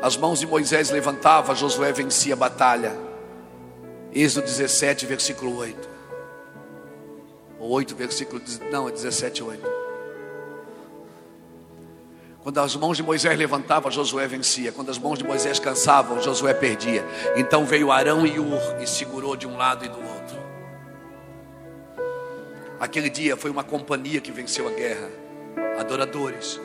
As 0.00 0.16
mãos 0.16 0.38
de 0.38 0.46
Moisés 0.46 0.90
levantava, 0.90 1.56
Josué 1.56 1.92
vencia 1.92 2.34
a 2.34 2.36
batalha. 2.36 2.96
Êxodo 4.12 4.46
17, 4.46 5.04
versículo 5.06 5.56
8. 5.56 5.88
Ou 7.58 7.70
8, 7.70 7.96
versículo. 7.96 8.40
Não, 8.70 8.88
é 8.88 8.92
17, 8.92 9.42
8. 9.42 9.78
Quando 12.44 12.58
as 12.58 12.76
mãos 12.76 12.96
de 12.96 13.02
Moisés 13.02 13.36
levantavam, 13.36 13.90
Josué 13.90 14.28
vencia. 14.28 14.70
Quando 14.70 14.90
as 14.90 14.98
mãos 14.98 15.18
de 15.18 15.24
Moisés 15.24 15.58
cansavam, 15.58 16.22
Josué 16.22 16.54
perdia. 16.54 17.04
Então 17.36 17.66
veio 17.66 17.90
Arão 17.90 18.24
e 18.24 18.38
Ur 18.38 18.80
e 18.80 18.86
segurou 18.86 19.34
de 19.34 19.48
um 19.48 19.56
lado 19.56 19.84
e 19.84 19.88
do 19.88 19.98
outro. 19.98 20.38
Aquele 22.78 23.10
dia 23.10 23.36
foi 23.36 23.50
uma 23.50 23.64
companhia 23.64 24.20
que 24.20 24.30
venceu 24.30 24.68
a 24.68 24.70
guerra. 24.70 25.10
Adoradores, 25.76 26.60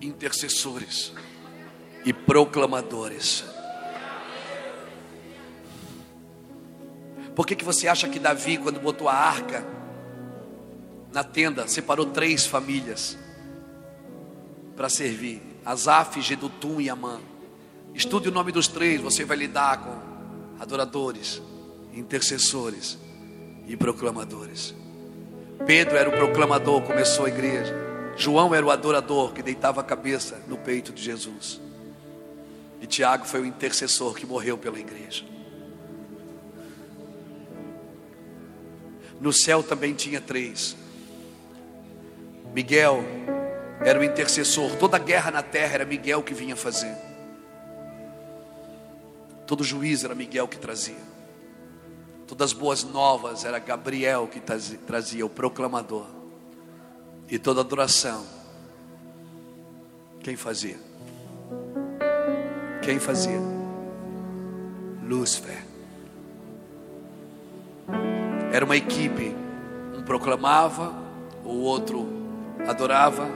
intercessores 0.00 1.12
e 2.06 2.12
proclamadores. 2.14 3.44
Por 7.34 7.46
que, 7.46 7.54
que 7.54 7.64
você 7.64 7.86
acha 7.86 8.08
que 8.08 8.18
Davi, 8.18 8.56
quando 8.56 8.80
botou 8.80 9.10
a 9.10 9.14
arca 9.14 9.66
na 11.12 11.22
tenda, 11.22 11.68
separou 11.68 12.06
três 12.06 12.46
famílias? 12.46 13.18
para 14.76 14.88
servir. 14.90 15.42
Asaf, 15.64 16.20
Gedutum 16.20 16.80
e 16.80 16.90
Amã. 16.90 17.18
Estude 17.94 18.28
o 18.28 18.32
nome 18.32 18.52
dos 18.52 18.68
três, 18.68 19.00
você 19.00 19.24
vai 19.24 19.38
lidar 19.38 19.78
com 19.82 20.62
adoradores, 20.62 21.42
intercessores 21.94 22.98
e 23.66 23.76
proclamadores. 23.76 24.74
Pedro 25.66 25.96
era 25.96 26.10
o 26.10 26.12
proclamador, 26.12 26.82
começou 26.82 27.24
a 27.24 27.28
igreja. 27.28 27.74
João 28.16 28.54
era 28.54 28.64
o 28.64 28.70
adorador 28.70 29.32
que 29.32 29.42
deitava 29.42 29.80
a 29.80 29.84
cabeça 29.84 30.40
no 30.46 30.58
peito 30.58 30.92
de 30.92 31.02
Jesus. 31.02 31.60
E 32.86 32.88
Tiago 32.88 33.24
foi 33.26 33.40
o 33.40 33.44
intercessor 33.44 34.14
que 34.14 34.24
morreu 34.24 34.56
pela 34.56 34.78
igreja. 34.78 35.24
No 39.20 39.32
céu 39.32 39.60
também 39.60 39.92
tinha 39.92 40.20
três: 40.20 40.76
Miguel, 42.54 43.02
era 43.80 43.98
o 43.98 44.04
intercessor. 44.04 44.76
Toda 44.76 45.00
guerra 45.00 45.32
na 45.32 45.42
terra 45.42 45.74
era 45.74 45.84
Miguel 45.84 46.22
que 46.22 46.32
vinha 46.32 46.54
fazer. 46.54 46.96
Todo 49.48 49.64
juiz 49.64 50.04
era 50.04 50.14
Miguel 50.14 50.46
que 50.46 50.56
trazia. 50.56 50.94
Todas 52.24 52.52
as 52.52 52.52
boas 52.52 52.84
novas 52.84 53.44
era 53.44 53.58
Gabriel 53.58 54.28
que 54.28 54.40
trazia, 54.40 55.26
o 55.26 55.28
proclamador. 55.28 56.06
E 57.28 57.36
toda 57.36 57.62
adoração, 57.62 58.24
quem 60.20 60.36
fazia? 60.36 60.85
Quem 62.86 63.00
fazia? 63.00 63.40
Lúcifer. 65.02 65.60
Era 68.52 68.64
uma 68.64 68.76
equipe, 68.76 69.34
um 69.92 70.04
proclamava, 70.04 70.94
o 71.44 71.62
outro 71.62 72.06
adorava 72.64 73.28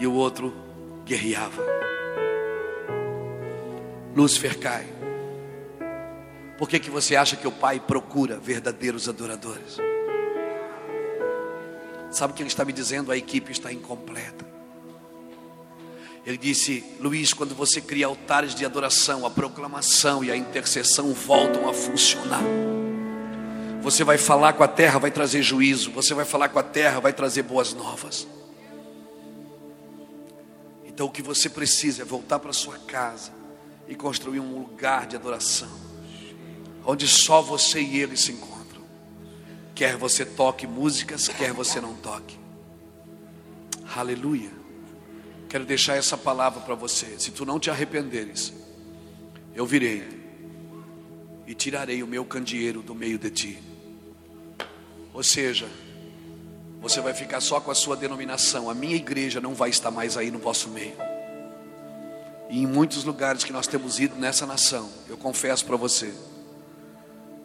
e 0.00 0.06
o 0.08 0.14
outro 0.14 0.52
guerreava. 1.04 1.62
Lúcifer 4.16 4.58
cai. 4.58 4.84
Por 6.58 6.68
que, 6.68 6.80
que 6.80 6.90
você 6.90 7.14
acha 7.14 7.36
que 7.36 7.46
o 7.46 7.52
Pai 7.52 7.78
procura 7.78 8.36
verdadeiros 8.36 9.08
adoradores? 9.08 9.76
Sabe 12.10 12.32
o 12.32 12.34
que 12.36 12.42
ele 12.42 12.48
está 12.48 12.64
me 12.64 12.72
dizendo? 12.72 13.12
A 13.12 13.16
equipe 13.16 13.52
está 13.52 13.72
incompleta. 13.72 14.53
Ele 16.26 16.38
disse: 16.38 16.82
Luiz, 17.00 17.32
quando 17.32 17.54
você 17.54 17.80
cria 17.80 18.06
altares 18.06 18.54
de 18.54 18.64
adoração, 18.64 19.26
a 19.26 19.30
proclamação 19.30 20.24
e 20.24 20.30
a 20.30 20.36
intercessão 20.36 21.12
voltam 21.12 21.68
a 21.68 21.74
funcionar. 21.74 22.42
Você 23.82 24.02
vai 24.02 24.16
falar 24.16 24.54
com 24.54 24.62
a 24.62 24.68
terra, 24.68 24.98
vai 24.98 25.10
trazer 25.10 25.42
juízo. 25.42 25.90
Você 25.90 26.14
vai 26.14 26.24
falar 26.24 26.48
com 26.48 26.58
a 26.58 26.62
terra, 26.62 27.00
vai 27.00 27.12
trazer 27.12 27.42
boas 27.42 27.74
novas. 27.74 28.26
Então 30.86 31.06
o 31.06 31.10
que 31.10 31.20
você 31.20 31.50
precisa 31.50 32.02
é 32.02 32.04
voltar 32.04 32.38
para 32.38 32.52
sua 32.52 32.78
casa 32.78 33.32
e 33.86 33.94
construir 33.94 34.40
um 34.40 34.58
lugar 34.58 35.06
de 35.06 35.16
adoração, 35.16 35.68
onde 36.86 37.06
só 37.06 37.42
você 37.42 37.82
e 37.82 38.00
ele 38.00 38.16
se 38.16 38.32
encontram. 38.32 38.82
Quer 39.74 39.96
você 39.96 40.24
toque 40.24 40.66
músicas, 40.66 41.28
quer 41.28 41.52
você 41.52 41.80
não 41.80 41.94
toque. 41.94 42.38
Aleluia. 43.94 44.63
Quero 45.48 45.64
deixar 45.64 45.96
essa 45.96 46.16
palavra 46.16 46.60
para 46.60 46.74
você. 46.74 47.18
Se 47.18 47.30
tu 47.30 47.44
não 47.46 47.60
te 47.60 47.70
arrependeres, 47.70 48.52
eu 49.54 49.66
virei 49.66 50.02
e 51.46 51.54
tirarei 51.54 52.02
o 52.02 52.06
meu 52.06 52.24
candeeiro 52.24 52.82
do 52.82 52.94
meio 52.94 53.18
de 53.18 53.30
ti. 53.30 53.58
Ou 55.12 55.22
seja, 55.22 55.68
você 56.80 57.00
vai 57.00 57.14
ficar 57.14 57.40
só 57.40 57.60
com 57.60 57.70
a 57.70 57.74
sua 57.74 57.96
denominação. 57.96 58.68
A 58.68 58.74
minha 58.74 58.96
igreja 58.96 59.40
não 59.40 59.54
vai 59.54 59.70
estar 59.70 59.90
mais 59.90 60.16
aí 60.16 60.30
no 60.30 60.38
vosso 60.38 60.68
meio. 60.68 60.96
E 62.50 62.62
em 62.62 62.66
muitos 62.66 63.04
lugares 63.04 63.44
que 63.44 63.52
nós 63.52 63.66
temos 63.66 63.98
ido 63.98 64.16
nessa 64.16 64.44
nação, 64.44 64.90
eu 65.08 65.16
confesso 65.16 65.64
para 65.64 65.76
você, 65.76 66.12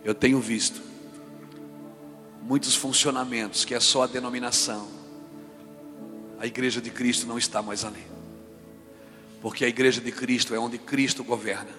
eu 0.04 0.14
tenho 0.14 0.40
visto 0.40 0.82
muitos 2.42 2.76
funcionamentos 2.76 3.64
que 3.64 3.76
é 3.76 3.80
só 3.80 4.04
a 4.04 4.08
denominação. 4.08 4.99
A 6.40 6.48
igreja 6.48 6.80
de 6.82 6.90
Cristo 6.90 7.28
não 7.28 7.38
está 7.38 7.62
mais 7.62 7.84
ali. 7.84 8.06
Porque 9.42 9.66
a 9.66 9.68
igreja 9.68 10.00
de 10.00 10.12
Cristo 10.12 10.56
é 10.56 10.60
onde 10.60 10.78
Cristo 10.78 11.24
governa. 11.24 11.72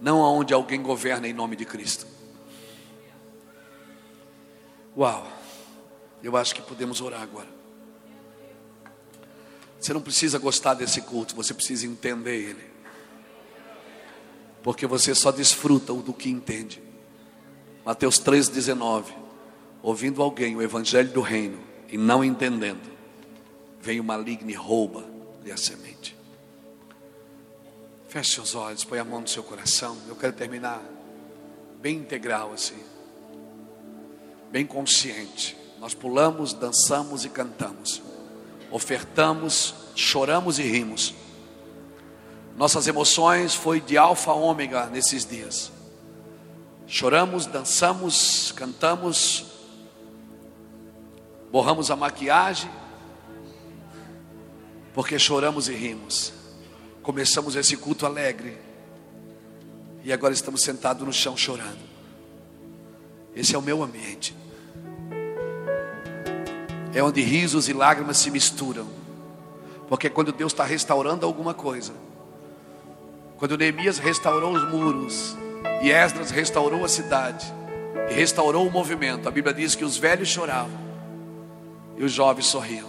Não 0.00 0.22
aonde 0.22 0.54
alguém 0.54 0.82
governa 0.82 1.26
em 1.26 1.32
nome 1.32 1.56
de 1.56 1.64
Cristo. 1.64 2.06
Uau. 4.96 5.26
Eu 6.22 6.36
acho 6.36 6.54
que 6.54 6.60
podemos 6.60 7.00
orar 7.00 7.22
agora. 7.22 7.48
Você 9.78 9.94
não 9.94 10.02
precisa 10.02 10.38
gostar 10.38 10.74
desse 10.74 11.00
culto, 11.00 11.34
você 11.34 11.54
precisa 11.54 11.86
entender 11.86 12.36
ele. 12.36 12.70
Porque 14.62 14.86
você 14.86 15.14
só 15.14 15.32
desfruta 15.32 15.94
do 15.94 16.12
que 16.12 16.28
entende. 16.28 16.82
Mateus 17.84 18.20
3,19. 18.20 19.06
Ouvindo 19.82 20.22
alguém 20.22 20.54
o 20.54 20.60
evangelho 20.60 21.10
do 21.10 21.22
reino 21.22 21.58
e 21.88 21.96
não 21.96 22.22
entendendo, 22.22 22.89
vem 23.80 24.00
o 24.00 24.04
maligno 24.04 24.50
e 24.50 24.54
rouba-lhe 24.54 25.50
a 25.50 25.56
semente. 25.56 26.16
Feche 28.08 28.34
seus 28.34 28.54
olhos, 28.54 28.84
põe 28.84 28.98
a 28.98 29.04
mão 29.04 29.20
no 29.20 29.28
seu 29.28 29.42
coração. 29.42 29.96
Eu 30.08 30.16
quero 30.16 30.32
terminar 30.32 30.82
bem 31.80 31.96
integral 31.96 32.52
assim, 32.52 32.82
bem 34.50 34.66
consciente. 34.66 35.56
Nós 35.78 35.94
pulamos, 35.94 36.52
dançamos 36.52 37.24
e 37.24 37.28
cantamos 37.28 38.02
ofertamos, 38.70 39.74
choramos 39.94 40.58
e 40.58 40.62
rimos. 40.62 41.14
Nossas 42.56 42.86
emoções 42.86 43.54
foi 43.54 43.80
de 43.80 43.96
alfa 43.96 44.30
a 44.30 44.34
ômega 44.34 44.86
nesses 44.86 45.26
dias. 45.26 45.72
Choramos, 46.86 47.46
dançamos, 47.46 48.52
cantamos, 48.52 49.46
borramos 51.50 51.90
a 51.90 51.96
maquiagem, 51.96 52.70
porque 54.94 55.18
choramos 55.18 55.68
e 55.68 55.74
rimos. 55.74 56.32
Começamos 57.02 57.56
esse 57.56 57.76
culto 57.76 58.06
alegre, 58.06 58.58
e 60.04 60.12
agora 60.12 60.32
estamos 60.32 60.62
sentados 60.62 61.06
no 61.06 61.12
chão 61.12 61.36
chorando. 61.36 61.90
Esse 63.34 63.54
é 63.54 63.58
o 63.58 63.62
meu 63.62 63.82
ambiente 63.82 64.34
é 66.94 67.02
onde 67.02 67.22
risos 67.22 67.68
e 67.68 67.72
lágrimas 67.72 68.18
se 68.18 68.30
misturam. 68.30 68.86
Porque 69.88 70.08
quando 70.08 70.32
Deus 70.32 70.52
está 70.52 70.64
restaurando 70.64 71.26
alguma 71.26 71.54
coisa, 71.54 71.92
quando 73.36 73.56
Neemias 73.56 73.98
restaurou 73.98 74.52
os 74.52 74.68
muros, 74.70 75.36
e 75.82 75.90
Esdras 75.90 76.30
restaurou 76.30 76.84
a 76.84 76.88
cidade, 76.88 77.52
e 78.10 78.14
restaurou 78.14 78.66
o 78.66 78.70
movimento, 78.70 79.28
a 79.28 79.32
Bíblia 79.32 79.54
diz 79.54 79.74
que 79.74 79.84
os 79.84 79.96
velhos 79.96 80.28
choravam 80.28 80.78
e 81.96 82.04
os 82.04 82.12
jovens 82.12 82.46
sorriam. 82.46 82.88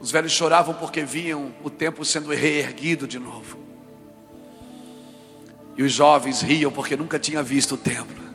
Os 0.00 0.10
velhos 0.10 0.32
choravam 0.32 0.74
porque 0.74 1.02
viam 1.02 1.52
o 1.62 1.70
templo 1.70 2.04
sendo 2.04 2.30
reerguido 2.30 3.06
de 3.06 3.18
novo. 3.18 3.58
E 5.76 5.82
os 5.82 5.92
jovens 5.92 6.40
riam 6.40 6.70
porque 6.70 6.96
nunca 6.96 7.18
tinham 7.18 7.42
visto 7.42 7.74
o 7.74 7.78
templo. 7.78 8.28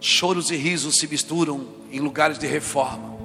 Choros 0.00 0.50
e 0.50 0.56
risos 0.56 0.96
se 0.96 1.06
misturam 1.06 1.66
em 1.90 2.00
lugares 2.00 2.38
de 2.38 2.46
reforma. 2.46 3.18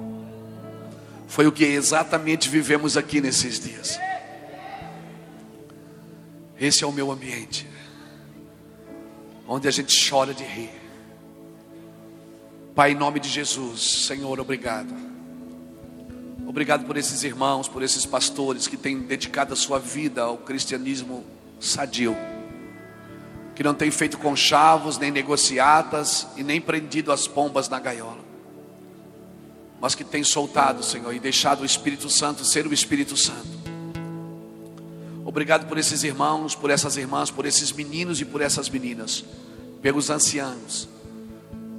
Foi 1.28 1.46
o 1.46 1.52
que 1.52 1.64
exatamente 1.64 2.48
vivemos 2.48 2.96
aqui 2.96 3.20
nesses 3.20 3.58
dias. 3.60 3.98
Esse 6.58 6.84
é 6.84 6.86
o 6.86 6.92
meu 6.92 7.10
ambiente, 7.10 7.66
onde 9.46 9.66
a 9.66 9.70
gente 9.70 10.08
chora 10.08 10.32
de 10.32 10.44
rir. 10.44 10.70
Pai, 12.74 12.92
em 12.92 12.94
nome 12.94 13.20
de 13.20 13.28
Jesus, 13.28 14.06
Senhor, 14.06 14.38
obrigado. 14.40 15.13
Obrigado 16.46 16.84
por 16.84 16.96
esses 16.96 17.22
irmãos, 17.24 17.68
por 17.68 17.82
esses 17.82 18.06
pastores 18.06 18.66
que 18.66 18.76
têm 18.76 19.00
dedicado 19.00 19.52
a 19.52 19.56
sua 19.56 19.78
vida 19.78 20.22
ao 20.22 20.38
cristianismo 20.38 21.24
sadio 21.60 22.16
que 23.54 23.62
não 23.62 23.74
tem 23.74 23.90
feito 23.90 24.18
conchavos, 24.18 24.98
nem 24.98 25.10
negociatas 25.10 26.26
e 26.36 26.42
nem 26.42 26.60
prendido 26.60 27.12
as 27.12 27.28
pombas 27.28 27.68
na 27.68 27.78
gaiola, 27.78 28.18
mas 29.80 29.94
que 29.94 30.02
tem 30.02 30.24
soltado, 30.24 30.82
Senhor, 30.82 31.14
e 31.14 31.20
deixado 31.20 31.60
o 31.60 31.64
Espírito 31.64 32.10
Santo 32.10 32.44
ser 32.44 32.66
o 32.66 32.74
Espírito 32.74 33.16
Santo. 33.16 33.64
Obrigado 35.24 35.66
por 35.66 35.78
esses 35.78 36.02
irmãos, 36.02 36.54
por 36.54 36.70
essas 36.70 36.96
irmãs, 36.96 37.30
por 37.30 37.46
esses 37.46 37.72
meninos 37.72 38.20
e 38.20 38.24
por 38.24 38.40
essas 38.40 38.68
meninas, 38.68 39.24
pelos 39.80 40.10
anciãos, 40.10 40.88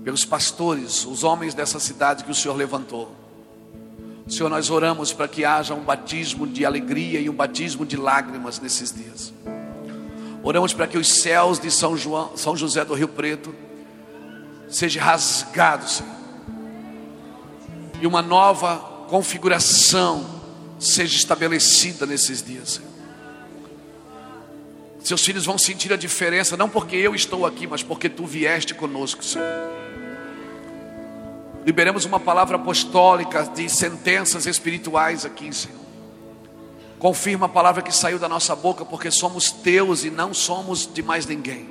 pelos 0.03 0.23
pastores, 0.23 1.05
os 1.05 1.23
homens 1.23 1.53
dessa 1.53 1.79
cidade 1.79 2.23
que 2.23 2.31
o 2.31 2.35
Senhor 2.35 2.55
levantou. 2.55 3.24
Senhor, 4.27 4.49
nós 4.49 4.69
oramos 4.69 5.13
para 5.13 5.27
que 5.27 5.45
haja 5.45 5.73
um 5.75 5.83
batismo 5.83 6.47
de 6.47 6.65
alegria 6.65 7.19
e 7.19 7.29
um 7.29 7.33
batismo 7.33 7.85
de 7.85 7.95
lágrimas 7.95 8.59
nesses 8.59 8.91
dias. 8.91 9.31
Oramos 10.41 10.73
para 10.73 10.87
que 10.87 10.97
os 10.97 11.07
céus 11.07 11.59
de 11.59 11.69
São, 11.69 11.95
João, 11.95 12.35
São 12.35 12.55
José 12.55 12.83
do 12.83 12.93
Rio 12.93 13.07
Preto 13.07 13.53
sejam 14.67 15.03
rasgados, 15.03 15.97
Senhor. 15.97 16.15
E 18.01 18.07
uma 18.07 18.21
nova 18.21 18.77
configuração 19.07 20.41
seja 20.79 21.15
estabelecida 21.15 22.05
nesses 22.05 22.43
dias, 22.43 22.73
Senhor. 22.73 22.95
Seus 25.03 25.23
filhos 25.23 25.45
vão 25.45 25.57
sentir 25.57 25.93
a 25.93 25.97
diferença, 25.97 26.57
não 26.57 26.67
porque 26.67 26.95
eu 26.95 27.13
estou 27.13 27.45
aqui, 27.45 27.67
mas 27.67 27.83
porque 27.83 28.09
tu 28.09 28.25
vieste 28.25 28.73
conosco, 28.73 29.23
Senhor. 29.23 29.84
Liberamos 31.65 32.05
uma 32.05 32.19
palavra 32.19 32.57
apostólica 32.57 33.43
de 33.43 33.67
sentenças 33.67 34.45
espirituais 34.45 35.25
aqui, 35.25 35.51
Senhor. 35.51 35.79
Confirma 36.99 37.47
a 37.47 37.49
palavra 37.49 37.81
que 37.81 37.91
saiu 37.91 38.19
da 38.19 38.29
nossa 38.29 38.55
boca, 38.55 38.85
porque 38.85 39.09
somos 39.09 39.51
teus 39.51 40.03
e 40.05 40.11
não 40.11 40.31
somos 40.31 40.87
de 40.91 41.01
mais 41.01 41.25
ninguém. 41.25 41.67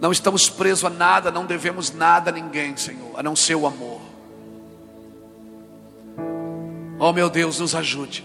Não 0.00 0.12
estamos 0.12 0.48
presos 0.48 0.84
a 0.84 0.90
nada, 0.90 1.32
não 1.32 1.46
devemos 1.46 1.92
nada 1.92 2.30
a 2.30 2.32
ninguém, 2.32 2.76
Senhor, 2.76 3.10
a 3.16 3.22
não 3.24 3.34
ser 3.34 3.56
o 3.56 3.66
amor. 3.66 4.00
Oh 6.98 7.12
meu 7.12 7.28
Deus, 7.28 7.58
nos 7.58 7.74
ajude. 7.74 8.24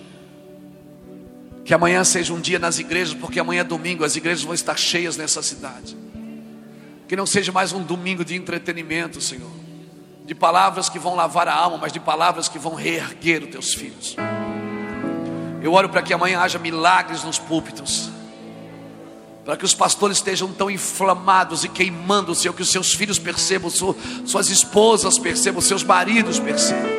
Que 1.66 1.74
amanhã 1.74 2.04
seja 2.04 2.34
um 2.34 2.40
dia 2.40 2.60
nas 2.60 2.78
igrejas, 2.78 3.16
porque 3.16 3.40
amanhã 3.40 3.62
é 3.62 3.64
domingo, 3.64 4.04
as 4.04 4.16
igrejas 4.16 4.44
vão 4.44 4.54
estar 4.54 4.78
cheias 4.78 5.18
nessa 5.18 5.42
cidade. 5.42 5.98
Que 7.08 7.16
não 7.16 7.26
seja 7.26 7.52
mais 7.52 7.74
um 7.74 7.82
domingo 7.82 8.24
de 8.24 8.36
entretenimento, 8.36 9.20
Senhor. 9.20 9.67
De 10.28 10.36
palavras 10.36 10.90
que 10.90 11.00
vão 11.00 11.16
lavar 11.16 11.48
a 11.48 11.56
alma, 11.56 11.78
mas 11.78 11.94
de 11.94 12.02
palavras 12.02 12.50
que 12.50 12.60
vão 12.60 12.76
reerguer 12.76 13.44
os 13.44 13.50
teus 13.50 13.74
filhos. 13.74 14.16
Eu 15.64 15.74
oro 15.74 15.88
para 15.88 16.02
que 16.02 16.14
amanhã 16.14 16.42
haja 16.42 16.60
milagres 16.60 17.24
nos 17.24 17.40
púlpitos. 17.40 18.10
Para 19.46 19.56
que 19.56 19.64
os 19.64 19.74
pastores 19.74 20.18
estejam 20.18 20.52
tão 20.52 20.70
inflamados 20.70 21.64
e 21.64 21.70
queimando, 21.70 22.36
Senhor, 22.36 22.54
que 22.54 22.62
os 22.62 22.70
seus 22.70 22.94
filhos 22.94 23.18
percebam, 23.18 23.70
suas 23.70 24.50
esposas 24.50 25.18
percebam, 25.18 25.62
seus 25.62 25.82
maridos 25.82 26.40
percebam. 26.40 26.92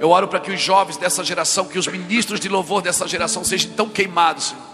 Eu 0.00 0.08
oro 0.08 0.26
para 0.26 0.40
que 0.40 0.50
os 0.50 0.60
jovens 0.60 0.96
dessa 0.96 1.22
geração, 1.22 1.66
que 1.66 1.78
os 1.78 1.86
ministros 1.86 2.40
de 2.40 2.48
louvor 2.48 2.80
dessa 2.80 3.06
geração 3.06 3.44
sejam 3.44 3.72
tão 3.72 3.90
queimados, 3.90 4.46
Senhor. 4.46 4.73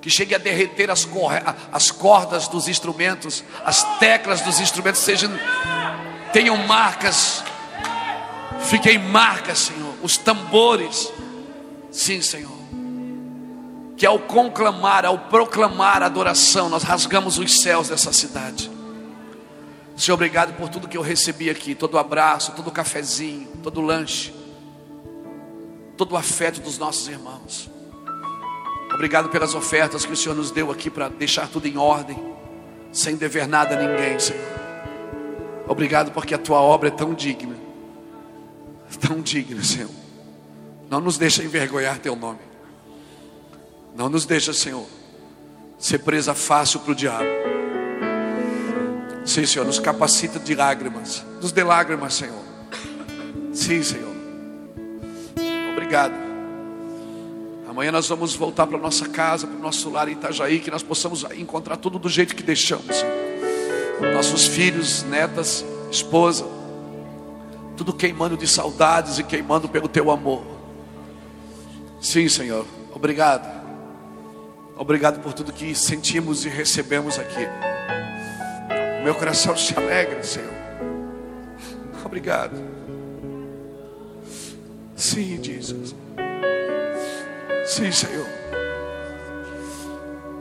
Que 0.00 0.08
chegue 0.08 0.34
a 0.34 0.38
derreter 0.38 0.90
as, 0.90 1.06
as 1.72 1.90
cordas 1.90 2.48
dos 2.48 2.68
instrumentos, 2.68 3.44
as 3.64 3.82
teclas 3.98 4.40
dos 4.40 4.58
instrumentos 4.58 5.00
sejam 5.00 5.30
tenham 6.32 6.56
marcas, 6.56 7.42
fiquem 8.60 8.98
marcas, 8.98 9.58
Senhor. 9.58 9.94
Os 10.02 10.16
tambores, 10.16 11.12
sim, 11.90 12.20
Senhor. 12.20 12.58
Que 13.96 14.06
ao 14.06 14.18
conclamar, 14.18 15.04
ao 15.04 15.18
proclamar 15.18 16.02
a 16.02 16.06
adoração, 16.06 16.68
nós 16.68 16.82
rasgamos 16.82 17.38
os 17.38 17.60
céus 17.60 17.88
dessa 17.88 18.12
cidade. 18.12 18.70
Senhor, 19.96 20.14
obrigado 20.14 20.56
por 20.56 20.68
tudo 20.70 20.88
que 20.88 20.96
eu 20.96 21.02
recebi 21.02 21.50
aqui, 21.50 21.74
todo 21.74 21.98
abraço, 21.98 22.52
todo 22.52 22.70
cafezinho, 22.70 23.48
todo 23.62 23.80
o 23.80 23.84
lanche, 23.84 24.32
todo 25.96 26.16
afeto 26.16 26.60
dos 26.60 26.78
nossos 26.78 27.06
irmãos. 27.08 27.68
Obrigado 28.92 29.28
pelas 29.28 29.54
ofertas 29.54 30.04
que 30.04 30.12
o 30.12 30.16
Senhor 30.16 30.34
nos 30.34 30.50
deu 30.50 30.70
aqui 30.70 30.90
para 30.90 31.08
deixar 31.08 31.48
tudo 31.48 31.66
em 31.66 31.76
ordem, 31.76 32.18
sem 32.92 33.16
dever 33.16 33.46
nada 33.46 33.76
a 33.76 33.78
ninguém, 33.78 34.18
Senhor. 34.18 34.42
Obrigado 35.66 36.10
porque 36.10 36.34
a 36.34 36.38
tua 36.38 36.60
obra 36.60 36.88
é 36.88 36.90
tão 36.90 37.14
digna, 37.14 37.54
tão 39.00 39.20
digna, 39.20 39.62
Senhor. 39.62 39.90
Não 40.90 41.00
nos 41.00 41.16
deixa 41.16 41.44
envergonhar 41.44 41.98
teu 41.98 42.16
nome. 42.16 42.40
Não 43.94 44.08
nos 44.08 44.26
deixa, 44.26 44.52
Senhor, 44.52 44.86
ser 45.78 45.98
presa 45.98 46.34
fácil 46.34 46.80
para 46.80 46.92
o 46.92 46.94
diabo. 46.94 47.24
Sim, 49.24 49.46
Senhor, 49.46 49.64
nos 49.64 49.78
capacita 49.78 50.38
de 50.38 50.54
lágrimas. 50.54 51.24
Nos 51.40 51.52
dê 51.52 51.62
lágrimas, 51.62 52.14
Senhor. 52.14 52.42
Sim, 53.52 53.82
Senhor. 53.82 54.14
Obrigado. 55.72 56.29
Amanhã 57.70 57.92
nós 57.92 58.08
vamos 58.08 58.34
voltar 58.34 58.66
para 58.66 58.76
nossa 58.76 59.08
casa, 59.08 59.46
para 59.46 59.56
o 59.56 59.60
nosso 59.60 59.88
lar 59.90 60.08
em 60.08 60.12
Itajaí, 60.12 60.58
que 60.58 60.72
nós 60.72 60.82
possamos 60.82 61.24
encontrar 61.36 61.76
tudo 61.76 62.00
do 62.00 62.08
jeito 62.08 62.34
que 62.34 62.42
deixamos. 62.42 63.04
Nossos 64.12 64.44
filhos, 64.44 65.04
netas, 65.04 65.64
esposa, 65.88 66.44
tudo 67.76 67.92
queimando 67.92 68.36
de 68.36 68.48
saudades 68.48 69.20
e 69.20 69.22
queimando 69.22 69.68
pelo 69.68 69.86
teu 69.86 70.10
amor. 70.10 70.44
Sim, 72.00 72.28
Senhor. 72.28 72.66
Obrigado. 72.92 73.48
Obrigado 74.76 75.20
por 75.20 75.32
tudo 75.32 75.52
que 75.52 75.72
sentimos 75.72 76.44
e 76.44 76.48
recebemos 76.48 77.20
aqui. 77.20 77.46
Meu 79.04 79.14
coração 79.14 79.56
se 79.56 79.78
alegra, 79.78 80.24
Senhor. 80.24 80.52
Obrigado. 82.04 82.60
Sim, 84.96 85.40
Jesus. 85.40 85.94
Sim, 87.70 87.92
Senhor. 87.92 88.26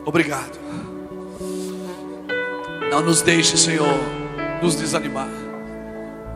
Obrigado. 0.03 0.57
Não 2.89 3.01
nos 3.01 3.21
deixe, 3.21 3.55
Senhor, 3.55 3.99
nos 4.63 4.73
desanimar. 4.73 5.29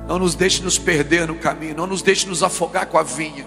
Não 0.08 0.20
nos 0.20 0.36
deixe 0.36 0.62
nos 0.62 0.78
perder 0.78 1.28
no 1.28 1.34
caminho. 1.34 1.76
Não 1.76 1.88
nos 1.88 2.04
deixe 2.04 2.28
nos 2.28 2.44
afogar 2.44 2.86
com 2.86 3.00
a 3.00 3.02
vinha. 3.02 3.44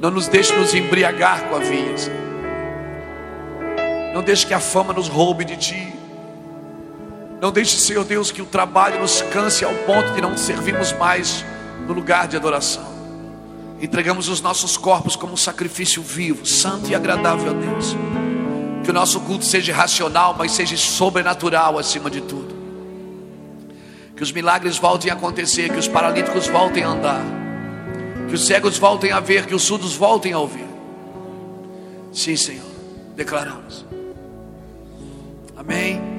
Não 0.00 0.10
nos 0.10 0.28
deixe 0.28 0.56
nos 0.56 0.72
embriagar 0.72 1.50
com 1.50 1.56
a 1.56 1.58
vinha. 1.58 1.98
Senhor. 1.98 2.22
Não 4.14 4.22
deixe 4.22 4.46
que 4.46 4.54
a 4.54 4.60
fama 4.60 4.94
nos 4.94 5.08
roube 5.08 5.44
de 5.44 5.58
Ti. 5.58 5.92
Não 7.38 7.52
deixe, 7.52 7.76
Senhor 7.76 8.06
Deus, 8.06 8.32
que 8.32 8.40
o 8.40 8.46
trabalho 8.46 8.98
nos 8.98 9.20
canse 9.20 9.62
ao 9.62 9.74
ponto 9.84 10.10
de 10.14 10.22
não 10.22 10.38
servirmos 10.38 10.90
mais 10.92 11.44
no 11.86 11.92
lugar 11.92 12.26
de 12.28 12.36
adoração. 12.38 12.91
Entregamos 13.82 14.28
os 14.28 14.40
nossos 14.40 14.76
corpos 14.76 15.16
como 15.16 15.32
um 15.32 15.36
sacrifício 15.36 16.00
vivo, 16.04 16.46
santo 16.46 16.88
e 16.88 16.94
agradável 16.94 17.50
a 17.50 17.52
Deus. 17.52 17.96
Que 18.84 18.90
o 18.90 18.92
nosso 18.92 19.20
culto 19.22 19.44
seja 19.44 19.74
racional, 19.74 20.36
mas 20.38 20.52
seja 20.52 20.76
sobrenatural 20.76 21.76
acima 21.76 22.08
de 22.08 22.20
tudo. 22.20 22.54
Que 24.16 24.22
os 24.22 24.30
milagres 24.30 24.78
voltem 24.78 25.10
a 25.10 25.14
acontecer, 25.14 25.68
que 25.68 25.80
os 25.80 25.88
paralíticos 25.88 26.46
voltem 26.46 26.84
a 26.84 26.90
andar, 26.90 27.24
que 28.28 28.34
os 28.36 28.46
cegos 28.46 28.78
voltem 28.78 29.10
a 29.10 29.18
ver, 29.18 29.46
que 29.46 29.54
os 29.54 29.62
surdos 29.62 29.96
voltem 29.96 30.32
a 30.32 30.38
ouvir. 30.38 30.68
Sim, 32.12 32.36
Senhor, 32.36 32.70
declaramos. 33.16 33.84
Amém. 35.56 36.11